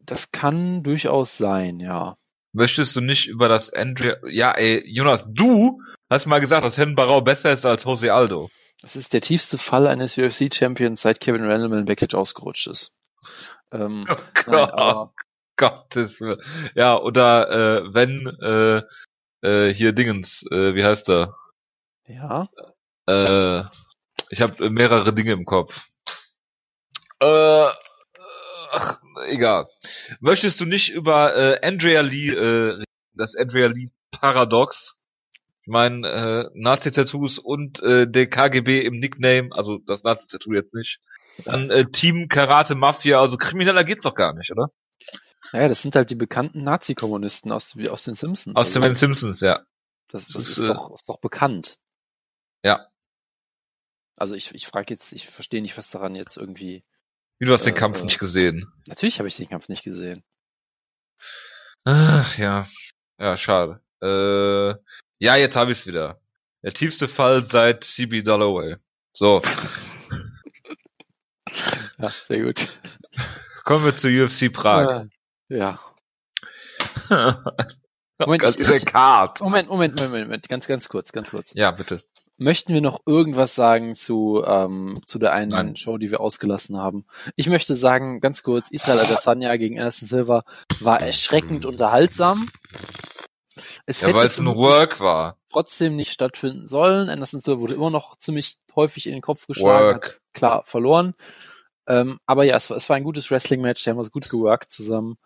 Das 0.05 0.31
kann 0.31 0.83
durchaus 0.83 1.37
sein, 1.37 1.79
ja. 1.79 2.17
Möchtest 2.51 2.95
du 2.95 3.01
nicht 3.01 3.27
über 3.27 3.47
das 3.49 3.73
Andrea, 3.73 4.17
ja, 4.29 4.51
ey, 4.51 4.83
Jonas, 4.85 5.25
du 5.27 5.81
hast 6.09 6.27
mal 6.27 6.39
gesagt, 6.39 6.63
dass 6.63 6.77
Herrn 6.77 6.95
Barau 6.95 7.21
besser 7.21 7.51
ist 7.51 7.65
als 7.65 7.83
Jose 7.85 8.13
Aldo. 8.13 8.49
Das 8.81 8.95
ist 8.95 9.13
der 9.13 9.21
tiefste 9.21 9.57
Fall 9.57 9.87
eines 9.87 10.17
UFC-Champions, 10.17 11.01
seit 11.01 11.19
Kevin 11.19 11.45
Randleman 11.45 11.85
Backstage 11.85 12.17
ausgerutscht 12.17 12.67
ist. 12.67 12.93
Ähm, 13.71 14.05
oh 14.09 14.15
Gott, 14.33 14.47
nein, 14.47 14.69
aber, 14.69 15.13
Gottes 15.55 16.19
Willen. 16.19 16.41
Ja, 16.75 16.97
oder 16.99 17.49
äh, 17.49 17.93
wenn 17.93 18.27
äh, 18.41 18.81
äh, 19.47 19.73
hier 19.73 19.93
Dingens, 19.93 20.45
äh, 20.51 20.75
wie 20.75 20.83
heißt 20.83 21.09
er? 21.09 21.35
Ja. 22.07 22.47
Äh, 23.07 23.63
ich 24.29 24.41
habe 24.41 24.69
mehrere 24.69 25.13
Dinge 25.13 25.33
im 25.33 25.45
Kopf. 25.45 25.89
Äh, 27.19 27.69
ach, 28.71 29.01
egal. 29.28 29.67
Möchtest 30.19 30.60
du 30.60 30.65
nicht 30.65 30.89
über 30.91 31.36
äh, 31.36 31.65
Andrea 31.65 32.02
Lee, 32.02 32.30
äh, 32.30 32.84
das 33.13 33.36
Andrea 33.36 33.67
Lee 33.67 33.89
Paradox 34.12 35.04
ich 35.63 35.71
meine, 35.71 36.06
äh, 36.08 36.49
Nazi-Tattoos 36.56 37.39
und 37.39 37.82
äh, 37.82 38.06
der 38.06 38.30
KGB 38.30 38.82
im 38.82 38.99
Nickname, 38.99 39.49
also 39.52 39.78
das 39.78 40.04
Nazi-Tattoo 40.04 40.54
jetzt 40.54 40.73
nicht. 40.73 40.99
Dann 41.45 41.69
äh, 41.69 41.86
Team 41.86 42.28
Karate 42.28 42.76
Mafia, 42.76 43.21
also 43.21 43.38
krimineller 43.38 43.86
geht's 43.86 44.04
doch 44.04 44.13
gar 44.13 44.34
nicht, 44.34 44.52
oder? 44.52 44.67
Naja, 45.54 45.69
das 45.69 45.82
sind 45.82 45.95
halt 45.95 46.10
die 46.10 46.15
bekannten 46.15 46.65
Nazi-Kommunisten 46.65 47.54
aus, 47.54 47.78
wie 47.78 47.88
aus 47.88 48.04
den 48.04 48.13
Simpsons. 48.13 48.58
Aus 48.58 48.67
also. 48.67 48.82
den 48.82 48.95
Simpsons, 48.95 49.39
ja. 49.39 49.63
Das, 50.10 50.26
das, 50.26 50.34
das 50.34 50.49
ist, 50.49 50.58
ist, 50.58 50.67
doch, 50.67 50.91
ist 50.91 51.08
doch 51.08 51.21
bekannt. 51.21 51.78
Ja. 52.62 52.88
Also 54.17 54.36
ich, 54.36 54.54
ich 54.54 54.67
frage 54.67 54.88
jetzt, 54.89 55.13
ich 55.13 55.30
verstehe 55.30 55.62
nicht, 55.62 55.78
was 55.78 55.89
daran 55.89 56.15
jetzt 56.15 56.36
irgendwie. 56.36 56.84
Wie 57.43 57.45
du 57.45 57.51
hast 57.51 57.63
äh, 57.63 57.71
den 57.71 57.75
Kampf 57.75 57.99
äh, 57.99 58.03
nicht 58.03 58.19
gesehen. 58.19 58.71
Natürlich 58.88 59.19
habe 59.19 59.27
ich 59.27 59.36
den 59.36 59.49
Kampf 59.49 59.67
nicht 59.67 59.84
gesehen. 59.84 60.23
Ach 61.84 62.38
ja. 62.38 62.65
Ja, 63.19 63.36
schade. 63.36 63.82
Äh, 64.01 64.79
ja, 65.19 65.36
jetzt 65.36 65.58
habe 65.58 65.73
ich's 65.73 65.86
wieder. 65.86 66.21
Der 66.62 66.71
tiefste 66.71 67.10
Fall 67.10 67.43
seit 67.43 67.84
CB 67.84 68.21
Dalloway. 68.21 68.77
So. 69.12 69.41
ja, 71.97 72.10
sehr 72.10 72.43
gut. 72.43 72.65
Kommen 73.65 73.84
wir 73.84 73.93
zu 73.93 74.08
UFC 74.08 74.49
Prag. 74.53 75.08
Ja. 75.49 75.82
Moment, 78.19 78.43
ich, 78.43 78.58
ich. 78.58 78.93
Moment, 79.41 79.67
Moment, 79.67 79.99
Moment, 79.99 80.27
Moment, 80.27 80.47
ganz, 80.47 80.65
ganz 80.65 80.88
kurz, 80.88 81.12
ganz 81.12 81.32
kurz. 81.32 81.51
Ja, 81.56 81.71
bitte. 81.71 82.06
Möchten 82.38 82.74
wir 82.74 82.82
noch 82.82 83.02
irgendwas 83.06 83.54
sagen 83.56 83.93
zu, 83.93 84.43
ähm, 84.46 85.02
zu 85.06 85.19
der 85.19 85.34
einen 85.34 85.52
Nein. 85.52 85.76
Show, 85.76 85.98
die 85.98 86.12
wir 86.12 86.19
ausgelassen 86.19 86.78
haben? 86.78 87.06
Ich 87.36 87.48
möchte 87.48 87.76
sagen, 87.76 88.19
ganz 88.19 88.41
kurz, 88.41 88.72
Israel 88.72 89.00
Adesanya 89.00 89.56
gegen 89.58 89.78
Anderson 89.78 90.08
Silva 90.08 90.43
war 90.82 91.00
erschreckend 91.00 91.65
unterhaltsam. 91.65 92.50
Es 93.86 94.02
ja, 94.02 94.13
weil 94.13 94.26
es 94.26 94.39
ein 94.39 94.48
Work 94.48 95.00
war. 95.00 95.38
Trotzdem 95.50 95.96
nicht 95.96 96.12
stattfinden 96.12 96.67
sollen. 96.67 97.10
Anderson 97.10 97.39
Silva 97.39 97.60
wurde 97.60 97.76
immer 97.76 97.91
noch 97.91 98.17
ziemlich 98.17 98.58
häufig 98.76 99.06
in 99.06 99.13
den 99.13 99.22
Kopf 99.22 99.46
geschlagen, 99.46 99.86
Work. 99.86 100.06
hat 100.06 100.22
klar 100.34 100.63
verloren. 100.65 101.13
Ähm, 101.88 102.19
aber 102.26 102.46
ja, 102.46 102.56
es 102.56 102.69
war, 102.69 102.78
es 102.78 102.89
war 102.89 102.96
ein 102.96 103.04
gutes 103.04 103.30
Wrestling-Match, 103.30 103.84
die 103.84 103.89
haben 103.89 103.98
wir 103.98 104.10
gut 104.10 104.30
geworkt 104.30 104.72
zusammen. 104.72 105.17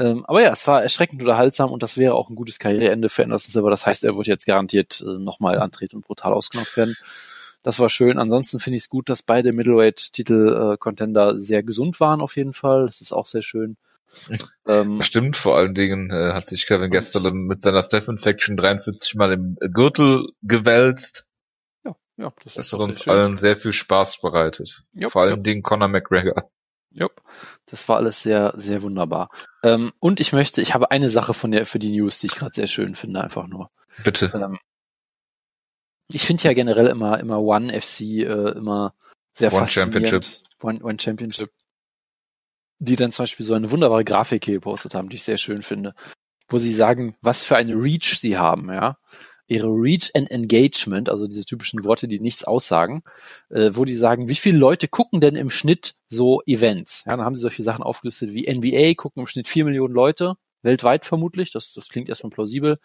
Ähm, 0.00 0.24
aber 0.26 0.40
ja, 0.40 0.50
es 0.50 0.66
war 0.66 0.82
erschreckend 0.82 1.20
unterhaltsam 1.20 1.70
und 1.70 1.82
das 1.82 1.98
wäre 1.98 2.14
auch 2.14 2.30
ein 2.30 2.34
gutes 2.34 2.58
Karriereende 2.58 3.10
für 3.10 3.22
Anderson 3.22 3.52
Silva. 3.52 3.68
Das 3.68 3.84
heißt, 3.84 4.02
er 4.04 4.16
wird 4.16 4.26
jetzt 4.26 4.46
garantiert 4.46 5.04
äh, 5.06 5.18
nochmal 5.18 5.58
antreten 5.58 5.96
und 5.96 6.06
brutal 6.06 6.32
ausgenockt 6.32 6.74
werden. 6.78 6.96
Das 7.62 7.78
war 7.78 7.90
schön. 7.90 8.18
Ansonsten 8.18 8.60
finde 8.60 8.76
ich 8.76 8.84
es 8.84 8.88
gut, 8.88 9.10
dass 9.10 9.22
beide 9.22 9.52
Middleweight-Titel-Contender 9.52 11.32
äh, 11.32 11.38
sehr 11.38 11.62
gesund 11.62 12.00
waren 12.00 12.22
auf 12.22 12.36
jeden 12.36 12.54
Fall. 12.54 12.86
Das 12.86 13.02
ist 13.02 13.12
auch 13.12 13.26
sehr 13.26 13.42
schön. 13.42 13.76
Ähm, 14.66 15.02
Stimmt, 15.02 15.36
vor 15.36 15.56
allen 15.56 15.74
Dingen 15.74 16.10
äh, 16.10 16.32
hat 16.32 16.48
sich 16.48 16.66
Kevin 16.66 16.90
gestern 16.90 17.34
mit 17.44 17.60
seiner 17.60 17.82
Steph 17.82 18.08
Infection 18.08 18.56
43 18.56 19.14
mal 19.16 19.32
im 19.32 19.56
Gürtel 19.72 20.26
gewälzt. 20.42 21.28
Ja, 21.84 21.94
ja, 22.16 22.32
das, 22.42 22.54
das 22.54 22.72
hat 22.72 22.80
uns 22.80 23.06
allen 23.06 23.36
sehr 23.36 23.56
viel 23.56 23.74
Spaß 23.74 24.20
bereitet. 24.20 24.84
Jop, 24.94 25.12
vor 25.12 25.22
allen 25.22 25.36
jop. 25.36 25.44
Dingen 25.44 25.62
Conor 25.62 25.88
McGregor. 25.88 26.50
Jupp, 26.90 27.22
das 27.66 27.88
war 27.88 27.96
alles 27.96 28.22
sehr, 28.22 28.52
sehr 28.56 28.82
wunderbar. 28.82 29.30
Ähm, 29.62 29.92
und 30.00 30.20
ich 30.20 30.32
möchte, 30.32 30.60
ich 30.60 30.74
habe 30.74 30.90
eine 30.90 31.10
Sache 31.10 31.34
von 31.34 31.50
der 31.50 31.66
für 31.66 31.78
die 31.78 31.90
News, 31.90 32.18
die 32.18 32.26
ich 32.26 32.34
gerade 32.34 32.54
sehr 32.54 32.66
schön 32.66 32.94
finde, 32.94 33.22
einfach 33.22 33.46
nur. 33.46 33.70
Bitte. 34.04 34.30
Ähm, 34.34 34.58
ich 36.08 36.24
finde 36.24 36.44
ja 36.44 36.52
generell 36.52 36.88
immer, 36.88 37.20
immer 37.20 37.40
One 37.40 37.68
FC 37.80 38.00
äh, 38.00 38.50
immer 38.52 38.94
sehr 39.32 39.52
One 39.52 39.60
faszinierend. 39.60 40.24
Championship. 40.24 40.42
One, 40.62 40.82
One 40.82 40.98
Championship 41.00 41.50
die 42.80 42.96
dann 42.96 43.12
zum 43.12 43.24
Beispiel 43.24 43.46
so 43.46 43.54
eine 43.54 43.70
wunderbare 43.70 44.04
Grafik 44.04 44.44
hier 44.44 44.54
gepostet 44.54 44.94
haben, 44.94 45.10
die 45.10 45.16
ich 45.16 45.22
sehr 45.22 45.38
schön 45.38 45.62
finde, 45.62 45.94
wo 46.48 46.58
sie 46.58 46.74
sagen, 46.74 47.14
was 47.20 47.44
für 47.44 47.56
eine 47.56 47.74
Reach 47.74 48.18
sie 48.18 48.38
haben, 48.38 48.72
ja. 48.72 48.96
Ihre 49.50 49.68
Reach 49.68 50.10
and 50.14 50.30
Engagement, 50.30 51.08
also 51.08 51.26
diese 51.26 51.44
typischen 51.44 51.84
Worte, 51.84 52.06
die 52.08 52.20
nichts 52.20 52.44
aussagen, 52.44 53.02
äh, 53.50 53.70
wo 53.72 53.84
die 53.84 53.94
sagen, 53.94 54.28
wie 54.28 54.36
viele 54.36 54.58
Leute 54.58 54.88
gucken 54.88 55.20
denn 55.20 55.34
im 55.34 55.50
Schnitt 55.50 55.94
so 56.08 56.40
Events? 56.46 57.04
Ja, 57.04 57.16
dann 57.16 57.24
haben 57.24 57.34
sie 57.34 57.42
solche 57.42 57.62
Sachen 57.62 57.82
aufgelistet 57.82 58.32
wie 58.32 58.52
NBA 58.52 58.94
gucken 58.94 59.22
im 59.22 59.26
Schnitt 59.26 59.48
vier 59.48 59.64
Millionen 59.64 59.94
Leute, 59.94 60.36
weltweit 60.62 61.04
vermutlich, 61.04 61.50
das, 61.50 61.72
das 61.72 61.88
klingt 61.88 62.08
erstmal 62.08 62.30
plausibel. 62.30 62.78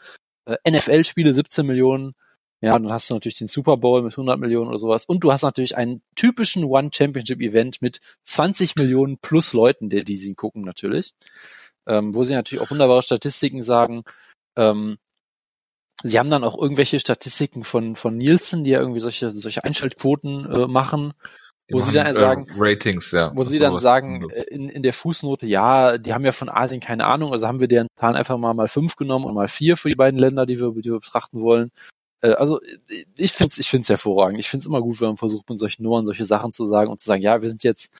Äh, 0.45 0.58
NFL-Spiele 0.69 1.34
17 1.34 1.65
Millionen, 1.65 2.13
ja, 2.62 2.73
dann 2.73 2.91
hast 2.91 3.10
du 3.10 3.13
natürlich 3.13 3.38
den 3.38 3.47
Super 3.47 3.78
Bowl 3.78 4.01
mit 4.01 4.13
100 4.13 4.39
Millionen 4.39 4.69
oder 4.69 4.80
sowas. 4.80 5.06
Und 5.06 5.23
du 5.23 5.32
hast 5.32 5.43
natürlich 5.43 5.78
einen 5.78 6.01
typischen 6.15 6.63
One 6.63 6.89
Championship 6.91 7.39
Event 7.41 7.82
mit 7.82 7.99
20 8.23 8.75
Millionen 8.75 9.19
plus 9.19 9.54
Leuten, 9.54 9.89
die, 9.89 10.04
die 10.04 10.15
sie 10.15 10.34
gucken 10.34 10.62
natürlich. 10.62 11.13
Ähm, 11.86 12.15
wo 12.15 12.23
sie 12.23 12.34
natürlich 12.34 12.63
auch 12.63 12.71
wunderbare 12.71 13.04
Statistiken 13.04 13.62
sagen. 13.62 14.04
Ähm, 14.58 14.97
sie 16.03 16.19
haben 16.19 16.29
dann 16.29 16.43
auch 16.43 16.58
irgendwelche 16.58 16.99
Statistiken 16.99 17.63
von, 17.63 17.95
von 17.95 18.15
Nielsen, 18.15 18.63
die 18.63 18.71
ja 18.71 18.79
irgendwie 18.79 18.99
solche, 18.99 19.31
solche 19.31 19.63
Einschaltquoten 19.63 20.51
äh, 20.51 20.67
machen. 20.67 21.13
Wo 21.71 21.81
sie 21.81 21.93
dann 21.93 22.05
äh, 22.05 22.13
sagen, 22.13 22.47
Ratings, 22.58 23.12
ja. 23.12 23.31
Wo 23.36 23.43
sie 23.43 23.58
dann 23.58 23.79
sagen, 23.79 24.29
äh, 24.29 24.43
in, 24.43 24.69
in 24.69 24.84
der 24.84 24.93
Fußnote, 24.93 25.47
ja, 25.47 25.97
die 25.97 26.13
haben 26.13 26.23
ja 26.23 26.31
von 26.31 26.49
Asien 26.49 26.79
keine 26.79 27.08
Ahnung, 27.08 27.31
also 27.31 27.47
haben 27.47 27.60
wir 27.60 27.67
deren 27.67 27.88
Zahlen 27.99 28.15
einfach 28.15 28.38
mal 28.38 28.53
mal 28.53 28.67
fünf 28.67 28.95
genommen 28.95 29.25
und 29.25 29.34
mal 29.34 29.47
vier 29.47 29.75
für 29.75 29.89
die 29.89 29.95
beiden 29.95 30.19
Länder, 30.19 30.45
die 30.45 30.60
wir, 30.60 30.71
die 30.73 30.91
wir 30.91 30.99
betrachten 30.99 31.41
wollen. 31.41 31.71
Äh, 32.21 32.34
also 32.34 32.60
ich 33.17 33.31
finde 33.34 33.51
es 33.51 33.58
ich 33.58 33.69
find's 33.69 33.89
hervorragend. 33.89 34.39
Ich 34.39 34.49
finde 34.49 34.62
es 34.62 34.67
immer 34.67 34.81
gut, 34.81 35.01
wenn 35.01 35.10
man 35.10 35.17
versucht, 35.17 35.49
mit 35.49 35.58
solchen 35.58 35.84
Nummern 35.84 36.05
solche 36.05 36.25
Sachen 36.25 36.51
zu 36.51 36.67
sagen 36.67 36.91
und 36.91 36.99
zu 36.99 37.08
sagen, 37.08 37.23
ja, 37.23 37.41
wir 37.41 37.49
sind 37.49 37.63
jetzt, 37.63 37.91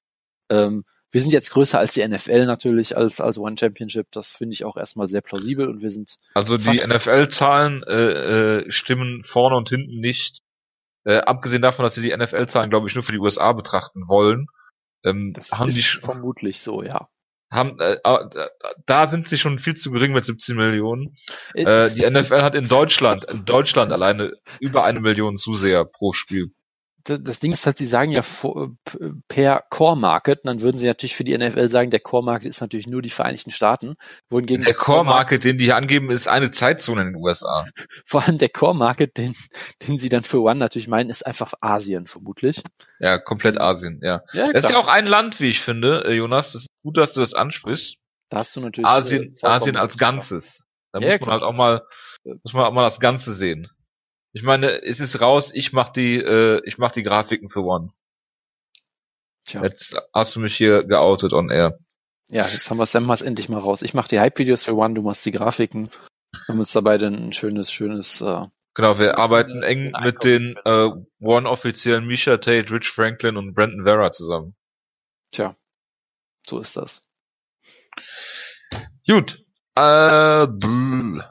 ähm, 0.52 0.86
wir 1.12 1.22
sind 1.22 1.32
jetzt 1.32 1.52
größer 1.52 1.80
als 1.80 1.94
die 1.94 2.06
NFL 2.06 2.46
natürlich, 2.46 2.98
als, 2.98 3.22
als 3.22 3.38
One 3.38 3.56
Championship. 3.58 4.08
Das 4.12 4.34
finde 4.34 4.54
ich 4.54 4.66
auch 4.66 4.76
erstmal 4.76 5.08
sehr 5.08 5.22
plausibel 5.22 5.70
und 5.70 5.82
wir 5.82 5.90
sind. 5.90 6.16
Also 6.34 6.58
die 6.58 6.82
NFL-Zahlen 6.86 7.84
äh, 7.84 7.94
äh, 7.94 8.72
stimmen 8.72 9.24
vorne 9.24 9.56
und 9.56 9.70
hinten 9.70 10.00
nicht. 10.00 10.40
Äh, 11.06 11.18
abgesehen 11.18 11.62
davon, 11.62 11.84
dass 11.84 11.96
sie 11.96 12.02
die 12.02 12.16
NFL-Zahlen, 12.16 12.70
glaube 12.70 12.88
ich, 12.88 12.96
nur 12.96 13.04
für 13.04 13.12
die 13.12 13.20
USA 13.20 13.54
betrachten 13.54 14.08
wollen. 14.08 14.48
Ähm, 15.04 15.34
das 15.34 15.52
haben 15.52 15.68
ist 15.70 15.78
die 15.78 16.00
vermutlich 16.00 16.60
so, 16.60 16.84
ja 16.84 17.08
haben 17.52 17.80
äh, 17.80 17.98
äh, 18.04 18.48
da 18.86 19.08
sind 19.08 19.28
sie 19.28 19.38
schon 19.38 19.60
viel 19.60 19.76
zu 19.76 19.92
gering 19.92 20.14
mit 20.14 20.24
17 20.24 20.56
Millionen. 20.56 21.16
Äh, 21.54 21.92
die 21.92 22.10
NFL 22.10 22.42
hat 22.42 22.56
in 22.56 22.68
Deutschland, 22.68 23.26
in 23.26 23.46
Deutschland 23.46 23.92
alleine 23.92 24.34
über 24.60 24.84
eine 24.84 25.00
Million 25.00 25.38
Zuseher 25.38 25.86
pro 25.86 26.12
Spiel 26.14 26.55
das 27.06 27.40
Ding 27.40 27.52
ist 27.52 27.66
halt, 27.66 27.78
sie 27.78 27.86
sagen 27.86 28.12
ja 28.12 28.24
per 29.28 29.64
Core 29.70 29.96
Market, 29.96 30.42
dann 30.44 30.62
würden 30.62 30.78
sie 30.78 30.88
natürlich 30.88 31.16
für 31.16 31.24
die 31.24 31.38
NFL 31.38 31.68
sagen, 31.68 31.92
der 31.92 32.00
Core 32.00 32.24
Market 32.24 32.50
ist 32.50 32.62
natürlich 32.62 32.88
nur 32.88 33.02
die 33.02 33.12
Vereinigten 33.12 33.52
Staaten. 33.52 33.96
Wohingegen 34.30 34.64
der, 34.64 34.74
der 34.74 34.82
Core 34.82 35.06
Market, 35.06 35.44
den 35.44 35.58
die 35.58 35.66
hier 35.66 35.76
angeben, 35.76 36.10
ist 36.10 36.28
eine 36.28 36.52
Zeitzone 36.52 37.04
in 37.04 37.08
den 37.14 37.16
USA. 37.18 37.66
Vor 38.06 38.24
allem 38.24 38.40
der 38.40 38.50
Core 38.50 38.76
Market, 38.76 39.18
den, 39.18 39.36
den 39.88 40.00
sie 40.00 40.10
dann 40.10 40.24
für 40.24 40.42
One 40.42 40.56
natürlich 40.56 40.88
meinen, 40.88 41.10
ist 41.10 41.26
einfach 41.26 41.54
Asien 41.62 42.08
vermutlich. 42.08 42.62
Ja, 43.00 43.20
komplett 43.20 43.60
Asien, 43.60 44.00
ja. 44.02 44.22
ja 44.34 44.52
das 44.52 44.66
ist 44.66 44.72
ja 44.72 44.78
auch 44.78 44.88
ein 44.88 45.06
Land, 45.06 45.40
wie 45.40 45.50
ich 45.50 45.62
finde, 45.62 46.06
äh, 46.06 46.14
Jonas. 46.14 46.54
Das 46.54 46.64
ist 46.64 46.70
gut, 46.82 46.98
dass 46.98 47.14
du 47.14 47.20
das 47.20 47.34
ansprichst. 47.34 47.98
Da 48.30 48.38
hast 48.38 48.56
du 48.56 48.62
natürlich 48.62 48.88
Asien, 48.88 49.36
äh, 49.42 49.48
Asien 49.48 49.78
als 49.78 49.98
Ganzes. 49.98 50.64
Da 50.92 51.00
ja, 51.00 51.12
muss 51.12 51.22
man 51.22 51.32
halt 51.32 51.44
auch 51.44 51.56
mal, 51.56 51.84
muss 52.24 52.54
man 52.54 52.66
auch 52.66 52.72
mal 52.72 52.84
das 52.84 53.00
Ganze 53.00 53.34
sehen. 53.34 53.68
Ich 54.36 54.44
meine, 54.44 54.84
es 54.84 55.00
ist 55.00 55.22
raus, 55.22 55.50
ich 55.54 55.72
mach 55.72 55.88
die, 55.88 56.18
äh, 56.18 56.60
ich 56.66 56.78
mach 56.78 56.92
die 56.92 57.04
Grafiken 57.04 57.48
für 57.48 57.64
One. 57.64 57.94
Tja. 59.46 59.64
Jetzt 59.64 59.96
hast 60.14 60.36
du 60.36 60.42
mich 60.42 60.58
hier 60.58 60.84
geoutet 60.84 61.32
on 61.32 61.50
air. 61.50 61.80
Ja, 62.30 62.46
jetzt 62.46 62.70
haben 62.70 62.78
wir 62.78 62.86
Sam 62.86 63.10
endlich 63.10 63.48
mal 63.48 63.62
raus. 63.62 63.82
Ich 63.82 63.94
mach 63.94 64.10
die 64.10 64.20
Hype-Videos 64.20 64.66
für 64.66 64.76
One, 64.76 64.94
du 64.94 65.04
machst 65.04 65.26
die 65.26 65.32
Grafiken. 65.32 65.90
Wir 66.34 66.48
haben 66.50 66.60
uns 66.60 66.74
dabei 66.74 66.98
dann 66.98 67.16
ein 67.16 67.32
schönes, 67.32 67.72
schönes 67.72 68.20
äh, 68.20 68.46
Genau, 68.74 69.00
wir 69.00 69.18
arbeiten 69.18 69.64
eng 69.64 69.94
mit 70.04 70.26
den 70.26 70.58
äh, 70.66 70.90
One-Offiziellen 71.22 72.06
Misha 72.06 72.36
Tate, 72.36 72.74
Rich 72.74 72.90
Franklin 72.90 73.38
und 73.38 73.54
Brandon 73.54 73.86
Vera 73.86 74.12
zusammen. 74.12 74.54
Tja, 75.32 75.56
so 76.46 76.60
ist 76.60 76.76
das. 76.76 77.06
Gut. 79.08 79.46
Äh, 79.76 80.48
bl 80.48 81.24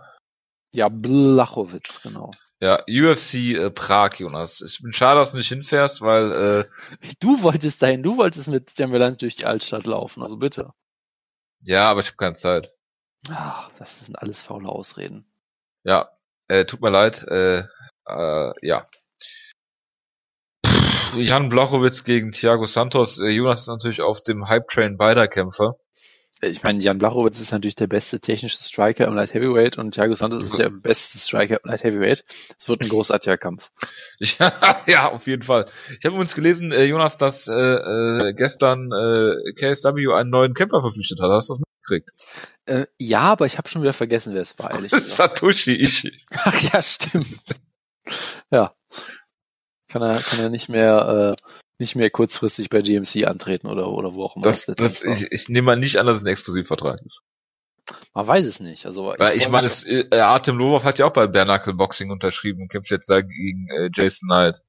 ja, 0.73 0.89
Blachowitz, 0.89 2.01
genau. 2.01 2.31
Ja, 2.65 2.83
UFC 2.89 3.35
äh, 3.57 3.71
Prag, 3.71 4.15
Jonas. 4.15 4.63
Ich 4.63 4.81
bin 4.81 4.95
schade, 4.95 5.21
dass 5.21 5.33
du 5.33 5.37
nicht 5.37 5.51
hinfährst, 5.51 6.01
weil 6.01 6.33
äh, 6.33 6.65
du 7.21 7.43
wolltest 7.43 7.83
dahin, 7.83 8.03
du 8.03 8.17
wolltest 8.17 8.49
mit 8.49 8.73
Jammerland 8.79 9.21
durch 9.21 9.37
die 9.37 9.45
Altstadt 9.45 9.85
laufen, 9.85 10.23
also 10.23 10.39
bitte. 10.39 10.73
Ja, 11.61 11.91
aber 11.91 12.01
ich 12.01 12.07
habe 12.07 12.17
keine 12.17 12.37
Zeit. 12.37 12.73
Ach, 13.29 13.71
das 13.79 14.07
sind 14.07 14.19
alles 14.19 14.41
faule 14.41 14.71
Ausreden. 14.71 15.27
Ja, 15.83 16.09
äh, 16.49 16.65
tut 16.65 16.81
mir 16.81 16.89
leid. 16.89 17.23
Äh, 17.25 17.65
äh, 18.07 18.53
ja. 18.63 18.89
Jan 21.17 21.51
Blachowitz 21.51 22.05
gegen 22.05 22.33
Thiago 22.33 22.65
Santos. 22.65 23.19
Äh, 23.19 23.29
Jonas 23.29 23.61
ist 23.61 23.69
natürlich 23.69 24.01
auf 24.01 24.23
dem 24.23 24.49
Hype-Train 24.49 24.97
beider 24.97 25.29
Kämpfer 25.29 25.77
ich 26.43 26.63
meine, 26.63 26.81
Jan 26.81 26.99
Blachowitz 26.99 27.41
ist 27.41 27.53
natürlich 27.53 27.75
der 27.77 27.87
beste 27.87 28.21
technische 28.21 28.57
Striker 28.57 29.07
im 29.07 29.15
Light 29.15 29.35
Heavyweight 29.35 29.79
und 29.79 29.93
Thiago 29.95 30.15
Santos 30.15 30.43
ist 30.43 30.59
der 30.59 30.71
beste 30.71 31.19
Striker 31.19 31.61
im 31.63 31.71
Light 31.71 31.85
Heavyweight. 31.85 32.25
Es 32.59 32.69
wird 32.69 32.81
ein 32.83 32.89
großartiger 32.89 33.39
Kampf. 33.39 33.71
Ja, 34.39 34.83
ja, 34.87 35.11
auf 35.11 35.27
jeden 35.27 35.43
Fall. 35.43 35.67
Ich 35.99 36.05
habe 36.05 36.15
übrigens 36.15 36.35
gelesen, 36.35 36.73
äh, 36.73 36.85
Jonas, 36.85 37.17
dass 37.17 37.47
äh, 37.47 37.53
äh, 37.53 38.33
gestern 38.35 38.91
äh, 38.91 39.53
KSW 39.53 40.13
einen 40.15 40.31
neuen 40.31 40.55
Kämpfer 40.55 40.81
verpflichtet 40.81 41.21
hat. 41.21 41.31
Hast 41.31 41.51
du 41.51 41.55
das 41.55 41.61
mitgekriegt? 41.61 42.11
Äh, 42.67 42.87
ja, 42.99 43.21
aber 43.21 43.47
ich 43.47 43.59
habe 43.59 43.69
schon 43.69 43.83
wieder 43.83 43.93
vergessen, 43.93 44.35
wer 44.35 44.43
es 44.43 44.59
war, 44.59 44.73
ehrlich 44.73 44.91
gesagt. 44.93 45.39
Satoshi 45.39 45.75
Ishii. 45.75 46.21
Ach 46.33 46.73
ja, 46.73 46.83
stimmt. 46.83 47.39
ja. 48.51 48.75
Kann 49.89 50.03
er, 50.03 50.19
kann 50.21 50.41
er 50.41 50.51
nicht 50.51 50.69
mehr 50.69 51.37
äh, 51.39 51.43
nicht 51.79 51.97
mehr 51.97 52.11
kurzfristig 52.11 52.71
bei 52.71 52.83
GMC 52.83 53.27
antreten 53.27 53.67
oder, 53.67 53.89
oder 53.89 54.15
wo 54.15 54.25
auch 54.25 54.37
immer. 54.37 54.45
Das, 54.45 54.67
das, 54.67 55.03
ich, 55.03 55.33
ich 55.33 55.49
nehme 55.49 55.67
mal 55.67 55.77
nicht 55.77 55.99
an, 55.99 56.07
dass 56.07 56.19
es 56.19 56.23
ein 56.23 56.29
Exklusivvertrag 56.29 57.01
ist. 57.05 57.23
Man 58.15 58.27
weiß 58.27 58.47
es 58.47 58.61
nicht. 58.61 58.87
Also 58.87 59.15
ich, 59.15 59.37
ich 59.37 59.49
meine, 59.49 59.67
es, 59.67 59.85
äh, 59.85 60.09
Artem 60.13 60.57
Lobov 60.57 60.85
hat 60.85 60.99
ja 60.99 61.07
auch 61.07 61.13
bei 61.13 61.27
Bernacle 61.27 61.75
Boxing 61.75 62.11
unterschrieben 62.11 62.63
und 62.63 62.69
kämpft 62.69 62.91
jetzt 62.91 63.11
da 63.11 63.21
gegen 63.21 63.69
äh, 63.69 63.91
Jason 63.93 64.29
Knight. 64.29 64.63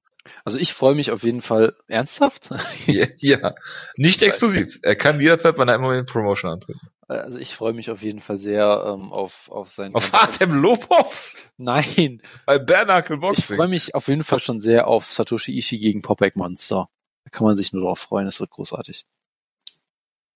Also 0.43 0.57
ich 0.57 0.73
freue 0.73 0.95
mich 0.95 1.11
auf 1.11 1.23
jeden 1.23 1.41
Fall 1.41 1.75
ernsthaft. 1.87 2.49
ja, 2.87 3.05
ja, 3.17 3.53
nicht 3.95 4.23
exklusiv. 4.23 4.79
Er 4.81 4.95
kann 4.95 5.19
jederzeit 5.19 5.55
bei 5.55 5.63
einer 5.63 5.77
MMA 5.77 6.03
Promotion 6.03 6.51
antreten. 6.51 6.79
Also 7.07 7.37
ich 7.37 7.53
freue 7.53 7.73
mich 7.73 7.91
auf 7.91 8.01
jeden 8.01 8.19
Fall 8.19 8.39
sehr 8.39 8.83
ähm, 8.87 9.13
auf 9.13 9.51
auf 9.51 9.69
sein. 9.69 9.93
Auf 9.93 10.11
Artem 10.15 10.55
Lobov? 10.55 11.35
Nein. 11.57 12.23
Bei 12.47 12.57
Bernacle 12.57 13.17
Boxing. 13.17 13.43
Ich 13.43 13.55
freue 13.55 13.67
mich 13.67 13.93
auf 13.93 14.07
jeden 14.07 14.23
Fall 14.23 14.39
schon 14.39 14.59
sehr 14.59 14.87
auf 14.87 15.11
Satoshi 15.13 15.55
Ishii 15.55 15.77
gegen 15.77 16.01
Popek 16.01 16.35
Monster. 16.35 16.89
Da 17.25 17.31
kann 17.31 17.45
man 17.45 17.57
sich 17.57 17.73
nur 17.73 17.83
darauf 17.83 17.99
freuen. 17.99 18.27
Es 18.27 18.39
wird 18.39 18.51
großartig. 18.51 19.05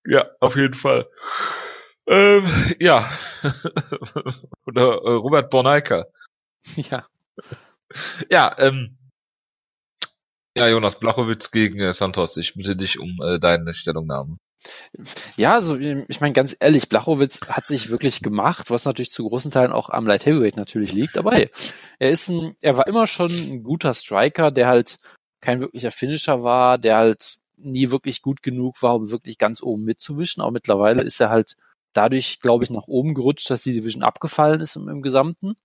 Ja, 0.06 0.30
auf 0.40 0.56
jeden 0.56 0.74
Fall. 0.74 1.08
Ähm, 2.06 2.44
ja. 2.78 3.10
Oder 4.66 5.02
äh, 5.04 5.12
Robert 5.12 5.50
Borneika. 5.50 6.06
Ja. 6.76 7.06
Ja, 8.30 8.54
ähm, 8.58 8.98
ja, 10.56 10.68
Jonas 10.68 11.00
Blachowitz 11.00 11.50
gegen 11.50 11.80
äh, 11.80 11.92
Santos. 11.92 12.36
Ich 12.36 12.54
bitte 12.54 12.76
dich 12.76 13.00
um 13.00 13.18
äh, 13.20 13.40
deine 13.40 13.74
Stellungnahme. 13.74 14.36
Ja, 15.36 15.54
also 15.54 15.76
ich 15.76 16.20
meine 16.20 16.34
ganz 16.34 16.56
ehrlich, 16.60 16.88
Blachowitz 16.88 17.40
hat 17.48 17.66
sich 17.66 17.90
wirklich 17.90 18.20
gemacht, 18.20 18.70
was 18.70 18.84
natürlich 18.84 19.10
zu 19.10 19.26
großen 19.26 19.50
Teilen 19.50 19.72
auch 19.72 19.90
am 19.90 20.06
Light 20.06 20.26
Heavyweight 20.26 20.56
natürlich 20.56 20.92
liegt. 20.92 21.18
Aber 21.18 21.32
hey, 21.32 21.50
er 21.98 22.10
ist 22.10 22.28
ein, 22.28 22.54
er 22.60 22.76
war 22.76 22.86
immer 22.86 23.06
schon 23.06 23.30
ein 23.30 23.62
guter 23.62 23.94
Striker, 23.94 24.50
der 24.50 24.68
halt 24.68 24.98
kein 25.40 25.60
wirklicher 25.60 25.90
Finisher 25.90 26.42
war, 26.42 26.78
der 26.78 26.96
halt 26.96 27.36
nie 27.56 27.90
wirklich 27.90 28.22
gut 28.22 28.42
genug 28.42 28.82
war, 28.82 28.96
um 28.96 29.10
wirklich 29.10 29.38
ganz 29.38 29.62
oben 29.62 29.84
mitzuwischen. 29.84 30.42
Aber 30.42 30.50
mittlerweile 30.50 31.02
ist 31.02 31.20
er 31.20 31.30
halt 31.30 31.56
dadurch, 31.92 32.40
glaube 32.40 32.64
ich, 32.64 32.70
nach 32.70 32.86
oben 32.86 33.14
gerutscht, 33.14 33.50
dass 33.50 33.62
die 33.62 33.72
Division 33.72 34.02
abgefallen 34.02 34.60
ist 34.60 34.76
im, 34.76 34.88
im 34.88 35.02
Gesamten. 35.02 35.56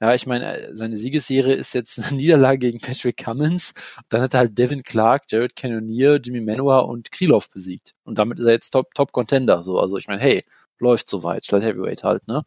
Ja, 0.00 0.14
ich 0.14 0.26
meine, 0.26 0.56
äh, 0.56 0.76
seine 0.76 0.96
Siegesserie 0.96 1.54
ist 1.54 1.74
jetzt 1.74 1.98
eine 1.98 2.16
Niederlage 2.16 2.58
gegen 2.58 2.80
Patrick 2.80 3.16
Cummins. 3.16 3.74
Dann 4.08 4.22
hat 4.22 4.34
er 4.34 4.40
halt 4.40 4.58
Devin 4.58 4.82
Clark, 4.82 5.24
Jared 5.30 5.56
Cannonier, 5.56 6.16
Jimmy 6.16 6.40
Manua 6.40 6.80
und 6.80 7.10
Krylov 7.10 7.50
besiegt. 7.50 7.94
Und 8.04 8.18
damit 8.18 8.38
ist 8.38 8.46
er 8.46 8.52
jetzt 8.52 8.70
Top, 8.70 8.94
Top 8.94 9.12
Contender. 9.12 9.62
So, 9.62 9.78
also 9.78 9.96
ich 9.96 10.06
meine, 10.06 10.20
hey, 10.20 10.42
läuft 10.78 11.08
soweit, 11.08 11.50
Light 11.50 11.64
Heavyweight 11.64 12.04
halt, 12.04 12.28
ne? 12.28 12.44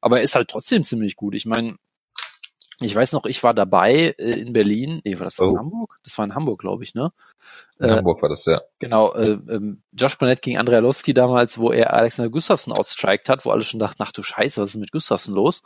Aber 0.00 0.18
er 0.18 0.22
ist 0.22 0.34
halt 0.34 0.48
trotzdem 0.48 0.84
ziemlich 0.84 1.16
gut. 1.16 1.34
Ich 1.34 1.44
meine, 1.44 1.76
ich 2.80 2.94
weiß 2.94 3.12
noch, 3.12 3.24
ich 3.26 3.42
war 3.42 3.54
dabei 3.54 4.14
äh, 4.18 4.40
in 4.40 4.52
Berlin. 4.52 5.00
Nee, 5.04 5.18
war 5.18 5.24
das 5.24 5.40
oh. 5.40 5.50
in 5.50 5.58
Hamburg? 5.58 5.98
Das 6.02 6.16
war 6.18 6.24
in 6.24 6.34
Hamburg, 6.34 6.60
glaube 6.60 6.84
ich, 6.84 6.94
ne? 6.94 7.12
In 7.78 7.88
äh, 7.88 7.96
Hamburg 7.96 8.22
war 8.22 8.28
das, 8.28 8.44
ja. 8.46 8.62
Genau, 8.78 9.14
äh, 9.14 9.38
ähm, 9.48 9.82
Josh 9.92 10.18
Burnett 10.18 10.42
gegen 10.42 10.58
Andrea 10.58 10.80
Lowski 10.80 11.14
damals, 11.14 11.58
wo 11.58 11.70
er 11.70 11.92
Alexander 11.92 12.30
Gustafsson 12.30 12.72
outstriked 12.72 13.28
hat, 13.28 13.44
wo 13.44 13.50
alle 13.50 13.62
schon 13.62 13.80
dachten, 13.80 14.02
ach 14.02 14.12
du 14.12 14.22
Scheiße, 14.22 14.60
was 14.60 14.70
ist 14.70 14.80
mit 14.80 14.92
Gustafsson 14.92 15.34
los? 15.34 15.62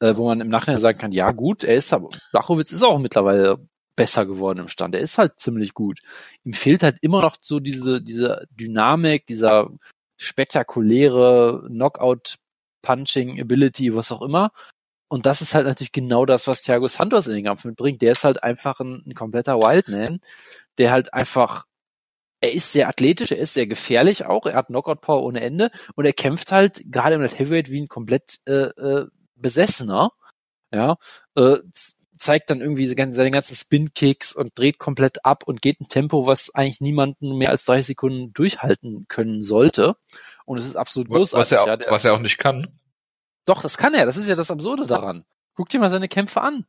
äh, 0.00 0.16
wo 0.16 0.26
man 0.26 0.40
im 0.40 0.48
Nachhinein 0.48 0.80
sagen 0.80 0.98
kann, 0.98 1.12
ja 1.12 1.32
gut, 1.32 1.64
er 1.64 1.76
ist 1.76 1.92
aber, 1.92 2.10
Blachowitz 2.32 2.72
ist 2.72 2.82
auch 2.82 2.98
mittlerweile 2.98 3.58
besser 3.96 4.26
geworden 4.26 4.58
im 4.58 4.68
Stand. 4.68 4.94
Er 4.94 5.00
ist 5.00 5.18
halt 5.18 5.40
ziemlich 5.40 5.72
gut. 5.72 6.00
Ihm 6.44 6.52
fehlt 6.52 6.82
halt 6.82 6.98
immer 7.00 7.22
noch 7.22 7.36
so 7.40 7.60
diese, 7.60 8.02
diese 8.02 8.46
Dynamik, 8.50 9.26
dieser 9.26 9.70
spektakuläre 10.18 11.64
Knockout 11.66 12.36
Punching 12.82 13.40
Ability, 13.40 13.94
was 13.94 14.12
auch 14.12 14.22
immer. 14.22 14.52
Und 15.08 15.26
das 15.26 15.40
ist 15.40 15.54
halt 15.54 15.66
natürlich 15.66 15.92
genau 15.92 16.26
das, 16.26 16.46
was 16.46 16.60
Thiago 16.60 16.88
Santos 16.88 17.26
in 17.26 17.34
den 17.34 17.44
Kampf 17.44 17.64
mitbringt. 17.64 18.02
Der 18.02 18.12
ist 18.12 18.24
halt 18.24 18.42
einfach 18.42 18.80
ein, 18.80 19.04
ein 19.06 19.14
kompletter 19.14 19.58
Wildman, 19.58 20.20
der 20.78 20.90
halt 20.90 21.14
einfach, 21.14 21.64
er 22.40 22.52
ist 22.52 22.72
sehr 22.72 22.88
athletisch, 22.88 23.30
er 23.30 23.38
ist 23.38 23.54
sehr 23.54 23.66
gefährlich 23.66 24.26
auch, 24.26 24.46
er 24.46 24.54
hat 24.54 24.66
Knockout-Power 24.66 25.22
ohne 25.22 25.40
Ende 25.40 25.70
und 25.94 26.04
er 26.04 26.12
kämpft 26.12 26.52
halt 26.52 26.82
gerade 26.86 27.14
im 27.14 27.22
Light 27.22 27.38
Heavyweight 27.38 27.70
wie 27.70 27.80
ein 27.80 27.86
komplett 27.86 28.40
äh, 28.46 28.70
äh, 28.70 29.06
Besessener. 29.36 30.10
Ja, 30.74 30.96
äh, 31.36 31.58
zeigt 32.18 32.50
dann 32.50 32.60
irgendwie 32.60 32.86
seine 32.86 33.30
ganzen 33.30 33.54
Spin-Kicks 33.54 34.32
und 34.34 34.58
dreht 34.58 34.78
komplett 34.78 35.24
ab 35.24 35.44
und 35.46 35.62
geht 35.62 35.80
ein 35.80 35.88
Tempo, 35.88 36.26
was 36.26 36.54
eigentlich 36.54 36.80
niemanden 36.80 37.36
mehr 37.36 37.50
als 37.50 37.64
30 37.64 37.86
Sekunden 37.86 38.32
durchhalten 38.32 39.06
können 39.08 39.42
sollte. 39.42 39.96
Und 40.44 40.58
es 40.58 40.66
ist 40.66 40.76
absolut 40.76 41.08
großartig. 41.08 41.38
Was 41.38 41.52
er, 41.52 41.62
auch, 41.62 41.66
ja, 41.66 41.76
der, 41.76 41.90
was 41.90 42.04
er 42.04 42.14
auch 42.14 42.20
nicht 42.20 42.38
kann. 42.38 42.78
Doch, 43.46 43.62
das 43.62 43.78
kann 43.78 43.94
er. 43.94 44.04
Das 44.06 44.16
ist 44.16 44.28
ja 44.28 44.34
das 44.34 44.50
Absurde 44.50 44.86
daran. 44.86 45.24
Guck 45.54 45.68
dir 45.70 45.80
mal 45.80 45.90
seine 45.90 46.08
Kämpfe 46.08 46.42
an. 46.42 46.66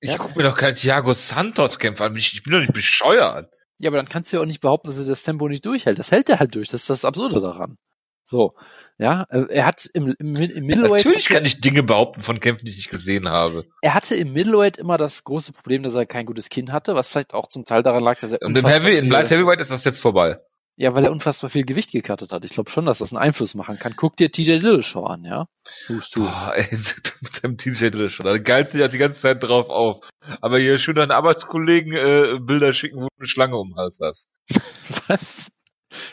Ich 0.00 0.10
Ja. 0.10 0.18
guck 0.18 0.34
mir 0.36 0.42
doch 0.42 0.56
keinen 0.56 0.74
Thiago 0.74 1.14
Santos 1.14 1.78
Kämpfer 1.78 2.06
an. 2.06 2.16
Ich, 2.16 2.32
ich 2.34 2.42
bin 2.42 2.52
doch 2.52 2.60
nicht 2.60 2.72
bescheuert. 2.72 3.52
Ja, 3.78 3.90
aber 3.90 3.98
dann 3.98 4.08
kannst 4.08 4.32
du 4.32 4.36
ja 4.38 4.42
auch 4.42 4.46
nicht 4.46 4.60
behaupten, 4.60 4.88
dass 4.88 4.98
er 4.98 5.04
das 5.04 5.22
Tempo 5.22 5.48
nicht 5.48 5.64
durchhält. 5.64 5.98
Das 5.98 6.10
hält 6.10 6.28
er 6.28 6.38
halt 6.38 6.54
durch. 6.54 6.68
Das 6.68 6.82
ist 6.82 6.90
das 6.90 7.04
Absurde 7.04 7.40
daran. 7.40 7.76
So. 8.24 8.54
Ja, 8.98 9.26
äh, 9.30 9.44
er 9.50 9.66
hat 9.66 9.88
im, 9.94 10.14
im, 10.18 10.34
im 10.34 10.64
Middleweight, 10.66 11.04
Natürlich 11.04 11.28
kann 11.28 11.44
ich 11.44 11.60
Dinge 11.60 11.82
behaupten 11.82 12.22
von 12.22 12.40
Kämpfen, 12.40 12.64
die 12.64 12.70
ich 12.72 12.78
nicht 12.78 12.90
gesehen 12.90 13.28
habe. 13.28 13.64
er 13.82 13.94
hatte 13.94 14.16
im 14.16 14.32
Middleweight 14.32 14.78
immer 14.78 14.96
das 14.96 15.22
große 15.24 15.52
Problem, 15.52 15.82
dass 15.84 15.94
er 15.94 16.06
kein 16.06 16.26
gutes 16.26 16.48
Kinn 16.48 16.72
hatte, 16.72 16.94
was 16.94 17.06
vielleicht 17.08 17.34
auch 17.34 17.48
zum 17.48 17.64
Teil 17.64 17.82
daran 17.82 18.02
lag, 18.02 18.18
dass 18.18 18.32
er 18.32 18.42
Und 18.42 18.56
im 18.58 18.66
Heavy, 18.66 18.96
im 18.98 19.10
Light 19.10 19.30
Heavyweight 19.30 19.60
ist 19.60 19.70
das 19.70 19.84
jetzt 19.84 20.00
vorbei. 20.00 20.38
Ja, 20.78 20.94
weil 20.94 21.04
er 21.06 21.10
unfassbar 21.10 21.48
viel 21.48 21.64
Gewicht 21.64 21.90
gekattet 21.90 22.32
hat. 22.32 22.44
Ich 22.44 22.52
glaube 22.52 22.70
schon, 22.70 22.84
dass 22.84 22.98
das 22.98 23.12
einen 23.12 23.22
Einfluss 23.22 23.54
machen 23.54 23.78
kann. 23.78 23.94
Guck 23.96 24.14
dir 24.16 24.30
TJ 24.30 24.58
Dillashaw 24.58 25.06
an, 25.06 25.24
ja? 25.24 25.48
Hust, 25.88 26.16
hust. 26.16 26.48
Oh, 26.48 26.52
ey, 26.52 26.68
mit 27.22 27.42
dem 27.42 27.56
TJ 27.56 27.90
Dillashaw. 27.90 28.24
Da 28.24 28.36
geilt 28.36 28.68
sich 28.68 28.80
ja 28.80 28.88
die 28.88 28.98
ganze 28.98 29.22
Zeit 29.22 29.42
drauf 29.42 29.70
auf. 29.70 30.00
Aber 30.42 30.58
hier 30.58 30.76
schön 30.76 30.96
deinen 30.96 31.12
Arbeitskollegen 31.12 31.94
äh, 31.94 32.38
Bilder 32.40 32.74
schicken, 32.74 32.98
wo 32.98 33.08
du 33.08 33.14
eine 33.18 33.26
Schlange 33.26 33.56
um 33.56 33.70
den 33.70 33.76
Hals 33.78 34.00
hast. 34.02 34.28
Was? 35.08 35.50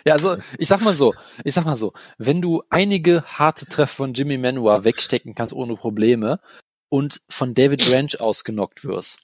Ja, 0.05 0.13
also 0.13 0.37
ich 0.57 0.69
sag 0.69 0.79
mal 0.79 0.95
so, 0.95 1.13
ich 1.43 1.53
sag 1.53 1.65
mal 1.65 1.75
so, 1.75 1.91
wenn 2.17 2.41
du 2.41 2.63
einige 2.69 3.23
harte 3.23 3.65
Treffer 3.65 3.95
von 3.95 4.13
Jimmy 4.13 4.37
Manua 4.37 4.85
wegstecken 4.85 5.35
kannst 5.35 5.53
ohne 5.53 5.75
Probleme 5.75 6.39
und 6.87 7.19
von 7.27 7.53
David 7.53 7.83
Branch 7.85 8.17
ausgenockt 8.17 8.85
wirst, 8.85 9.23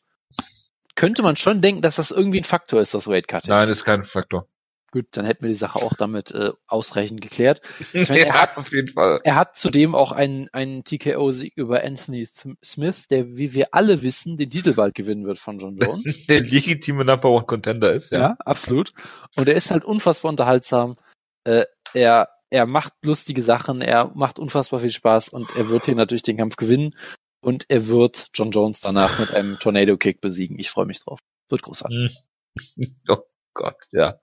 könnte 0.96 1.22
man 1.22 1.38
schon 1.38 1.62
denken, 1.62 1.82
dass 1.82 1.96
das 1.96 2.12
irgendwie 2.12 2.42
ein 2.42 2.44
Faktor 2.44 2.82
ist, 2.82 2.94
das 2.94 3.08
Weight 3.08 3.30
Cutting. 3.30 3.52
Nein, 3.52 3.70
ist 3.70 3.86
kein 3.86 4.04
Faktor. 4.04 4.49
Gut, 4.92 5.06
dann 5.12 5.26
hätten 5.26 5.44
wir 5.44 5.50
die 5.50 5.56
Sache 5.56 5.80
auch 5.80 5.94
damit 5.94 6.32
äh, 6.32 6.52
ausreichend 6.68 7.22
geklärt. 7.22 7.62
meine, 7.94 8.08
er 8.10 8.28
ja, 8.28 8.34
hat- 8.34 8.58
auf 8.58 8.72
jeden 8.72 8.88
Fall. 8.92 9.22
Er 9.24 9.36
hat 9.36 9.56
zudem 9.56 9.94
auch 9.94 10.12
einen, 10.12 10.50
einen 10.52 10.84
TKO-Sieg 10.84 11.54
über 11.56 11.84
Anthony 11.84 12.24
Th- 12.26 12.56
Smith, 12.64 13.08
der, 13.08 13.38
wie 13.38 13.54
wir 13.54 13.68
alle 13.72 14.02
wissen, 14.02 14.36
den 14.38 14.50
Titel 14.50 14.74
bald 14.74 14.96
gewinnen 14.96 15.26
wird 15.26 15.38
von 15.38 15.60
John 15.60 15.78
Jones. 15.78 16.26
Der 16.28 16.42
legitime 16.42 17.06
Number 17.06 17.30
One 17.30 17.46
Contender 17.46 17.94
ist, 17.94 18.12
ja. 18.12 18.20
Ja, 18.20 18.38
absolut. 18.40 18.94
Und 19.36 19.48
er 19.48 19.56
ist 19.56 19.70
halt 19.72 19.86
unfassbar 19.86 20.30
unterhaltsam. 20.30 20.96
Äh, 21.44 21.66
er, 21.94 22.30
er 22.50 22.68
macht 22.68 22.94
lustige 23.06 23.44
Sachen, 23.44 23.82
er 23.82 24.12
macht 24.16 24.40
unfassbar 24.40 24.80
viel 24.80 24.92
Spaß 24.92 25.30
und 25.30 25.56
er 25.56 25.70
wird 25.70 25.86
hier 25.86 25.96
natürlich 25.96 26.24
den 26.24 26.38
Kampf 26.38 26.56
gewinnen 26.56 26.96
und 27.42 27.66
er 27.70 27.88
wird 27.88 28.28
John 28.34 28.52
Jones 28.52 28.82
danach 28.82 29.20
mit 29.20 29.32
einem 29.34 29.60
Tornado 29.60 29.98
Kick 29.98 30.20
besiegen. 30.22 30.58
Ich 30.60 30.70
freue 30.72 30.86
mich 30.88 31.00
drauf. 31.00 31.20
Wird 31.50 31.62
großartig. 31.62 32.24
Gott, 33.54 33.76
ja. 33.92 34.20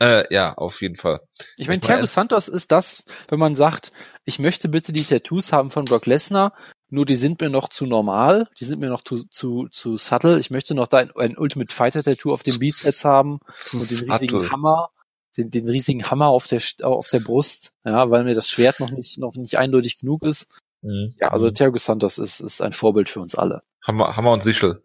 Äh, 0.00 0.32
ja, 0.34 0.54
auf 0.54 0.82
jeden 0.82 0.96
Fall. 0.96 1.20
Ich 1.56 1.68
meine, 1.68 1.80
Thiago 1.80 2.06
Santos 2.06 2.48
ist 2.48 2.72
das, 2.72 3.04
wenn 3.28 3.38
man 3.38 3.54
sagt, 3.54 3.92
ich 4.24 4.38
möchte 4.38 4.68
bitte 4.68 4.92
die 4.92 5.04
Tattoos 5.04 5.52
haben 5.52 5.70
von 5.70 5.84
Brock 5.84 6.06
Lesnar, 6.06 6.52
nur 6.88 7.04
die 7.04 7.16
sind 7.16 7.40
mir 7.40 7.48
noch 7.48 7.68
zu 7.68 7.86
normal, 7.86 8.48
die 8.60 8.64
sind 8.64 8.80
mir 8.80 8.88
noch 8.88 9.02
zu, 9.02 9.24
zu, 9.24 9.68
zu 9.70 9.96
subtle. 9.96 10.38
Ich 10.38 10.50
möchte 10.50 10.74
noch 10.74 10.86
da 10.86 10.98
ein, 10.98 11.10
ein 11.16 11.36
Ultimate 11.36 11.72
Fighter 11.72 12.02
Tattoo 12.02 12.32
auf 12.32 12.42
dem 12.42 12.58
Bizeps 12.58 13.04
haben 13.04 13.40
Zu 13.58 13.78
und 13.78 13.90
den 13.90 13.96
subtle. 13.96 14.14
riesigen 14.14 14.50
Hammer, 14.50 14.90
den, 15.36 15.50
den 15.50 15.68
riesigen 15.68 16.10
Hammer 16.10 16.28
auf 16.28 16.46
der 16.46 16.62
auf 16.82 17.08
der 17.08 17.20
Brust, 17.20 17.72
ja, 17.84 18.10
weil 18.10 18.24
mir 18.24 18.34
das 18.34 18.48
Schwert 18.48 18.78
noch 18.78 18.90
nicht 18.90 19.18
noch 19.18 19.34
nicht 19.34 19.58
eindeutig 19.58 19.98
genug 19.98 20.22
ist. 20.22 20.60
Mhm. 20.82 21.14
Ja, 21.18 21.28
also 21.28 21.50
Thiago 21.50 21.76
Santos 21.76 22.18
ist 22.18 22.40
ist 22.40 22.60
ein 22.60 22.72
Vorbild 22.72 23.08
für 23.08 23.20
uns 23.20 23.34
alle. 23.34 23.62
Hammer, 23.82 24.16
Hammer 24.16 24.32
und 24.32 24.42
Sichel. 24.42 24.84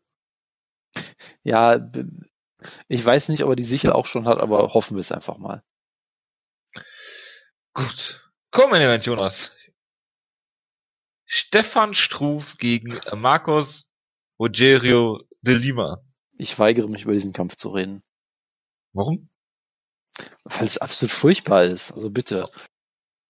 Ja, 1.43 1.79
ich 2.87 3.03
weiß 3.03 3.29
nicht, 3.29 3.43
ob 3.43 3.49
er 3.49 3.55
die 3.55 3.63
Sichel 3.63 3.91
auch 3.91 4.05
schon 4.05 4.27
hat, 4.27 4.39
aber 4.39 4.73
hoffen 4.73 4.95
wir 4.95 5.01
es 5.01 5.11
einfach 5.11 5.37
mal. 5.37 5.63
Gut. 7.73 8.31
Komm 8.51 8.73
in 8.73 8.81
Event, 8.81 9.05
Jonas. 9.05 9.51
Stefan 11.25 11.93
Struf 11.93 12.57
gegen 12.57 12.97
Marcos 13.15 13.89
Rogerio 14.39 15.21
de 15.41 15.55
Lima. 15.55 16.03
Ich 16.37 16.57
weigere 16.59 16.89
mich 16.89 17.03
über 17.03 17.13
diesen 17.13 17.31
Kampf 17.31 17.55
zu 17.55 17.69
reden, 17.69 18.03
Warum? 18.93 19.29
weil 20.43 20.65
es 20.65 20.77
absolut 20.77 21.11
furchtbar 21.11 21.63
ist. 21.63 21.91
Also 21.91 22.09
bitte. 22.09 22.45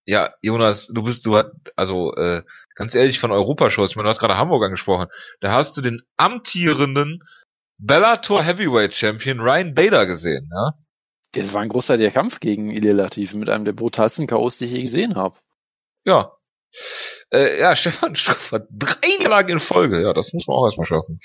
Ja, 0.04 0.34
Jonas, 0.40 0.88
du 0.88 1.04
bist, 1.04 1.24
du 1.26 1.36
hast, 1.36 1.50
also, 1.76 2.12
äh, 2.16 2.42
ganz 2.74 2.94
ehrlich, 2.94 3.20
von 3.20 3.30
Europashows, 3.30 3.90
ich 3.90 3.96
meine, 3.96 4.06
du 4.06 4.10
hast 4.10 4.18
gerade 4.18 4.36
Hamburg 4.36 4.64
angesprochen, 4.64 5.06
da 5.40 5.52
hast 5.52 5.76
du 5.76 5.80
den 5.80 6.02
amtierenden 6.16 7.22
Bellator 7.84 8.44
Heavyweight 8.44 8.94
Champion 8.94 9.40
Ryan 9.40 9.74
Bader 9.74 10.06
gesehen, 10.06 10.48
ja? 10.52 10.74
Das 11.32 11.52
war 11.52 11.62
ein 11.62 11.68
großartiger 11.68 12.12
Kampf 12.12 12.38
gegen 12.38 12.70
Ilir 12.70 12.94
Latif 12.94 13.34
mit 13.34 13.48
einem 13.48 13.64
der 13.64 13.72
brutalsten 13.72 14.28
Chaos, 14.28 14.58
die 14.58 14.66
ich 14.66 14.72
je 14.72 14.82
gesehen 14.84 15.16
habe. 15.16 15.36
Ja. 16.04 16.32
Äh, 17.32 17.58
ja, 17.58 17.74
Stefan 17.76 18.14
Struff 18.14 18.52
hat 18.52 18.68
drei 18.70 19.08
Niederlagen 19.08 19.54
in 19.54 19.60
Folge, 19.60 20.00
ja, 20.00 20.12
das 20.12 20.32
muss 20.32 20.46
man 20.46 20.58
auch 20.58 20.66
erstmal 20.66 20.86
schaffen. 20.86 21.18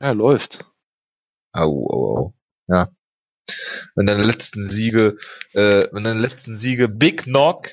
Ja, 0.00 0.10
läuft. 0.10 0.64
Au, 1.52 1.88
au, 1.90 2.16
au. 2.16 2.34
Ja. 2.66 2.90
Wenn 3.94 4.06
deine 4.06 4.24
letzten 4.24 4.66
Siege, 4.66 5.16
äh, 5.52 5.86
wenn 5.92 6.02
deine 6.02 6.20
letzten 6.20 6.56
Siege 6.56 6.88
Big 6.88 7.24
Knock, 7.24 7.68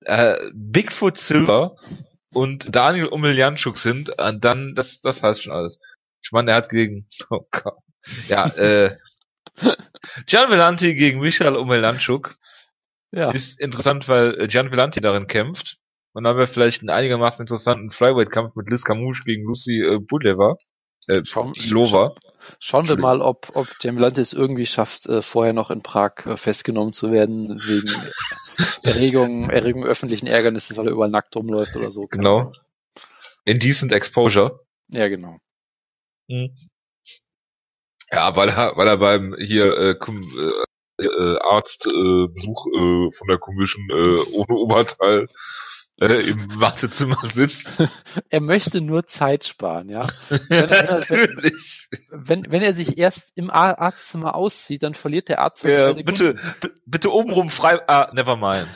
äh, 0.00 0.38
Bigfoot 0.54 1.18
Silver 1.18 1.76
und 2.32 2.74
Daniel 2.74 3.08
Umiljanschuk 3.08 3.76
sind, 3.76 4.18
äh, 4.18 4.32
dann, 4.38 4.74
das, 4.74 5.02
das 5.02 5.22
heißt 5.22 5.42
schon 5.42 5.52
alles. 5.52 5.78
Ich 6.26 6.32
meine, 6.32 6.50
er 6.50 6.56
hat 6.56 6.68
gegen, 6.70 7.06
oh 7.30 7.46
Gott. 7.52 7.78
Ja, 8.28 8.48
äh, 8.56 8.96
Gian 10.26 10.50
Vellanti 10.50 10.94
gegen 10.96 11.20
Michael 11.20 11.54
Umiljanschuk 11.56 12.34
Ja. 13.12 13.30
ist 13.30 13.60
interessant, 13.60 14.08
weil 14.08 14.38
äh, 14.40 14.48
Gian 14.48 14.70
Vellanti 14.72 15.00
darin 15.00 15.28
kämpft. 15.28 15.78
Und 16.12 16.24
dann 16.24 16.30
haben 16.32 16.38
wir 16.38 16.46
vielleicht 16.48 16.80
einen 16.82 16.90
einigermaßen 16.90 17.42
interessanten 17.44 17.90
Flyweight-Kampf 17.90 18.56
mit 18.56 18.68
Liz 18.70 18.82
Camouche 18.82 19.22
gegen 19.24 19.44
Lucy 19.44 19.82
äh, 19.82 19.98
Budleva. 20.00 20.56
Äh, 21.08 21.24
Schauen- 21.24 21.54
Ilova. 21.54 22.14
Schauen 22.58 22.88
wir 22.88 22.96
mal, 22.96 23.22
ob, 23.22 23.50
ob 23.54 23.68
Jamilante 23.80 24.20
es 24.20 24.32
irgendwie 24.32 24.66
schafft, 24.66 25.06
äh, 25.06 25.22
vorher 25.22 25.52
noch 25.52 25.70
in 25.70 25.82
Prag 25.82 26.26
äh, 26.26 26.36
festgenommen 26.36 26.92
zu 26.92 27.12
werden, 27.12 27.60
wegen 27.64 27.90
Erregung, 28.82 29.48
Erregung 29.50 29.84
öffentlichen 29.84 30.26
Ärgernisses, 30.26 30.76
weil 30.76 30.86
er 30.88 30.92
überall 30.92 31.10
nackt 31.10 31.36
rumläuft 31.36 31.76
oder 31.76 31.90
so. 31.92 32.06
Genau. 32.08 32.52
Indecent 33.44 33.92
Exposure. 33.92 34.60
Ja, 34.88 35.06
genau. 35.08 35.38
Ja, 38.10 38.34
weil 38.36 38.48
er, 38.50 38.76
weil 38.76 38.88
er 38.88 38.98
beim 38.98 39.34
hier 39.38 39.76
äh, 39.76 39.94
äh, 40.98 41.04
äh, 41.04 41.38
Arzt 41.40 41.86
äh, 41.86 42.28
Besuch 42.28 42.66
äh, 42.68 43.10
von 43.16 43.28
der 43.28 43.38
Commission 43.38 43.84
äh, 43.90 44.18
ohne 44.32 44.58
Oberteil 44.58 45.28
äh, 46.00 46.20
im 46.28 46.48
Wartezimmer 46.60 47.18
sitzt. 47.32 47.82
Er 48.30 48.40
möchte 48.40 48.80
nur 48.80 49.06
Zeit 49.06 49.46
sparen, 49.46 49.88
ja. 49.88 50.06
Wenn, 50.28 50.68
er, 50.68 50.84
Natürlich. 51.00 51.88
wenn, 52.10 52.50
wenn 52.50 52.62
er 52.62 52.74
sich 52.74 52.98
erst 52.98 53.30
im 53.34 53.50
Arztzimmer 53.50 54.34
auszieht, 54.34 54.82
dann 54.82 54.94
verliert 54.94 55.28
der 55.28 55.40
Arzt 55.40 55.64
halt 55.64 55.74
Ja, 55.74 55.80
zwei 55.92 55.92
Sekunden. 55.94 56.40
bitte, 56.60 56.70
bitte 56.86 57.12
obenrum 57.12 57.48
frei. 57.50 57.80
Ah, 57.88 58.10
never 58.14 58.36
mind. 58.36 58.68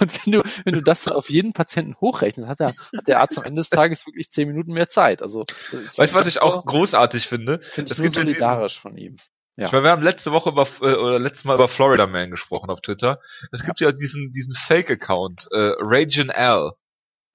Und 0.00 0.26
wenn 0.26 0.32
du, 0.32 0.42
wenn 0.64 0.74
du 0.74 0.80
das 0.82 1.04
dann 1.04 1.14
auf 1.14 1.30
jeden 1.30 1.52
Patienten 1.52 1.96
hochrechnest, 2.00 2.48
hat, 2.48 2.60
er, 2.60 2.68
hat 2.96 3.06
der 3.06 3.20
Arzt 3.20 3.38
am 3.38 3.44
Ende 3.44 3.60
des 3.60 3.70
Tages 3.70 4.06
wirklich 4.06 4.30
zehn 4.30 4.48
Minuten 4.48 4.72
mehr 4.72 4.88
Zeit. 4.88 5.22
Also, 5.22 5.44
das 5.70 5.98
Weißt 5.98 6.14
du, 6.14 6.18
was 6.18 6.26
ich 6.26 6.40
auch 6.42 6.64
großartig 6.64 7.26
finde? 7.28 7.60
finde 7.62 7.92
ich 7.92 7.92
es 7.92 7.98
nur 7.98 8.06
ja 8.06 8.10
diesen- 8.10 8.22
solidarisch 8.24 8.78
von 8.78 8.96
ihm. 8.96 9.16
Ja. 9.56 9.66
Ich 9.66 9.72
meine, 9.72 9.84
wir 9.84 9.90
haben 9.90 10.02
letzte 10.02 10.32
Woche 10.32 10.48
über 10.50 10.66
äh, 10.80 10.94
oder 10.94 11.18
letztes 11.18 11.44
Mal 11.44 11.54
über 11.54 11.68
Florida 11.68 12.06
Man 12.06 12.30
gesprochen 12.30 12.70
auf 12.70 12.80
Twitter. 12.80 13.20
Es 13.52 13.64
gibt 13.64 13.80
ja 13.80 13.92
diesen 13.92 14.30
diesen 14.30 14.54
Fake-Account, 14.54 15.48
äh, 15.52 15.74
Ragin 15.78 16.30
L, 16.30 16.72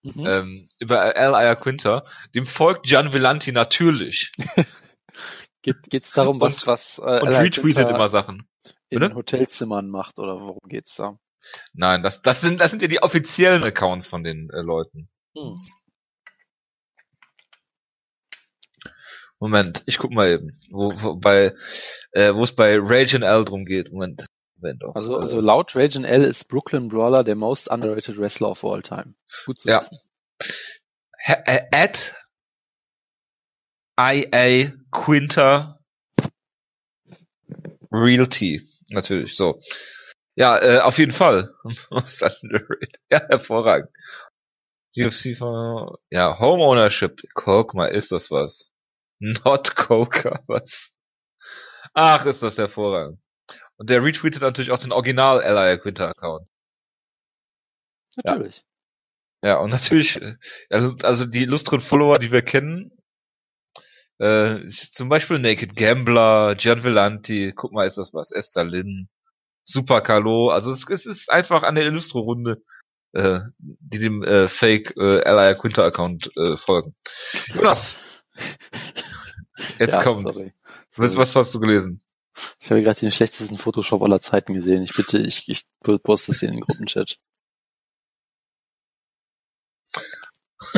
Mhm. 0.03 0.25
ähm, 0.27 0.69
über 0.79 0.99
Al 1.15 1.35
Ayaquinta. 1.35 2.03
Dem 2.35 2.45
folgt 2.45 2.85
Gian 2.85 3.13
Villanti 3.13 3.51
natürlich 3.51 4.31
Geht, 5.63 5.77
geht's 5.89 6.11
darum, 6.13 6.39
was, 6.39 6.61
Und- 6.63 6.67
was 6.67 6.97
äh, 6.99 7.19
und 7.21 7.27
retweetet 7.29 7.89
immer 7.89 8.07
Sachen. 8.09 8.47
in 8.89 8.99
Bitte? 8.99 9.15
Hotelzimmern 9.15 9.89
macht 9.89 10.19
oder 10.19 10.39
worum 10.39 10.59
geht's 10.69 10.95
da? 10.95 11.17
Nein, 11.73 12.03
das 12.03 12.21
das 12.21 12.41
sind 12.41 12.61
das 12.61 12.71
sind 12.71 12.81
ja 12.81 12.87
die 12.87 13.01
offiziellen 13.01 13.63
Accounts 13.63 14.07
von 14.07 14.23
den 14.23 14.49
äh, 14.51 14.61
Leuten. 14.61 15.09
Hm. 15.35 15.59
Moment, 19.39 19.83
ich 19.85 19.97
guck 19.99 20.11
mal 20.11 20.29
eben, 20.29 20.59
wo, 20.71 20.91
wo 21.01 21.15
bei 21.15 21.53
äh, 22.11 22.33
wo 22.33 22.43
es 22.43 22.55
bei 22.55 22.77
Ragin 22.79 23.21
L 23.23 23.45
drum 23.45 23.65
geht. 23.65 23.91
Moment, 23.91 24.25
Moment 24.55 24.81
doch. 24.81 24.95
Also, 24.95 25.15
äh, 25.15 25.19
also 25.19 25.41
laut 25.41 25.75
Ragin 25.75 26.05
L 26.05 26.23
ist 26.23 26.45
Brooklyn 26.45 26.87
Brawler 26.87 27.23
der 27.23 27.35
most 27.35 27.69
underrated 27.69 28.17
Wrestler 28.17 28.49
of 28.49 28.63
all 28.65 28.81
time. 28.81 29.13
Gut 29.45 29.59
zu 29.59 29.69
Ja. 29.69 29.77
wissen. 29.79 29.99
äh, 31.25 31.61
at 31.71 32.15
IA 33.99 34.73
Quinter 34.91 35.79
Realty. 37.91 38.61
Natürlich, 38.89 39.35
so. 39.35 39.59
Ja, 40.35 40.57
äh, 40.59 40.79
auf 40.79 40.97
jeden 40.99 41.11
Fall. 41.11 41.53
ja, 43.09 43.27
hervorragend. 43.27 43.89
UFC 44.95 45.35
von, 45.37 45.95
ja, 46.09 46.39
Home 46.39 46.63
Ownership. 46.63 47.21
Guck 47.33 47.73
mal, 47.73 47.87
ist 47.87 48.11
das 48.11 48.31
was? 48.31 48.73
Not 49.45 49.75
Coca, 49.75 50.41
was? 50.47 50.91
Ach, 51.93 52.25
ist 52.25 52.43
das 52.43 52.57
hervorragend. 52.57 53.19
Und 53.77 53.89
der 53.89 54.03
retweetet 54.03 54.41
natürlich 54.41 54.71
auch 54.71 54.79
den 54.79 54.91
Original 54.91 55.41
Ally 55.41 55.77
Quinter 55.79 56.09
Account. 56.09 56.47
Natürlich. 58.15 58.63
Ja. 59.43 59.49
ja, 59.49 59.57
und 59.57 59.69
natürlich, 59.69 60.19
also, 60.69 60.95
also 61.03 61.25
die 61.25 61.43
illustren 61.43 61.79
Follower, 61.79 62.17
die 62.17 62.31
wir 62.31 62.41
kennen, 62.41 62.91
äh, 64.19 64.65
zum 64.67 65.09
Beispiel 65.09 65.37
Naked 65.37 65.75
Gambler, 65.75 66.55
Gian 66.55 66.83
Villanti, 66.83 67.53
guck 67.55 67.71
mal, 67.71 67.85
ist 67.85 67.99
das 67.99 68.13
was, 68.13 68.31
Esther 68.31 68.63
Lynn, 68.63 69.09
Super 69.63 70.01
Carlo, 70.01 70.49
also 70.49 70.71
es, 70.71 70.89
es 70.89 71.05
ist 71.05 71.31
einfach 71.31 71.61
eine 71.61 71.83
Illustro-Runde, 71.83 72.63
äh, 73.13 73.39
die 73.59 73.99
dem 73.99 74.23
äh, 74.23 74.47
Fake 74.47 74.95
äh, 74.97 75.23
Ally 75.23 75.53
Quinter 75.55 75.85
Account 75.85 76.31
äh, 76.35 76.57
folgen. 76.57 76.95
Jonas, 77.53 77.99
jetzt 79.79 79.95
ja, 79.95 80.03
kommt's. 80.03 80.35
Sorry. 80.35 80.53
Was, 80.95 81.15
was 81.15 81.35
hast 81.35 81.53
du 81.55 81.59
gelesen? 81.59 82.01
Ich 82.59 82.69
habe 82.69 82.83
gerade 82.83 82.99
den 82.99 83.11
schlechtesten 83.11 83.57
Photoshop 83.57 84.01
aller 84.03 84.21
Zeiten 84.21 84.53
gesehen. 84.53 84.83
Ich 84.83 84.93
bitte, 84.93 85.17
ich, 85.17 85.49
ich 85.49 85.63
poste 85.81 86.31
es 86.31 86.43
in 86.43 86.51
den 86.51 86.61
Gruppenchat. 86.61 87.17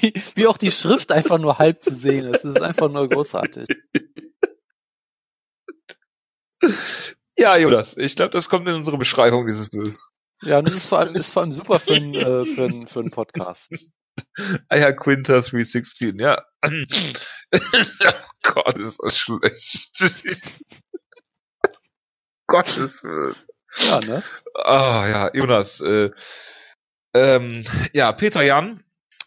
wie, 0.00 0.12
wie 0.34 0.46
auch 0.46 0.58
die 0.58 0.70
Schrift 0.70 1.12
einfach 1.12 1.38
nur 1.38 1.58
halb 1.58 1.82
zu 1.82 1.94
sehen 1.94 2.26
ist. 2.26 2.44
Es 2.44 2.56
ist 2.56 2.62
einfach 2.62 2.90
nur 2.90 3.08
großartig. 3.08 3.66
Ja, 7.36 7.56
Jonas, 7.56 7.96
ich 7.96 8.16
glaube, 8.16 8.30
das 8.30 8.48
kommt 8.48 8.68
in 8.68 8.74
unsere 8.74 8.98
Beschreibung 8.98 9.46
dieses 9.46 9.70
Bilds. 9.70 10.12
Ja, 10.42 10.58
und 10.58 10.68
das 10.68 10.74
ist 10.74 10.86
vor 10.86 11.00
allem, 11.00 11.14
ist 11.16 11.32
vor 11.32 11.42
allem 11.42 11.52
super 11.52 11.78
für 11.80 11.94
einen, 11.94 12.14
äh, 12.14 12.44
für 12.44 12.64
einen, 12.64 12.86
für 12.86 13.00
einen 13.00 13.10
Podcast. 13.10 13.72
Ah 14.68 14.76
ja, 14.76 14.90
Quinter 14.92 15.42
316, 15.42 16.18
ja. 16.18 16.44
oh 16.64 16.70
Gott, 18.42 18.76
ist 18.76 18.98
das 19.00 19.16
schlecht. 19.16 19.90
Gottes 22.48 23.04
Willen. 23.04 23.36
Ja, 23.76 24.00
ne? 24.00 24.22
Ah, 24.54 25.06
ja, 25.08 25.30
Jonas, 25.34 25.80
äh, 25.80 26.10
ähm, 27.14 27.64
ja, 27.92 28.12
Peter 28.12 28.44
Jan 28.44 28.82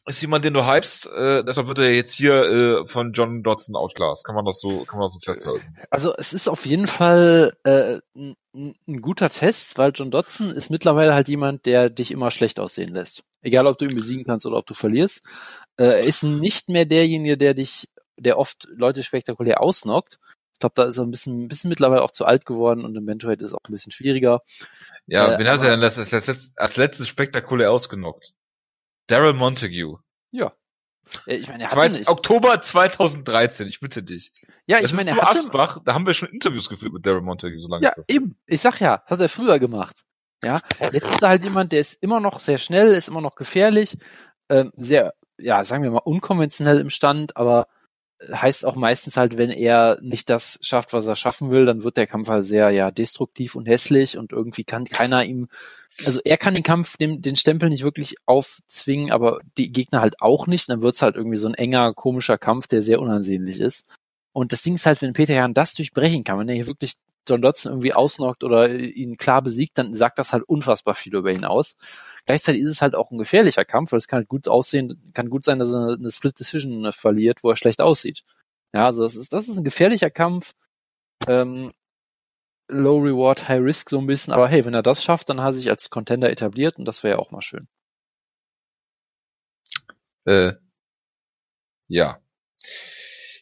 ist 0.05 0.21
jemand, 0.21 0.45
den 0.45 0.53
du 0.53 0.65
hypst, 0.65 1.07
äh, 1.07 1.43
deshalb 1.43 1.67
wird 1.67 1.79
er 1.79 1.93
jetzt 1.93 2.13
hier 2.13 2.33
äh, 2.33 2.85
von 2.85 3.13
John 3.13 3.43
Dodson 3.43 3.75
outclassed. 3.75 4.25
Kann 4.25 4.35
man 4.35 4.45
das 4.45 4.59
so, 4.59 4.85
kann 4.85 4.99
man 4.99 5.07
das 5.07 5.13
so 5.13 5.19
festhalten? 5.19 5.75
Also 5.89 6.13
es 6.17 6.33
ist 6.33 6.47
auf 6.47 6.65
jeden 6.65 6.87
Fall 6.87 7.53
äh, 7.63 7.99
ein, 8.15 8.35
ein 8.53 9.01
guter 9.01 9.29
Test, 9.29 9.77
weil 9.77 9.91
John 9.93 10.11
Dodson 10.11 10.49
ist 10.51 10.69
mittlerweile 10.69 11.13
halt 11.13 11.27
jemand, 11.27 11.65
der 11.65 11.89
dich 11.89 12.11
immer 12.11 12.31
schlecht 12.31 12.59
aussehen 12.59 12.93
lässt. 12.93 13.23
Egal, 13.41 13.67
ob 13.67 13.77
du 13.77 13.85
ihn 13.85 13.95
besiegen 13.95 14.25
kannst 14.25 14.45
oder 14.45 14.57
ob 14.57 14.65
du 14.65 14.73
verlierst. 14.73 15.23
Äh, 15.77 15.85
er 15.85 16.03
ist 16.03 16.23
nicht 16.23 16.69
mehr 16.69 16.85
derjenige, 16.85 17.37
der 17.37 17.53
dich, 17.53 17.89
der 18.17 18.37
oft 18.37 18.67
Leute 18.71 19.03
spektakulär 19.03 19.61
ausnockt. 19.61 20.19
Ich 20.53 20.59
glaube, 20.59 20.73
da 20.75 20.83
ist 20.83 20.97
er 20.97 21.05
ein 21.05 21.11
bisschen, 21.11 21.45
ein 21.45 21.47
bisschen 21.47 21.69
mittlerweile 21.69 22.03
auch 22.03 22.11
zu 22.11 22.25
alt 22.25 22.45
geworden 22.45 22.85
und 22.85 22.95
im 22.95 23.03
Mentorhead 23.03 23.41
ist 23.41 23.49
es 23.49 23.53
auch 23.53 23.67
ein 23.67 23.71
bisschen 23.71 23.91
schwieriger. 23.91 24.41
Ja, 25.07 25.33
äh, 25.33 25.39
wen 25.39 25.47
hat 25.47 25.63
er 25.63 25.71
denn 25.71 25.83
als, 25.83 25.97
als, 25.97 26.53
als 26.55 26.77
letztes 26.77 27.07
spektakulär 27.07 27.71
ausgenockt? 27.71 28.33
Daryl 29.11 29.33
Montague. 29.33 29.99
Ja. 30.31 30.53
Ich 31.25 31.47
meine, 31.49 31.63
er 31.63 31.71
hatte 31.71 31.89
nicht. 31.89 32.07
Oktober 32.07 32.61
2013, 32.61 33.67
ich 33.67 33.79
bitte 33.81 34.03
dich. 34.03 34.31
Ja, 34.65 34.79
ich 34.79 34.93
meine, 34.93 35.09
er 35.11 35.17
hatte 35.17 35.39
Asbach, 35.39 35.79
da 35.83 35.93
haben 35.93 36.05
wir 36.05 36.13
schon 36.13 36.29
Interviews 36.29 36.69
geführt 36.69 36.93
mit 36.93 37.05
Daryl 37.05 37.21
Montague, 37.21 37.59
so 37.59 37.67
lange 37.67 37.83
ja, 37.83 37.89
ist 37.89 37.97
das. 37.97 38.09
Eben. 38.09 38.37
Ich 38.45 38.61
sag 38.61 38.79
ja, 38.79 39.03
hat 39.05 39.19
er 39.19 39.27
früher 39.27 39.59
gemacht. 39.59 40.03
Ja, 40.43 40.61
jetzt 40.91 41.07
ist 41.07 41.21
er 41.21 41.29
halt 41.29 41.43
jemand, 41.43 41.71
der 41.71 41.81
ist 41.81 42.01
immer 42.01 42.19
noch 42.19 42.39
sehr 42.39 42.57
schnell, 42.57 42.93
ist 42.93 43.09
immer 43.09 43.21
noch 43.21 43.35
gefährlich, 43.35 43.97
ähm, 44.49 44.71
sehr, 44.75 45.13
ja, 45.37 45.63
sagen 45.63 45.83
wir 45.83 45.91
mal, 45.91 45.99
unkonventionell 45.99 46.79
im 46.79 46.89
Stand, 46.89 47.37
aber 47.37 47.67
heißt 48.31 48.65
auch 48.65 48.75
meistens 48.75 49.17
halt, 49.17 49.37
wenn 49.37 49.51
er 49.51 49.97
nicht 50.01 50.29
das 50.29 50.59
schafft, 50.61 50.93
was 50.93 51.05
er 51.05 51.15
schaffen 51.15 51.51
will, 51.51 51.65
dann 51.65 51.83
wird 51.83 51.97
der 51.97 52.07
Kampf 52.07 52.29
halt 52.29 52.45
sehr, 52.45 52.69
ja, 52.69 52.91
destruktiv 52.91 53.55
und 53.55 53.67
hässlich 53.67 54.17
und 54.17 54.31
irgendwie 54.31 54.63
kann 54.63 54.85
keiner 54.85 55.25
ihm 55.25 55.47
also 56.05 56.19
er 56.23 56.37
kann 56.37 56.53
den 56.53 56.63
Kampf, 56.63 56.97
den, 56.97 57.21
den 57.21 57.35
Stempel 57.35 57.69
nicht 57.69 57.83
wirklich 57.83 58.15
aufzwingen, 58.25 59.11
aber 59.11 59.39
die 59.57 59.71
Gegner 59.71 60.01
halt 60.01 60.21
auch 60.21 60.47
nicht. 60.47 60.69
dann 60.69 60.81
wird's 60.81 61.01
halt 61.01 61.15
irgendwie 61.15 61.37
so 61.37 61.47
ein 61.47 61.53
enger, 61.53 61.93
komischer 61.93 62.37
Kampf, 62.37 62.67
der 62.67 62.81
sehr 62.81 63.01
unansehnlich 63.01 63.59
ist. 63.59 63.87
Und 64.33 64.53
das 64.53 64.61
Ding 64.61 64.75
ist 64.75 64.85
halt, 64.85 65.01
wenn 65.01 65.13
Peter 65.13 65.33
Jan 65.33 65.53
das 65.53 65.73
durchbrechen 65.73 66.23
kann, 66.23 66.39
wenn 66.39 66.49
er 66.49 66.55
hier 66.55 66.67
wirklich 66.67 66.93
John 67.27 67.41
Dodson 67.41 67.73
irgendwie 67.73 67.93
ausnockt 67.93 68.43
oder 68.43 68.69
ihn 68.69 69.17
klar 69.17 69.41
besiegt, 69.41 69.77
dann 69.77 69.93
sagt 69.93 70.17
das 70.17 70.33
halt 70.33 70.43
unfassbar 70.43 70.95
viel 70.95 71.15
über 71.15 71.31
ihn 71.31 71.45
aus. 71.45 71.77
Gleichzeitig 72.25 72.61
ist 72.61 72.71
es 72.71 72.81
halt 72.81 72.95
auch 72.95 73.11
ein 73.11 73.17
gefährlicher 73.17 73.65
Kampf, 73.65 73.91
weil 73.91 73.99
es 73.99 74.07
kann 74.07 74.17
halt 74.17 74.29
gut 74.29 74.47
aussehen, 74.47 75.11
kann 75.13 75.29
gut 75.29 75.43
sein, 75.45 75.59
dass 75.59 75.73
er 75.73 75.93
eine 75.93 76.09
Split 76.11 76.39
Decision 76.39 76.91
verliert, 76.93 77.43
wo 77.43 77.49
er 77.49 77.55
schlecht 77.57 77.81
aussieht. 77.81 78.23
Ja, 78.73 78.85
also 78.85 79.03
das 79.03 79.15
ist, 79.15 79.33
das 79.33 79.49
ist 79.49 79.57
ein 79.57 79.63
gefährlicher 79.63 80.09
Kampf. 80.09 80.53
Ähm, 81.27 81.71
Low 82.71 82.99
Reward, 82.99 83.47
High 83.47 83.61
Risk 83.61 83.89
so 83.89 83.99
ein 83.99 84.07
bisschen. 84.07 84.33
Aber 84.33 84.47
hey, 84.47 84.65
wenn 84.65 84.73
er 84.73 84.83
das 84.83 85.03
schafft, 85.03 85.29
dann 85.29 85.41
hat 85.41 85.49
er 85.49 85.53
sich 85.53 85.69
als 85.69 85.89
Contender 85.89 86.29
etabliert 86.29 86.77
und 86.77 86.85
das 86.85 87.03
wäre 87.03 87.17
ja 87.17 87.19
auch 87.19 87.31
mal 87.31 87.41
schön. 87.41 87.67
Äh, 90.25 90.53
ja. 91.87 92.19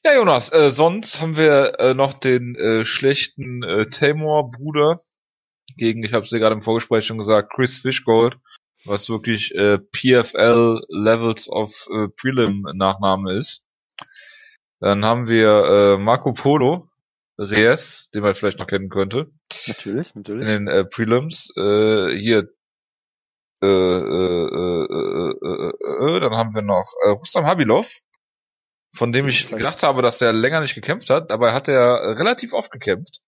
Ja, 0.03 0.13
Jonas, 0.15 0.51
äh, 0.51 0.69
sonst 0.71 1.21
haben 1.21 1.38
wir 1.38 1.80
äh, 1.80 1.93
noch 1.93 2.13
den 2.13 2.55
äh, 2.55 2.86
schlechten 2.86 3.63
äh, 3.63 3.89
Tamor-Bruder 3.89 5.01
gegen, 5.77 6.03
ich 6.03 6.13
habe 6.13 6.23
es 6.23 6.30
dir 6.30 6.39
gerade 6.39 6.55
im 6.55 6.61
Vorgespräch 6.61 7.05
schon 7.05 7.17
gesagt, 7.17 7.53
Chris 7.53 7.80
Fishgold, 7.80 8.38
was 8.86 9.09
wirklich 9.09 9.53
äh, 9.55 9.77
PFL 9.77 10.80
Levels 10.89 11.49
of 11.49 11.88
äh, 11.91 12.07
Prelim 12.07 12.61
Nachname 12.73 13.34
ist. 13.34 13.63
Dann 14.80 15.03
haben 15.03 15.27
wir 15.27 15.49
äh, 15.49 15.97
Marco 15.97 16.34
Polo, 16.34 16.88
Reyes, 17.39 18.09
den 18.13 18.21
man 18.21 18.35
vielleicht 18.35 18.59
noch 18.59 18.67
kennen 18.67 18.89
könnte. 18.89 19.31
Natürlich, 19.67 20.13
natürlich. 20.13 20.47
In 20.47 20.65
den 20.65 20.67
äh, 20.67 20.85
Prelims. 20.85 21.49
Äh, 21.55 22.15
hier 22.15 22.49
äh, 23.61 23.67
äh, 23.67 23.69
äh, 23.69 24.85
äh, 24.89 25.33
äh, 25.41 26.15
äh, 26.15 26.19
dann 26.19 26.35
haben 26.35 26.53
wir 26.53 26.61
noch 26.61 26.93
äh, 27.05 27.09
Rustam 27.09 27.45
Habilov, 27.45 27.99
von 28.93 29.11
dem 29.11 29.27
ich 29.27 29.49
gedacht 29.49 29.83
habe, 29.83 30.01
dass 30.01 30.21
er 30.21 30.33
länger 30.33 30.61
nicht 30.61 30.75
gekämpft 30.75 31.09
hat. 31.09 31.31
Dabei 31.31 31.53
hat 31.53 31.67
er 31.67 32.17
relativ 32.17 32.53
oft 32.53 32.71
gekämpft. 32.71 33.19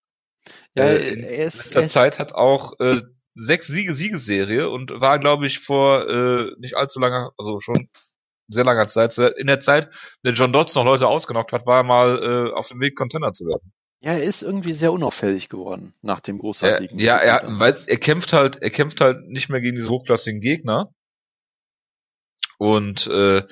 Ja, 0.75 0.85
äh, 0.85 1.09
in 1.09 1.23
er 1.23 1.45
ist, 1.45 1.55
letzter 1.55 1.79
er 1.79 1.85
ist, 1.85 1.93
Zeit 1.93 2.19
hat 2.19 2.33
auch 2.33 2.79
äh, 2.79 3.01
sechs 3.35 3.67
Siege 3.67 3.93
Siegesserie 3.93 4.69
und 4.69 4.91
war, 5.01 5.19
glaube 5.19 5.47
ich, 5.47 5.59
vor 5.59 6.09
äh, 6.09 6.51
nicht 6.59 6.75
allzu 6.75 6.99
langer, 6.99 7.31
also 7.37 7.59
schon 7.59 7.89
sehr 8.47 8.65
langer 8.65 8.87
Zeit, 8.87 9.17
in 9.17 9.47
der 9.47 9.61
Zeit, 9.61 9.87
in 9.87 10.25
der 10.25 10.33
John 10.33 10.51
Dodds 10.51 10.75
noch 10.75 10.83
Leute 10.83 11.07
ausgenockt 11.07 11.53
hat, 11.53 11.65
war 11.65 11.77
er 11.77 11.83
mal 11.83 12.49
äh, 12.49 12.53
auf 12.53 12.67
dem 12.67 12.81
Weg, 12.81 12.97
Contender 12.97 13.31
zu 13.31 13.45
werden. 13.45 13.71
Ja, 14.03 14.13
er 14.13 14.23
ist 14.23 14.41
irgendwie 14.41 14.73
sehr 14.73 14.91
unauffällig 14.91 15.47
geworden 15.47 15.93
nach 16.01 16.21
dem 16.21 16.39
großartigen. 16.39 16.97
Ja, 16.97 17.17
er, 17.17 17.43
weil 17.59 17.75
er 17.85 17.97
kämpft 17.97 18.33
halt, 18.33 18.61
er 18.61 18.71
kämpft 18.71 18.99
halt 18.99 19.27
nicht 19.27 19.49
mehr 19.49 19.61
gegen 19.61 19.75
diese 19.75 19.89
hochklassigen 19.89 20.41
Gegner 20.41 20.91
und 22.57 23.05
äh, 23.07 23.43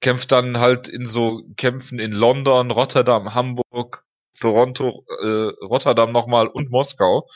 kämpft 0.00 0.32
dann 0.32 0.58
halt 0.58 0.88
in 0.88 1.06
so 1.06 1.42
Kämpfen 1.56 2.00
in 2.00 2.10
London, 2.10 2.72
Rotterdam, 2.72 3.32
Hamburg, 3.34 4.04
Toronto, 4.40 5.04
äh, 5.22 5.64
Rotterdam 5.64 6.10
nochmal 6.10 6.48
und 6.48 6.72
Moskau. 6.72 7.28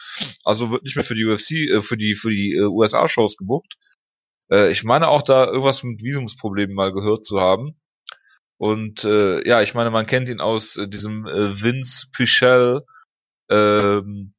Also 0.43 0.73
wird 0.73 0.83
nicht 0.83 0.97
mehr 0.97 1.05
für 1.05 1.15
die 1.15 1.25
UFC, 1.25 1.53
äh, 1.71 1.83
für 1.83 1.97
die 1.97 2.17
für 2.17 2.31
die 2.31 2.55
äh, 2.55 2.65
USA-Shows 2.65 3.37
gebucht. 3.37 3.77
Äh, 4.51 4.73
ich 4.73 4.83
meine 4.83 5.07
auch 5.07 5.23
da 5.23 5.47
irgendwas 5.47 5.85
mit 5.85 6.03
Visumsproblemen 6.03 6.75
mal 6.75 6.93
gehört 6.93 7.25
zu 7.25 7.41
haben. 7.41 7.81
Und 8.59 9.05
äh, 9.05 9.47
ja, 9.47 9.61
ich 9.61 9.75
meine, 9.75 9.91
man 9.91 10.07
kennt 10.07 10.29
ihn 10.29 10.41
aus 10.41 10.77
äh, 10.77 10.89
diesem 10.89 11.27
äh, 11.27 11.63
Vince 11.63 12.07
Pichel 12.13 12.83
ähm, 13.51 14.35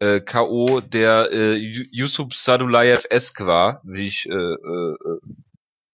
äh, 0.00 0.20
K.O., 0.20 0.80
der 0.80 1.30
äh, 1.32 1.54
Yusuf 1.90 2.34
Sadulayev-esk 2.34 3.40
war, 3.40 3.82
wie 3.84 4.06
ich 4.06 4.26
äh, 4.26 4.32
äh, 4.32 4.96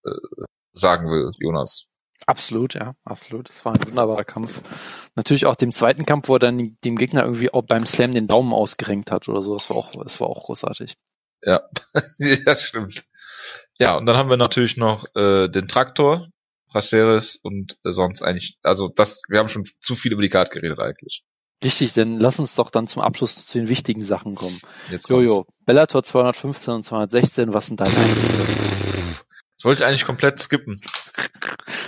äh, 0.05 0.45
sagen 0.73 1.09
will, 1.09 1.33
Jonas. 1.39 1.89
Absolut, 2.27 2.75
ja, 2.75 2.95
absolut. 3.05 3.49
Das 3.49 3.65
war 3.65 3.75
ein 3.75 3.85
wunderbarer 3.85 4.25
Kampf. 4.25 4.63
Natürlich 5.15 5.47
auch 5.47 5.57
dem 5.57 5.73
zweiten 5.73 6.07
Kampf, 6.07 6.29
wo 6.29 6.37
er 6.37 6.39
dann 6.39 6.79
dem 6.85 6.97
Gegner 6.97 7.25
irgendwie 7.25 7.53
auch 7.53 7.63
beim 7.63 7.85
Slam 7.87 8.13
den 8.13 8.29
Daumen 8.29 8.53
ausgerenkt 8.53 9.11
hat 9.11 9.29
oder 9.29 9.43
so. 9.43 9.55
Das 9.55 9.69
war 9.69 9.77
auch, 9.77 9.93
das 9.93 10.21
war 10.21 10.29
auch 10.29 10.45
großartig. 10.45 10.97
Ja, 11.43 11.63
das 12.45 12.63
stimmt. 12.63 13.05
Ja, 13.79 13.97
und 13.97 14.07
dann 14.07 14.17
haben 14.17 14.31
wir 14.31 14.37
natürlich 14.37 14.77
noch 14.77 15.05
äh, 15.15 15.49
den 15.49 15.69
Traktor, 15.69 16.29
Praxeris 16.75 17.37
und 17.37 17.79
äh, 17.85 17.93
sonst 17.93 18.23
eigentlich, 18.23 18.59
also 18.65 18.89
das, 18.89 19.23
wir 19.29 19.39
haben 19.39 19.49
schon 19.49 19.65
zu 19.79 19.95
viel 19.95 20.13
über 20.13 20.23
die 20.23 20.29
Karte 20.29 20.51
geredet 20.51 20.81
eigentlich. 20.81 21.23
Richtig, 21.63 21.93
dann 21.93 22.19
lass 22.19 22.41
uns 22.41 22.57
doch 22.57 22.69
dann 22.69 22.89
zum 22.89 23.01
Abschluss 23.01 23.47
zu 23.47 23.59
den 23.59 23.69
wichtigen 23.69 24.05
Sachen 24.05 24.35
kommen. 24.35 24.61
Jetzt. 24.91 25.09
Jojo, 25.09 25.47
Bellator 25.65 26.03
215 26.03 26.75
und 26.75 26.83
216, 26.83 27.55
was 27.55 27.67
sind 27.69 27.81
deine 27.81 27.97
Eindrücke? 27.97 29.23
Das 29.57 29.65
wollte 29.65 29.83
ich 29.83 29.87
eigentlich 29.87 30.05
komplett 30.05 30.41
skippen. 30.41 30.81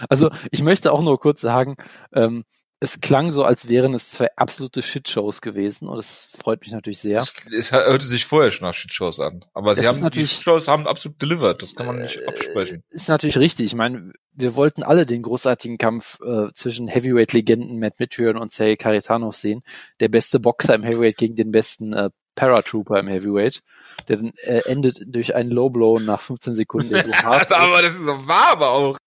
Also 0.08 0.30
ich 0.50 0.62
möchte 0.62 0.92
auch 0.92 1.02
nur 1.02 1.18
kurz 1.18 1.40
sagen, 1.40 1.76
ähm, 2.12 2.44
es 2.78 3.00
klang 3.00 3.32
so, 3.32 3.42
als 3.42 3.68
wären 3.68 3.94
es 3.94 4.10
zwei 4.10 4.28
absolute 4.36 4.82
Shitshows 4.82 5.40
gewesen 5.40 5.88
und 5.88 5.98
es 5.98 6.36
freut 6.38 6.60
mich 6.60 6.72
natürlich 6.72 6.98
sehr. 6.98 7.18
Es, 7.18 7.32
es 7.50 7.72
hörte 7.72 8.04
sich 8.04 8.26
vorher 8.26 8.50
schon 8.50 8.66
nach 8.68 8.74
Shitshows 8.74 9.18
an. 9.18 9.44
Aber 9.54 9.74
Das 9.74 9.80
sie 9.80 9.86
haben 9.88 10.10
die 10.10 10.26
Shitshows 10.26 10.68
haben 10.68 10.86
absolut 10.86 11.20
delivered. 11.20 11.62
Das 11.62 11.74
kann 11.74 11.86
man 11.86 12.00
nicht 12.00 12.16
Äh, 12.18 12.26
absprechen. 12.26 12.82
Ist 12.90 13.08
natürlich 13.08 13.38
richtig. 13.38 13.66
Ich 13.66 13.74
meine, 13.74 14.12
wir 14.32 14.56
wollten 14.56 14.82
alle 14.82 15.06
den 15.06 15.22
großartigen 15.22 15.78
Kampf 15.78 16.18
äh, 16.20 16.52
zwischen 16.52 16.86
Heavyweight-Legenden 16.88 17.78
Matt 17.78 17.98
Mitrion 17.98 18.36
und 18.36 18.52
Sergei 18.52 18.76
Karitanov 18.76 19.34
sehen. 19.36 19.62
Der 20.00 20.08
beste 20.08 20.38
Boxer 20.38 20.74
im 20.74 20.82
Heavyweight 20.82 21.16
gegen 21.16 21.34
den 21.34 21.52
besten 21.52 21.94
äh, 21.94 22.10
Paratrooper 22.34 23.00
im 23.00 23.08
Heavyweight. 23.08 23.62
Der 24.08 24.18
äh, 24.44 24.60
endet 24.66 25.00
durch 25.06 25.34
einen 25.34 25.50
Low 25.50 25.70
Blow 25.70 25.98
nach 25.98 26.20
15 26.20 26.54
Sekunden, 26.54 26.90
der 26.90 27.04
so 27.04 27.12
hart 27.14 27.50
aber 27.52 27.80
das 27.80 27.94
ist 27.94 28.02
so 28.02 28.28
wahr, 28.28 28.48
aber 28.52 28.68
auch. 28.70 28.98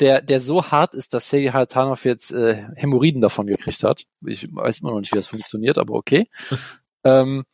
Der, 0.00 0.20
der 0.20 0.40
so 0.40 0.70
hart 0.70 0.94
ist, 0.94 1.14
dass 1.14 1.28
Sergei 1.28 1.50
Karitanov 1.50 2.04
jetzt 2.04 2.32
äh, 2.32 2.66
Hämorrhoiden 2.74 3.20
davon 3.20 3.46
gekriegt 3.46 3.82
hat. 3.84 4.04
Ich 4.26 4.48
weiß 4.52 4.80
immer 4.80 4.90
noch 4.90 5.00
nicht, 5.00 5.12
wie 5.12 5.16
das 5.16 5.28
funktioniert, 5.28 5.78
aber 5.78 5.94
okay. 5.94 6.28
ähm, 7.04 7.44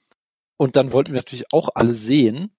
und 0.56 0.76
dann 0.76 0.92
wollten 0.92 1.12
wir 1.12 1.20
natürlich 1.20 1.52
auch 1.52 1.70
alle 1.74 1.94
sehen, 1.94 2.54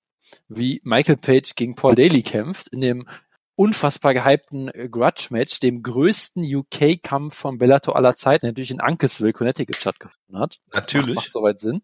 wie 0.47 0.81
Michael 0.83 1.17
Page 1.17 1.55
gegen 1.55 1.75
Paul 1.75 1.95
Daly 1.95 2.23
kämpft 2.23 2.67
in 2.69 2.81
dem 2.81 3.07
unfassbar 3.55 4.13
gehypten 4.13 4.69
äh, 4.69 4.89
Grudge-Match, 4.89 5.59
dem 5.59 5.83
größten 5.83 6.43
UK-Kampf 6.43 7.35
von 7.35 7.57
Bellator 7.57 7.95
aller 7.95 8.15
Zeiten, 8.15 8.45
der 8.45 8.51
natürlich 8.51 8.71
in 8.71 8.81
Uncasville, 8.81 9.33
Connecticut 9.33 9.75
stattgefunden 9.75 10.39
hat. 10.39 10.59
Natürlich. 10.73 11.15
Macht 11.15 11.31
soweit 11.31 11.61
Sinn. 11.61 11.81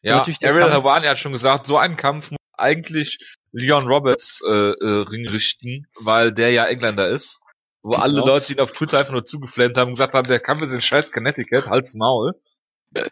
Ja, 0.00 0.18
Ariel 0.20 0.68
Kampf- 0.68 0.84
hat 0.84 1.18
schon 1.18 1.32
gesagt, 1.32 1.66
so 1.66 1.76
einen 1.76 1.96
Kampf 1.96 2.32
muss 2.32 2.40
eigentlich 2.62 3.36
Leon 3.52 3.86
Roberts 3.86 4.42
äh, 4.46 4.50
äh, 4.50 5.02
Ring 5.08 5.28
richten, 5.28 5.86
weil 6.00 6.32
der 6.32 6.50
ja 6.52 6.64
Engländer 6.66 7.08
ist. 7.08 7.40
Wo 7.82 7.94
alle 7.94 8.14
Genau. 8.14 8.26
Leute 8.26 8.52
ihn 8.52 8.60
auf 8.60 8.72
Twitter 8.72 8.98
einfach 8.98 9.12
nur 9.12 9.24
zugeflammt 9.24 9.76
haben 9.76 9.88
und 9.88 9.94
gesagt 9.94 10.14
haben, 10.14 10.28
der 10.28 10.40
Kampf 10.40 10.62
ist 10.62 10.72
in 10.72 10.80
scheiß 10.80 11.10
Connecticut, 11.12 11.68
halt's 11.68 11.94
Maul. 11.94 12.32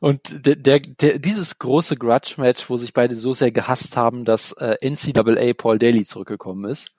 Und 0.00 0.46
der, 0.46 0.56
der, 0.56 0.78
der, 0.80 1.18
dieses 1.18 1.58
große 1.58 1.96
Grudge-Match, 1.96 2.70
wo 2.70 2.76
sich 2.76 2.92
beide 2.92 3.14
so 3.14 3.32
sehr 3.32 3.50
gehasst 3.50 3.96
haben, 3.96 4.24
dass 4.24 4.52
äh, 4.52 4.76
NCAA 4.88 5.52
Paul 5.54 5.78
Daly 5.78 6.04
zurückgekommen 6.06 6.70
ist. 6.70 6.92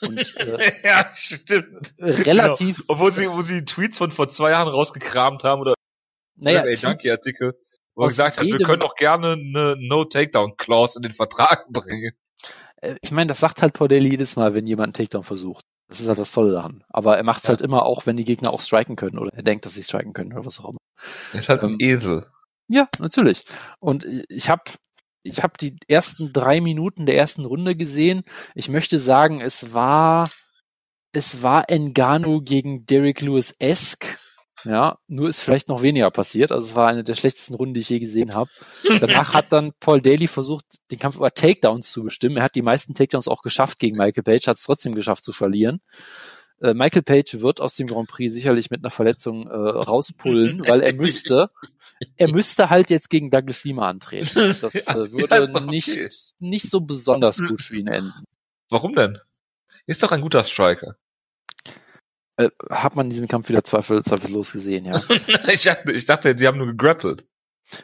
Und 0.00 0.18
äh, 0.36 0.72
ja, 0.84 1.10
stimmt. 1.14 1.94
relativ, 1.98 2.78
Genau. 2.78 2.92
Obwohl 2.94 3.12
sie, 3.12 3.30
wo 3.30 3.42
sie 3.42 3.64
Tweets 3.64 3.98
von 3.98 4.10
vor 4.10 4.28
zwei 4.28 4.50
Jahren 4.50 4.68
rausgekramt 4.68 5.44
haben 5.44 5.60
oder 5.60 5.74
naja, 6.36 6.62
Tweets- 6.64 6.82
Junkie-Artikel, 6.82 7.54
wo 8.00 8.04
er 8.04 8.08
gesagt 8.08 8.38
hat, 8.38 8.46
wir 8.46 8.58
können 8.60 8.82
auch 8.82 8.94
gerne 8.96 9.32
eine 9.32 9.76
No-Takedown-Clause 9.78 10.98
in 10.98 11.02
den 11.02 11.12
Vertrag 11.12 11.66
bringen. 11.70 12.12
äh, 12.82 12.96
ich 13.02 13.10
meine, 13.12 13.28
das 13.28 13.40
sagt 13.40 13.62
halt 13.62 13.78
Daly 13.80 14.10
jedes 14.10 14.36
Mal, 14.36 14.54
wenn 14.54 14.66
jemand 14.66 14.86
einen 14.88 14.92
Takedown 14.94 15.22
versucht. 15.24 15.64
Das 15.88 16.00
ist 16.00 16.08
halt 16.08 16.18
das 16.18 16.32
Tolle 16.32 16.52
daran. 16.52 16.84
Aber 16.88 17.16
er 17.16 17.24
macht 17.24 17.38
es 17.38 17.44
Ja. 17.44 17.48
halt 17.50 17.62
immer 17.62 17.84
auch, 17.84 18.06
wenn 18.06 18.16
die 18.16 18.24
Gegner 18.24 18.52
auch 18.52 18.60
striken 18.60 18.96
können 18.96 19.18
oder 19.18 19.32
er 19.34 19.42
denkt, 19.42 19.66
dass 19.66 19.74
sie 19.74 19.82
striken 19.82 20.12
können 20.12 20.32
oder 20.32 20.44
was 20.46 20.60
auch 20.60 20.70
immer. 20.70 20.78
Er 21.32 21.38
ist 21.40 21.48
halt 21.48 21.62
ein 21.62 21.70
Ähm, 21.72 21.76
Esel. 21.80 22.26
Ja, 22.68 22.88
natürlich. 22.98 23.44
Und 23.80 24.06
ich 24.28 24.48
habe 24.48 24.62
ich 25.22 25.42
hab 25.42 25.58
die 25.58 25.76
ersten 25.88 26.32
drei 26.32 26.60
Minuten 26.60 27.04
der 27.06 27.16
ersten 27.18 27.44
Runde 27.44 27.74
gesehen. 27.76 28.22
Ich 28.54 28.68
möchte 28.68 28.98
sagen, 28.98 29.40
es 29.40 29.72
war 29.74 30.30
es 31.12 31.42
war 31.42 31.68
Engano 31.68 32.40
gegen 32.40 32.86
Derek 32.86 33.20
Lewis 33.20 33.54
esque. 33.58 34.06
Ja, 34.64 34.98
nur 35.06 35.28
ist 35.28 35.40
vielleicht 35.40 35.68
noch 35.68 35.82
weniger 35.82 36.10
passiert. 36.10 36.52
Also 36.52 36.68
es 36.68 36.74
war 36.74 36.88
eine 36.88 37.04
der 37.04 37.14
schlechtesten 37.14 37.54
Runden, 37.54 37.74
die 37.74 37.80
ich 37.80 37.88
je 37.88 37.98
gesehen 37.98 38.34
habe. 38.34 38.50
Danach 39.00 39.34
hat 39.34 39.52
dann 39.52 39.72
Paul 39.80 40.00
Daly 40.00 40.26
versucht, 40.26 40.64
den 40.90 40.98
Kampf 40.98 41.16
über 41.16 41.32
Takedowns 41.32 41.90
zu 41.90 42.02
bestimmen. 42.02 42.36
Er 42.36 42.44
hat 42.44 42.54
die 42.54 42.62
meisten 42.62 42.94
Takedowns 42.94 43.28
auch 43.28 43.42
geschafft 43.42 43.78
gegen 43.78 43.96
Michael 43.96 44.22
Page, 44.22 44.46
hat 44.46 44.56
es 44.56 44.64
trotzdem 44.64 44.94
geschafft 44.94 45.24
zu 45.24 45.32
verlieren. 45.32 45.80
Äh, 46.60 46.74
Michael 46.74 47.02
Page 47.02 47.40
wird 47.40 47.60
aus 47.60 47.76
dem 47.76 47.86
Grand 47.86 48.08
Prix 48.08 48.32
sicherlich 48.32 48.70
mit 48.70 48.82
einer 48.82 48.90
Verletzung 48.90 49.46
äh, 49.46 49.54
rauspullen, 49.54 50.60
weil 50.66 50.82
er 50.82 50.94
müsste, 50.94 51.50
er 52.16 52.30
müsste 52.30 52.70
halt 52.70 52.90
jetzt 52.90 53.08
gegen 53.08 53.30
Douglas 53.30 53.64
Lima 53.64 53.88
antreten. 53.88 54.56
Das 54.60 54.74
äh, 54.86 55.12
würde 55.12 55.66
nicht, 55.66 55.98
nicht 56.38 56.68
so 56.70 56.80
besonders 56.80 57.38
gut 57.38 57.62
für 57.62 57.76
ihn 57.76 57.88
enden. 57.88 58.12
Warum 58.68 58.94
denn? 58.94 59.18
Ist 59.86 60.02
doch 60.02 60.12
ein 60.12 60.20
guter 60.20 60.44
Striker. 60.44 60.96
Äh, 62.40 62.50
hat 62.70 62.96
man 62.96 63.06
in 63.06 63.10
diesem 63.10 63.28
Kampf 63.28 63.48
wieder 63.48 63.64
zweifel, 63.64 64.02
zweifellos 64.02 64.52
gesehen, 64.52 64.84
ja. 64.86 65.00
ich, 65.48 65.64
dachte, 65.64 65.92
ich 65.92 66.06
dachte, 66.06 66.34
die 66.34 66.46
haben 66.46 66.58
nur 66.58 66.68
gegrappelt. 66.68 67.24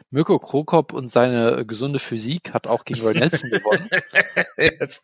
Mirko 0.09 0.39
Krokop 0.39 0.93
und 0.93 1.09
seine 1.09 1.65
gesunde 1.65 1.99
Physik 1.99 2.53
hat 2.53 2.67
auch 2.67 2.83
gegen 2.83 3.01
Roy 3.01 3.13
Nelson 3.13 3.49
gewonnen. 3.51 3.89
Yes. 4.57 4.99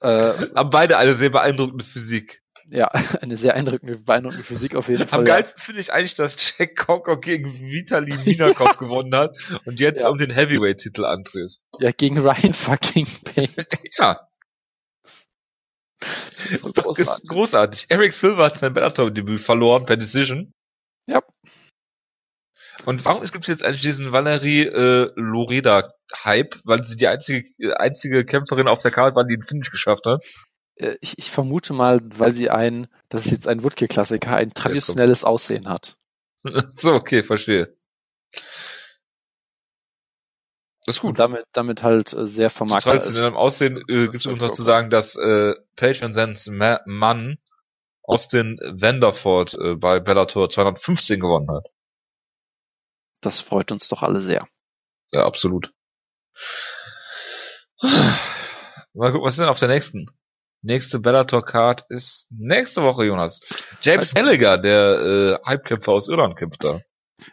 Äh, 0.00 0.08
haben 0.54 0.70
beide 0.70 0.96
eine 0.96 1.14
sehr 1.14 1.30
beeindruckende 1.30 1.84
Physik. 1.84 2.40
ja, 2.70 2.86
eine 3.20 3.36
sehr 3.36 3.54
eindrückende, 3.54 3.98
beeindruckende 3.98 4.44
Physik 4.44 4.76
auf 4.76 4.88
jeden 4.88 5.06
Fall. 5.06 5.20
Am 5.20 5.26
ja. 5.26 5.34
geilsten 5.34 5.60
finde 5.60 5.80
ich 5.80 5.92
eigentlich, 5.92 6.14
dass 6.14 6.36
Jack 6.56 6.76
Conker 6.76 7.18
gegen 7.18 7.52
Vitali 7.52 8.14
Minakov 8.24 8.78
gewonnen 8.78 9.14
hat 9.14 9.36
und 9.64 9.80
jetzt 9.80 10.02
Ja. 10.02 10.08
um 10.08 10.18
den 10.18 10.30
Heavyweight-Titel 10.30 11.04
antritt. 11.04 11.58
Ja, 11.80 11.90
gegen 11.90 12.18
Ryan 12.18 12.52
fucking 12.52 13.06
Payne. 13.24 13.48
Ja, 13.98 14.27
ist 16.46 16.60
so 16.60 16.66
ist, 16.68 16.78
doch, 16.78 16.86
ist 16.86 16.96
großartig. 17.06 17.28
großartig. 17.28 17.86
Eric 17.88 18.12
Silver 18.12 18.44
hat 18.46 18.58
sein 18.58 18.74
Bellator-Debüt 18.74 19.40
verloren 19.40 19.86
per 19.86 19.96
Decision. 19.96 20.52
Ja. 21.08 21.22
Und 22.84 23.04
warum 23.04 23.22
gibt 23.24 23.44
es 23.44 23.48
jetzt 23.48 23.64
eigentlich 23.64 23.82
diesen 23.82 24.12
Valerie 24.12 24.62
äh, 24.62 25.10
Loreda-Hype? 25.16 26.56
Weil 26.64 26.84
sie 26.84 26.96
die 26.96 27.08
einzige, 27.08 27.48
äh, 27.58 27.72
einzige 27.72 28.24
Kämpferin 28.24 28.68
auf 28.68 28.82
der 28.82 28.90
Karte 28.92 29.16
war, 29.16 29.24
die 29.24 29.34
den 29.36 29.42
Finish 29.42 29.70
geschafft 29.70 30.06
hat. 30.06 30.24
Äh, 30.76 30.96
Ich, 31.00 31.18
ich 31.18 31.30
vermute 31.30 31.72
mal, 31.72 32.00
weil 32.02 32.34
sie 32.34 32.50
ein, 32.50 32.86
das 33.08 33.26
ist 33.26 33.32
jetzt 33.32 33.48
ein 33.48 33.64
Woodkill-Klassiker, 33.64 34.36
ein 34.36 34.54
traditionelles 34.54 35.24
Aussehen 35.24 35.68
hat. 35.68 35.96
so, 36.70 36.94
okay, 36.94 37.22
verstehe. 37.22 37.76
Das 40.88 40.96
ist 40.96 41.02
Und 41.04 41.10
gut. 41.10 41.18
damit, 41.18 41.44
damit 41.52 41.82
halt 41.82 42.14
äh, 42.14 42.26
sehr 42.26 42.48
vermarktbar 42.48 42.94
ist. 42.94 43.00
traditionellem 43.02 43.36
Aussehen 43.36 43.76
äh, 43.76 44.04
gibt 44.04 44.14
es 44.14 44.24
noch 44.24 44.50
zu 44.52 44.62
sagen, 44.62 44.88
dass 44.88 45.16
äh, 45.16 45.54
and 46.00 46.14
Sens 46.14 46.46
Ma 46.46 46.80
Mann 46.86 47.36
Austin 48.04 48.58
Vanderford 48.62 49.52
äh, 49.52 49.74
bei 49.74 50.00
Bellator 50.00 50.48
215 50.48 51.20
gewonnen 51.20 51.50
hat. 51.50 51.66
Das 53.20 53.40
freut 53.40 53.70
uns 53.70 53.88
doch 53.88 54.02
alle 54.02 54.22
sehr. 54.22 54.48
Ja, 55.12 55.26
absolut. 55.26 55.74
Mal 57.82 59.12
gucken, 59.12 59.26
was 59.26 59.34
ist 59.34 59.40
denn 59.40 59.48
auf 59.48 59.58
der 59.58 59.68
nächsten? 59.68 60.06
Nächste 60.62 61.00
Bellator 61.00 61.44
Card 61.44 61.84
ist 61.90 62.28
nächste 62.30 62.82
Woche, 62.82 63.04
Jonas. 63.04 63.40
James 63.82 64.14
Gallagher, 64.14 64.56
der 64.56 65.38
äh, 65.44 65.50
Hypekämpfer 65.50 65.92
aus 65.92 66.08
Irland, 66.08 66.34
kämpft 66.36 66.64
da. 66.64 66.80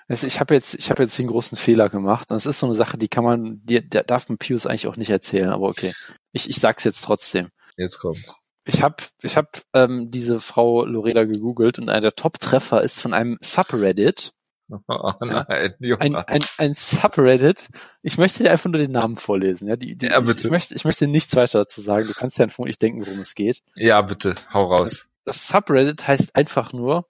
Also 0.07 0.27
ich 0.27 0.39
habe 0.39 0.53
jetzt, 0.53 0.75
ich 0.75 0.89
habe 0.89 1.03
jetzt 1.03 1.17
den 1.17 1.27
großen 1.27 1.57
Fehler 1.57 1.89
gemacht. 1.89 2.31
Und 2.31 2.38
es 2.38 2.45
ist 2.45 2.59
so 2.59 2.65
eine 2.65 2.75
Sache, 2.75 2.97
die 2.97 3.07
kann 3.07 3.23
man, 3.23 3.61
die, 3.63 3.88
der 3.88 4.03
darf 4.03 4.29
man 4.29 4.38
Pius 4.38 4.65
eigentlich 4.65 4.88
auch 4.88 4.97
nicht 4.97 5.09
erzählen, 5.09 5.49
aber 5.49 5.67
okay. 5.67 5.93
Ich, 6.31 6.49
ich 6.49 6.57
sag's 6.57 6.83
jetzt 6.83 7.01
trotzdem. 7.03 7.49
Jetzt 7.77 7.99
kommt's. 7.99 8.36
Ich 8.67 8.81
habe 8.81 8.95
ich 9.21 9.38
hab, 9.38 9.61
ähm, 9.73 10.09
diese 10.09 10.39
Frau 10.39 10.86
Loreda 10.86 11.23
gegoogelt 11.25 11.77
und 11.77 11.89
einer 11.89 12.01
der 12.01 12.15
Top-Treffer 12.15 12.81
ist 12.81 12.99
von 12.99 13.13
einem 13.13 13.38
Subreddit. 13.41 14.33
Oh, 14.88 15.11
nein, 15.19 15.75
Jonas. 15.77 16.01
Ein, 16.01 16.15
ein, 16.15 16.43
ein 16.57 16.73
Subreddit. 16.73 17.67
Ich 18.01 18.17
möchte 18.17 18.41
dir 18.41 18.49
einfach 18.49 18.67
nur 18.67 18.81
den 18.81 18.91
Namen 18.91 19.15
vorlesen. 19.15 19.67
Ja, 19.67 19.75
die, 19.75 19.95
die, 19.95 20.07
Ja, 20.07 20.19
ich, 20.19 20.25
bitte. 20.25 20.47
ich, 20.47 20.49
möchte, 20.51 20.73
ich 20.73 20.83
möchte 20.86 21.05
nichts 21.05 21.36
weiter 21.36 21.59
dazu 21.59 21.81
sagen. 21.81 22.07
Du 22.07 22.13
kannst 22.13 22.39
ja 22.39 22.47
vermutlich 22.47 22.79
denken, 22.79 23.05
worum 23.05 23.19
es 23.19 23.36
geht. 23.36 23.61
ja, 23.75 24.01
bitte, 24.01 24.33
hau 24.51 24.65
raus. 24.65 24.89
Das, 24.89 25.09
das 25.38 25.47
Subreddit 25.49 26.07
heißt 26.07 26.36
einfach 26.36 26.73
nur 26.73 27.07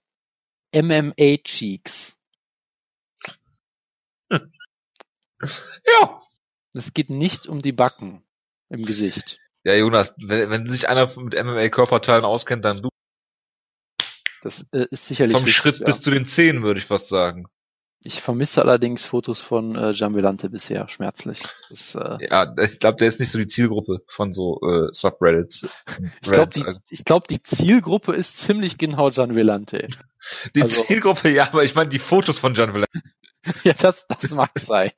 MMA 0.74 1.38
Cheeks. 1.44 2.18
Ja. 5.40 6.20
Es 6.72 6.92
geht 6.92 7.10
nicht 7.10 7.46
um 7.46 7.62
die 7.62 7.72
Backen 7.72 8.22
im 8.68 8.84
Gesicht. 8.84 9.38
Ja, 9.64 9.74
Jonas, 9.74 10.14
wenn, 10.18 10.50
wenn 10.50 10.66
sich 10.66 10.88
einer 10.88 11.08
mit 11.18 11.34
MMA-Körperteilen 11.34 12.24
auskennt, 12.24 12.64
dann 12.64 12.82
du. 12.82 12.88
Das 14.42 14.66
äh, 14.72 14.86
ist 14.90 15.08
sicherlich 15.08 15.32
Vom 15.32 15.44
richtig, 15.44 15.56
Schritt 15.56 15.78
ja. 15.80 15.86
bis 15.86 16.00
zu 16.00 16.10
den 16.10 16.24
Zehen, 16.24 16.62
würde 16.62 16.78
ich 16.78 16.86
fast 16.86 17.08
sagen. 17.08 17.46
Ich 18.04 18.20
vermisse 18.20 18.62
allerdings 18.62 19.04
Fotos 19.04 19.40
von 19.40 19.74
äh, 19.74 19.92
Gianvillante 19.92 20.50
bisher, 20.50 20.88
schmerzlich. 20.88 21.40
Das, 21.70 21.96
äh, 21.96 22.18
Ja, 22.20 22.54
ich 22.62 22.78
glaube, 22.78 22.98
der 22.98 23.08
ist 23.08 23.18
nicht 23.18 23.30
so 23.32 23.38
die 23.38 23.48
Zielgruppe 23.48 24.02
von 24.06 24.32
so 24.32 24.60
äh, 24.60 24.88
Subreddits. 24.92 25.66
ich 26.22 26.30
glaube, 26.30 26.52
die, 26.54 26.64
ich 26.90 27.04
glaub, 27.04 27.26
die 27.26 27.42
Zielgruppe 27.42 28.12
ist 28.12 28.36
ziemlich 28.36 28.78
genau 28.78 29.10
Gianvillante. 29.10 29.88
die 30.54 30.62
also- 30.62 30.84
Zielgruppe, 30.84 31.30
ja, 31.30 31.48
aber 31.48 31.64
ich 31.64 31.74
meine 31.74 31.88
die 31.88 31.98
Fotos 31.98 32.38
von 32.38 32.56
Villan. 32.56 32.86
ja, 33.64 33.72
das, 33.72 34.06
das 34.06 34.30
mag 34.30 34.50
sein. 34.56 34.92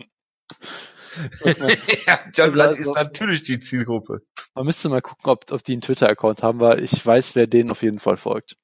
Ja, 2.07 2.21
John 2.35 2.61
Also- 2.61 2.91
ist 2.91 2.95
natürlich 2.95 3.43
die 3.43 3.59
Zielgruppe. 3.59 4.23
Man 4.55 4.67
müsste 4.67 4.89
mal 4.89 5.03
gucken, 5.03 5.31
ob, 5.31 5.51
ob 5.51 5.63
die 5.63 5.73
einen 5.73 5.81
Twitter-Account 5.81 6.43
haben, 6.43 6.61
weil 6.61 6.83
ich 6.83 7.05
weiß, 7.05 7.35
wer 7.35 7.47
denen 7.47 7.71
auf 7.71 7.83
jeden 7.83 7.99
Fall 7.99 8.17
folgt. 8.17 8.57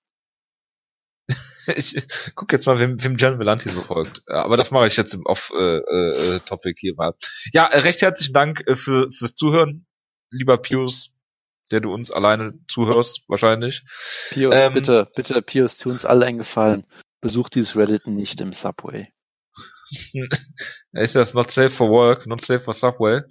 ich 1.77 2.07
guck 2.35 2.53
jetzt 2.53 2.67
mal, 2.67 2.79
wem, 2.79 3.03
wem 3.03 3.17
Gian 3.17 3.39
Vellanti 3.39 3.69
so 3.69 3.81
folgt. 3.81 4.23
Aber 4.29 4.57
das 4.57 4.71
mache 4.71 4.87
ich 4.87 4.97
jetzt 4.97 5.15
im 5.15 5.25
Off-Topic 5.25 6.69
äh, 6.69 6.73
äh, 6.73 6.75
hier 6.79 6.95
mal. 6.95 7.15
Ja, 7.53 7.67
äh, 7.67 7.81
recht 7.81 8.03
herzlichen 8.03 8.35
Dank 8.35 8.65
äh, 8.67 8.77
für, 8.77 9.11
fürs 9.11 9.35
Zuhören, 9.35 9.87
lieber 10.31 10.59
Pius, 10.59 11.17
der 11.71 11.81
du 11.81 11.93
uns 11.93 12.11
alleine 12.11 12.59
zuhörst, 12.69 13.25
wahrscheinlich. 13.29 13.85
Pius, 14.31 14.55
ähm, 14.57 14.75
bitte, 14.75 15.11
bitte, 15.15 15.41
Pius, 15.43 15.79
tu 15.79 15.91
uns 15.91 16.05
alle 16.05 16.27
einen 16.27 16.39
Gefallen. 16.39 16.85
Besuch 17.21 17.49
dieses 17.49 17.77
Reddit 17.77 18.07
nicht 18.07 18.41
im 18.41 18.53
Subway. 18.53 19.14
Ist 20.93 21.15
das 21.15 21.35
not 21.35 21.51
safe 21.51 21.71
for 21.71 21.91
work, 21.91 22.27
not 22.27 22.45
safe 22.45 22.61
for 22.61 22.75
Subway? 22.75 23.23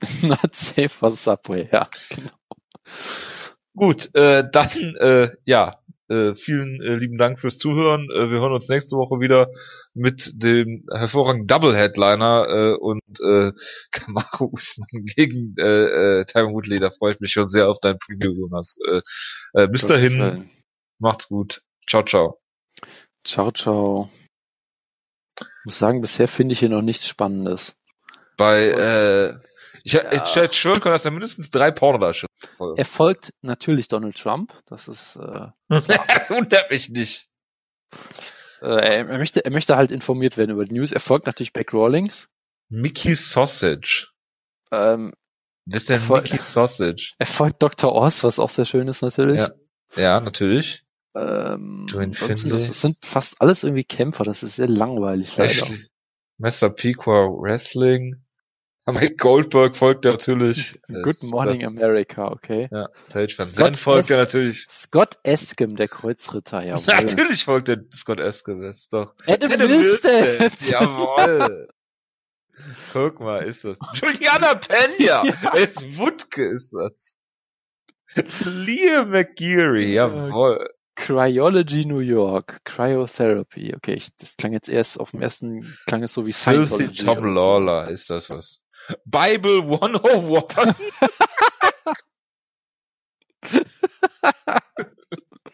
not 0.22 0.54
safe 0.54 0.88
for 0.88 1.12
Subway, 1.12 1.68
ja, 1.72 1.88
genau. 2.08 2.30
Gut, 3.74 4.14
äh, 4.14 4.44
dann, 4.50 4.96
äh, 4.96 5.30
ja, 5.46 5.82
äh, 6.12 6.34
vielen 6.34 6.80
äh, 6.82 6.96
lieben 6.96 7.16
Dank 7.16 7.40
fürs 7.40 7.56
Zuhören. 7.56 8.08
Äh, 8.10 8.30
wir 8.30 8.40
hören 8.40 8.52
uns 8.52 8.68
nächste 8.68 8.96
Woche 8.96 9.20
wieder 9.20 9.48
mit 9.94 10.32
dem 10.34 10.84
hervorragenden 10.92 11.46
Double 11.46 11.74
Headliner 11.74 12.46
äh, 12.48 12.74
und 12.74 13.00
äh, 13.20 13.52
Kamaru 13.92 14.50
Usman 14.52 15.04
gegen 15.16 15.54
äh, 15.58 16.20
äh, 16.20 16.24
Tyron 16.26 16.52
Woodley. 16.52 16.80
Da 16.80 16.90
freue 16.90 17.14
ich 17.14 17.20
mich 17.20 17.32
schon 17.32 17.48
sehr 17.48 17.70
auf 17.70 17.78
dein 17.80 17.98
Preview, 17.98 18.32
Jonas. 18.32 18.76
Äh, 18.86 19.00
äh, 19.54 19.68
bis 19.68 19.82
Gottes 19.82 20.16
dahin, 20.16 20.50
macht's 20.98 21.28
gut. 21.28 21.62
Ciao, 21.88 22.04
ciao. 22.04 22.40
Ciao, 23.24 23.50
ciau. 23.50 24.10
Ich 25.42 25.64
muss 25.64 25.78
sagen, 25.78 26.00
bisher 26.00 26.28
finde 26.28 26.52
ich 26.54 26.58
hier 26.60 26.68
noch 26.68 26.82
nichts 26.82 27.06
Spannendes. 27.06 27.76
Bei 28.36 28.68
äh, 28.68 29.38
ich, 29.84 29.92
ja. 29.92 30.12
ich, 30.12 30.36
ich 30.36 30.52
schwöre, 30.52 30.80
dass 30.80 31.04
er 31.04 31.10
mindestens 31.10 31.50
drei 31.50 31.70
Pornodarsteller 31.70 32.28
folgt. 32.56 32.78
Er 32.78 32.84
folgt 32.84 33.30
natürlich 33.42 33.88
Donald 33.88 34.16
Trump. 34.16 34.52
Das 34.66 34.88
ist. 34.88 35.16
Äh, 35.16 35.48
das 35.68 36.30
wundert 36.30 36.70
mich 36.70 36.88
nicht. 36.88 37.28
Äh, 38.60 38.66
er, 38.66 39.08
er, 39.08 39.18
möchte, 39.18 39.44
er 39.44 39.50
möchte 39.50 39.76
halt 39.76 39.90
informiert 39.90 40.38
werden 40.38 40.52
über 40.52 40.64
die 40.64 40.74
News. 40.74 40.92
Er 40.92 41.00
folgt 41.00 41.26
natürlich 41.26 41.52
Beck 41.52 41.72
Rawlings. 41.74 42.28
Mickey 42.68 43.14
Sausage. 43.14 44.08
Ähm, 44.70 45.12
Wer 45.66 45.76
ist 45.76 45.88
denn 45.88 46.00
Mickey 46.08 46.38
Sausage? 46.38 47.14
Er 47.18 47.26
folgt 47.26 47.62
Dr. 47.62 47.94
Oz, 47.94 48.24
was 48.24 48.38
auch 48.38 48.50
sehr 48.50 48.64
schön 48.64 48.88
ist 48.88 49.02
natürlich. 49.02 49.40
Ja, 49.40 49.50
ja 49.96 50.20
natürlich. 50.20 50.84
Ähm, 51.14 51.86
das, 51.92 52.44
das 52.44 52.80
sind 52.80 52.96
fast 53.04 53.40
alles 53.40 53.64
irgendwie 53.64 53.84
Kämpfer. 53.84 54.24
Das 54.24 54.42
ist 54.42 54.56
sehr 54.56 54.68
langweilig 54.68 55.36
leider. 55.36 55.66
Mr. 56.38 56.70
Pequa 56.70 57.28
Wrestling. 57.28 58.22
Mike 58.86 59.16
Goldberg 59.16 59.76
folgt 59.76 60.04
natürlich. 60.04 60.80
Good 60.88 61.22
Morning 61.22 61.64
America, 61.64 62.28
okay. 62.28 62.68
Ja, 62.72 62.88
Page 63.10 63.38
Van 63.38 63.48
Zandt 63.48 63.76
folgt 63.76 64.10
ja 64.10 64.16
natürlich. 64.16 64.66
Scott 64.68 65.18
Eskem, 65.22 65.76
der 65.76 65.86
Kreuzritter, 65.86 66.62
ja. 66.64 66.80
natürlich 66.84 67.44
folgt 67.44 67.68
der 67.68 67.84
Scott 67.94 68.18
Eskem, 68.18 68.60
das 68.60 68.78
ist 68.78 68.92
doch. 68.92 69.14
Adam, 69.26 69.52
Adam 69.52 69.70
Wilstead. 69.70 70.68
Jawoll. 70.68 71.68
Guck 72.92 73.20
mal, 73.20 73.44
ist 73.44 73.64
das. 73.64 73.78
Juliana 73.94 74.54
Pena! 74.54 75.22
es 75.54 75.96
Wutke 75.96 76.44
ist 76.44 76.72
das. 76.72 77.18
Liam 78.44 79.10
McGeary, 79.10 79.94
jawoll. 79.94 80.68
Cryology 81.02 81.84
New 81.84 81.98
York, 81.98 82.60
Cryotherapy. 82.64 83.74
Okay, 83.74 83.94
ich, 83.94 84.16
das 84.18 84.36
klang 84.36 84.52
jetzt 84.52 84.68
erst 84.68 85.00
auf 85.00 85.10
dem 85.10 85.20
ersten, 85.20 85.76
klang 85.86 86.04
es 86.04 86.12
so 86.12 86.26
wie 86.26 86.32
Scientology. 86.32 86.94
Filthy 86.94 87.04
Tom 87.04 87.34
Lawler, 87.34 87.88
ist 87.88 88.08
das 88.08 88.30
was? 88.30 88.60
Bible 89.04 89.62
101. 89.62 90.76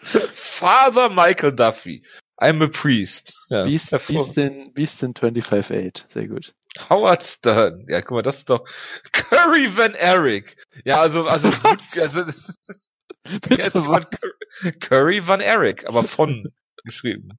Father 0.02 1.08
Michael 1.08 1.52
Duffy. 1.52 2.04
I'm 2.38 2.62
a 2.62 2.68
priest. 2.68 3.46
Ja, 3.48 3.64
Beast, 3.64 3.90
Beast, 4.06 4.36
in, 4.36 4.72
Beast 4.74 5.02
in 5.02 5.14
25-8. 5.14 6.04
Sehr 6.08 6.28
gut. 6.28 6.54
Howard 6.90 7.22
Stern. 7.22 7.86
Ja, 7.88 8.02
guck 8.02 8.10
mal, 8.12 8.22
das 8.22 8.38
ist 8.38 8.50
doch 8.50 8.68
Curry 9.12 9.74
Van 9.74 9.94
Eric. 9.94 10.56
Ja, 10.84 11.00
also, 11.00 11.24
also, 11.24 11.48
also 12.00 12.24
Bitte 13.48 13.70
von 13.70 14.06
Curry 14.80 15.26
Van 15.26 15.40
Eric, 15.40 15.86
aber 15.86 16.04
von 16.04 16.52
geschrieben. 16.84 17.38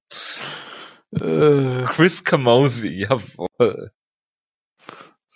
Äh. 1.11 1.85
Chris 1.85 2.23
Camozzi, 2.23 3.05
jawohl. 3.07 3.91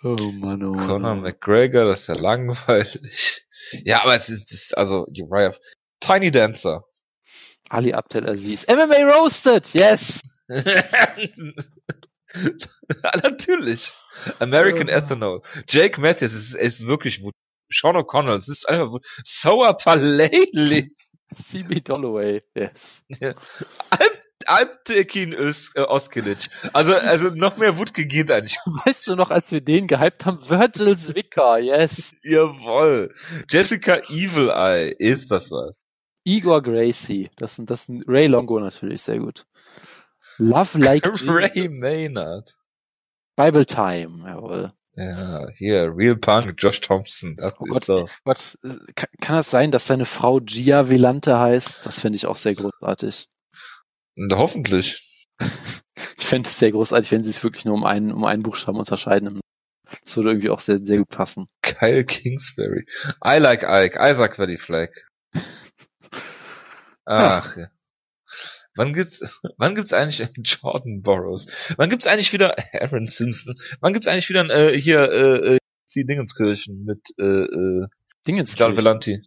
Oh 0.02 0.16
Mann, 0.32 0.62
oh 0.62 0.74
Mann. 0.74 0.86
Conor 0.86 1.14
McGregor, 1.16 1.86
das 1.86 2.02
ist 2.02 2.08
ja 2.08 2.14
langweilig. 2.14 3.46
Ja, 3.84 4.02
aber 4.02 4.14
es 4.14 4.28
ist, 4.28 4.52
es 4.52 4.64
ist 4.64 4.76
also 4.76 5.06
Uriah. 5.08 5.54
Tiny 6.00 6.30
Dancer. 6.30 6.84
Ali 7.70 7.94
Abdel 7.94 8.28
Aziz. 8.28 8.66
MMA 8.68 9.14
Roasted, 9.14 9.72
yes! 9.72 10.20
Natürlich. 13.22 13.92
American 14.38 14.88
oh. 14.88 14.92
Ethanol. 14.92 15.42
Jake 15.66 16.00
Matthews 16.00 16.34
ist, 16.34 16.54
ist 16.54 16.86
wirklich 16.86 17.22
Sean 17.68 17.96
O'Connell. 17.96 18.38
Es 18.38 18.48
ist 18.48 18.68
einfach 18.68 18.98
Sour 19.24 19.76
Palele. 19.76 20.88
CB 21.32 21.80
Dolloway, 21.80 22.42
yes. 22.54 23.04
Ja. 23.20 23.34
Alptekin 24.46 25.32
äh, 25.32 25.80
Oskilic. 25.80 26.48
Also, 26.72 26.94
also 26.94 27.30
noch 27.30 27.56
mehr 27.56 27.78
Wutke 27.78 28.06
geht 28.06 28.30
eigentlich. 28.30 28.58
Weißt 28.84 29.06
du 29.06 29.16
noch, 29.16 29.30
als 29.30 29.50
wir 29.52 29.60
den 29.60 29.86
gehypt 29.86 30.26
haben? 30.26 30.38
Virgil 30.48 30.98
Zwicker, 30.98 31.58
yes. 31.58 32.14
Jawoll. 32.22 33.12
Jessica 33.48 33.96
Evil 34.08 34.50
Eye, 34.50 34.94
ist 34.98 35.30
das 35.30 35.50
was? 35.50 35.86
Igor 36.24 36.62
Gracie, 36.62 37.30
das 37.36 37.56
sind, 37.56 37.70
das 37.70 37.84
sind 37.84 38.04
Ray 38.08 38.26
Longo 38.26 38.58
natürlich, 38.58 39.02
sehr 39.02 39.18
gut. 39.18 39.46
Love 40.38 40.78
Like 40.78 41.06
Ray 41.26 41.50
Jesus. 41.54 41.80
Maynard. 41.80 42.54
Bible 43.36 43.66
Time, 43.66 44.24
jawohl. 44.26 44.72
Ja, 44.96 45.48
hier, 45.56 45.92
Real 45.94 46.16
Punk, 46.16 46.54
Josh 46.58 46.80
Thompson. 46.80 47.36
Das 47.36 47.54
oh 47.58 47.64
Gott, 47.64 47.84
so. 47.84 48.08
Gott, 48.24 48.56
kann, 48.94 49.08
kann 49.20 49.36
das 49.36 49.50
sein, 49.50 49.72
dass 49.72 49.86
seine 49.86 50.04
Frau 50.04 50.38
Gia 50.40 50.88
Velante 50.88 51.38
heißt? 51.38 51.84
Das 51.84 51.98
finde 52.00 52.16
ich 52.16 52.26
auch 52.26 52.36
sehr 52.36 52.54
großartig. 52.54 53.26
Und 54.16 54.32
hoffentlich. 54.34 55.26
ich 55.40 56.24
fände 56.24 56.48
es 56.48 56.58
sehr 56.58 56.70
großartig, 56.70 57.10
wenn 57.10 57.24
sie 57.24 57.30
es 57.30 57.42
wirklich 57.42 57.64
nur 57.64 57.74
um 57.74 57.84
einen, 57.84 58.12
um 58.12 58.24
einen 58.24 58.44
Buchstaben 58.44 58.78
unterscheiden. 58.78 59.40
Das 60.04 60.16
würde 60.16 60.30
irgendwie 60.30 60.50
auch 60.50 60.60
sehr, 60.60 60.78
sehr 60.82 60.98
gut 60.98 61.08
passen. 61.08 61.46
Kyle 61.62 62.04
Kingsbury. 62.04 62.86
I 63.24 63.38
like 63.38 63.64
Ike. 63.64 63.98
Isaac 64.00 64.38
Valley 64.38 64.58
Flag. 64.58 64.90
Ach, 67.04 67.56
ja. 67.56 67.66
Wann 68.76 68.92
gibt's, 68.92 69.20
wann 69.58 69.74
gibt's 69.74 69.92
eigentlich 69.92 70.28
Jordan 70.36 71.02
Burroughs? 71.02 71.74
Wann 71.76 71.90
gibt's 71.90 72.06
eigentlich 72.06 72.32
wieder 72.32 72.56
Aaron 72.72 73.06
Simpson? 73.06 73.54
Wann 73.80 73.92
gibt's 73.92 74.08
eigentlich 74.08 74.28
wieder 74.28 74.48
äh, 74.50 74.78
hier 74.78 75.10
äh, 75.10 75.54
äh, 75.54 75.58
die 75.94 76.04
Dingenskirchen 76.04 76.84
mit 76.84 77.00
äh, 77.18 77.24
äh, 77.24 77.86
Dingenskirchen? 78.26 78.74
John 78.74 78.76
Velanti? 78.76 79.20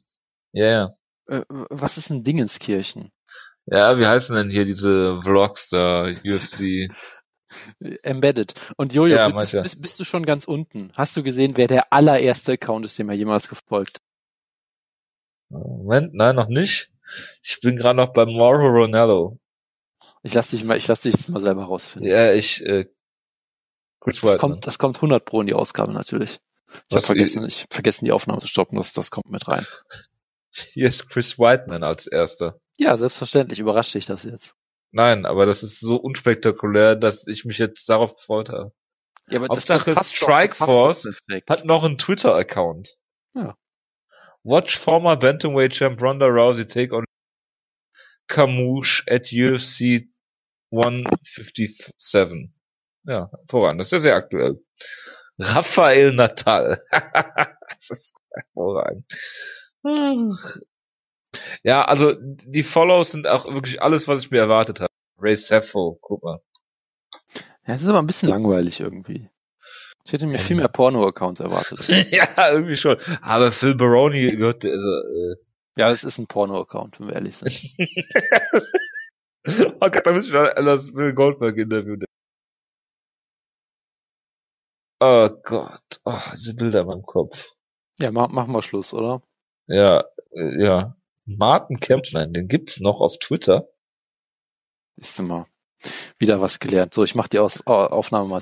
Ja, 0.54 0.66
yeah, 0.66 0.98
ja. 1.30 1.40
Äh, 1.40 1.46
was 1.50 1.98
ist 1.98 2.10
ein 2.10 2.24
Dingenskirchen? 2.24 3.12
Ja, 3.66 3.98
wie 4.00 4.06
heißen 4.06 4.36
denn 4.36 4.50
hier 4.50 4.66
diese 4.66 5.20
Vlogs 5.22 5.70
da, 5.70 6.04
UFC? 6.04 6.90
Embedded. 8.04 8.54
Und 8.78 8.94
Jojo, 8.94 9.16
ja, 9.16 9.30
bist, 9.30 9.54
ja. 9.54 9.62
bist, 9.62 9.82
bist, 9.82 10.00
du 10.00 10.04
schon 10.04 10.26
ganz 10.26 10.46
unten? 10.46 10.92
Hast 10.96 11.16
du 11.18 11.24
gesehen, 11.24 11.54
wer 11.56 11.68
der 11.68 11.92
allererste 11.92 12.54
Account 12.54 12.86
ist, 12.86 12.98
dem 12.98 13.10
er 13.10 13.16
jemals 13.16 13.50
gefolgt? 13.50 14.00
Moment, 15.50 16.14
nein, 16.14 16.36
noch 16.36 16.48
nicht. 16.48 16.92
Ich 17.44 17.60
bin 17.62 17.78
gerade 17.78 17.98
noch 17.98 18.14
beim 18.14 18.32
Mauro 18.32 18.68
Ronaldo. 18.68 19.40
Ich 20.24 20.34
lass 20.34 20.50
dich 20.50 20.64
mal, 20.64 20.78
ich 20.78 20.88
lass 20.88 21.02
dich 21.02 21.28
mal 21.30 21.42
selber 21.42 21.66
rausfinden. 21.66 22.10
Ja, 22.10 22.34
ich, 22.34 22.62
äh, 22.66 22.86
Chris 24.00 24.22
das 24.22 24.38
kommt, 24.38 24.68
das 24.68 24.80
kommt 24.80 24.98
100 24.98 25.24
pro 25.24 25.42
in 25.42 25.48
die 25.48 25.54
Ausgabe 25.54 25.94
natürlich. 25.94 26.40
Ich 26.90 26.96
habe 26.96 27.06
vergessen, 27.06 27.46
ich 27.46 27.64
hab 27.64 27.74
vergessen 27.74 28.06
die 28.06 28.12
Aufnahme 28.12 28.42
zu 28.42 28.48
stoppen, 28.48 28.78
das, 28.78 28.94
das 28.94 29.12
kommt 29.12 29.30
mit 29.30 29.48
rein. 29.48 29.66
Hier 30.52 30.90
ist 30.90 31.10
Chris 31.10 31.38
Whiteman 31.38 31.84
als 31.84 32.08
erster. 32.08 32.60
Ja, 32.78 32.98
selbstverständlich. 32.98 33.60
Überrascht 33.60 33.94
dich 33.94 34.06
das 34.06 34.24
jetzt? 34.24 34.56
Nein, 34.92 35.26
aber 35.26 35.46
das 35.46 35.64
ist 35.64 35.80
so 35.80 35.98
unspektakulär, 35.98 36.96
dass 36.96 37.28
ich 37.28 37.46
mich 37.46 37.58
jetzt 37.58 37.88
darauf 37.90 38.16
gefreut 38.16 38.50
habe. 38.50 38.72
Ja, 39.30 39.40
aber 39.40 39.48
Hauptsache 39.50 39.94
das, 39.94 39.96
das 39.96 40.14
Strike 40.14 40.54
doch, 40.54 40.60
das 40.60 40.66
Force 40.66 41.10
hat 41.50 41.66
noch 41.66 41.84
einen 41.84 41.98
Twitter-Account. 41.98 42.98
Ja. 43.36 43.56
Watch 44.48 44.78
former 44.78 45.18
Bantamweight 45.18 45.74
champ 45.74 46.02
Ronda 46.02 46.28
Rousey 46.28 46.66
take 46.66 46.94
on 46.96 47.04
Camouche 48.30 49.04
at 49.10 49.32
UFC 49.32 50.08
157. 50.72 52.52
Ja, 53.04 53.30
voran. 53.48 53.78
Das 53.78 53.88
ist 53.88 53.92
ja 53.92 54.00
sehr 54.00 54.16
aktuell. 54.16 54.60
Rafael 55.40 56.14
Natal. 56.14 56.82
das 56.92 57.90
ist 57.90 58.16
hervorragend. 58.34 59.06
Ja, 61.64 61.86
also 61.86 62.16
die 62.20 62.64
Follows 62.64 63.12
sind 63.12 63.28
auch 63.28 63.46
wirklich 63.46 63.82
alles, 63.82 64.08
was 64.08 64.22
ich 64.22 64.32
mir 64.32 64.40
erwartet 64.40 64.80
habe. 64.80 64.92
Ray 65.20 65.36
Sappho, 65.36 65.98
guck 66.02 66.24
mal. 66.24 66.42
Ja, 67.66 67.76
es 67.76 67.84
ist 67.84 67.90
aber 67.90 68.00
ein 68.00 68.08
bisschen 68.08 68.30
langweilig 68.30 68.80
irgendwie. 68.80 69.30
Ich 70.08 70.14
hätte 70.14 70.26
mir 70.26 70.40
viel 70.40 70.56
mehr 70.56 70.70
Porno-Accounts 70.70 71.42
erwartet. 71.42 71.86
ja, 72.12 72.52
irgendwie 72.52 72.78
schon. 72.78 72.96
Aber 73.22 73.52
Phil 73.52 73.76
Baroni 73.76 74.38
gehört, 74.38 74.64
also, 74.64 74.88
äh 74.88 75.36
Ja, 75.76 75.92
es 75.92 76.06
ist 76.06 76.18
ein 76.18 76.28
Porno-Account, 76.28 77.02
wenn 77.02 77.08
wir 77.10 77.16
ehrlich 77.16 77.36
sind. 77.36 77.52
Oh 79.80 79.90
Gott, 79.90 80.06
da 80.06 80.12
müssen 80.12 80.34
wir 80.34 80.58
Alice 80.58 80.94
Will 80.94 81.14
Goldberg 81.14 81.58
interviewen. 81.58 82.04
Oh 85.00 85.30
Gott, 85.44 86.02
oh, 86.04 86.20
diese 86.34 86.54
Bilder 86.54 86.82
in 86.82 86.88
meinem 86.88 87.04
Kopf. 87.04 87.52
Ja, 88.00 88.12
mach, 88.12 88.30
machen 88.30 88.54
wir 88.54 88.62
Schluss, 88.62 88.94
oder? 88.94 89.22
Ja, 89.68 90.04
äh, 90.32 90.64
ja. 90.64 90.98
Martin 91.26 91.80
Kempman, 91.80 92.34
den 92.34 92.48
gibt's 92.48 92.80
noch 92.80 93.00
auf 93.00 93.18
Twitter. 93.20 93.70
Ist 94.98 95.20
immer 95.20 95.48
wieder 96.20 96.42
was 96.42 96.60
gelernt. 96.60 96.94
So, 96.94 97.04
ich 97.04 97.16
mach 97.16 97.28
die 97.28 97.40
Aus 97.40 97.66
Aufnahme 97.66 98.28
mal 98.30 98.42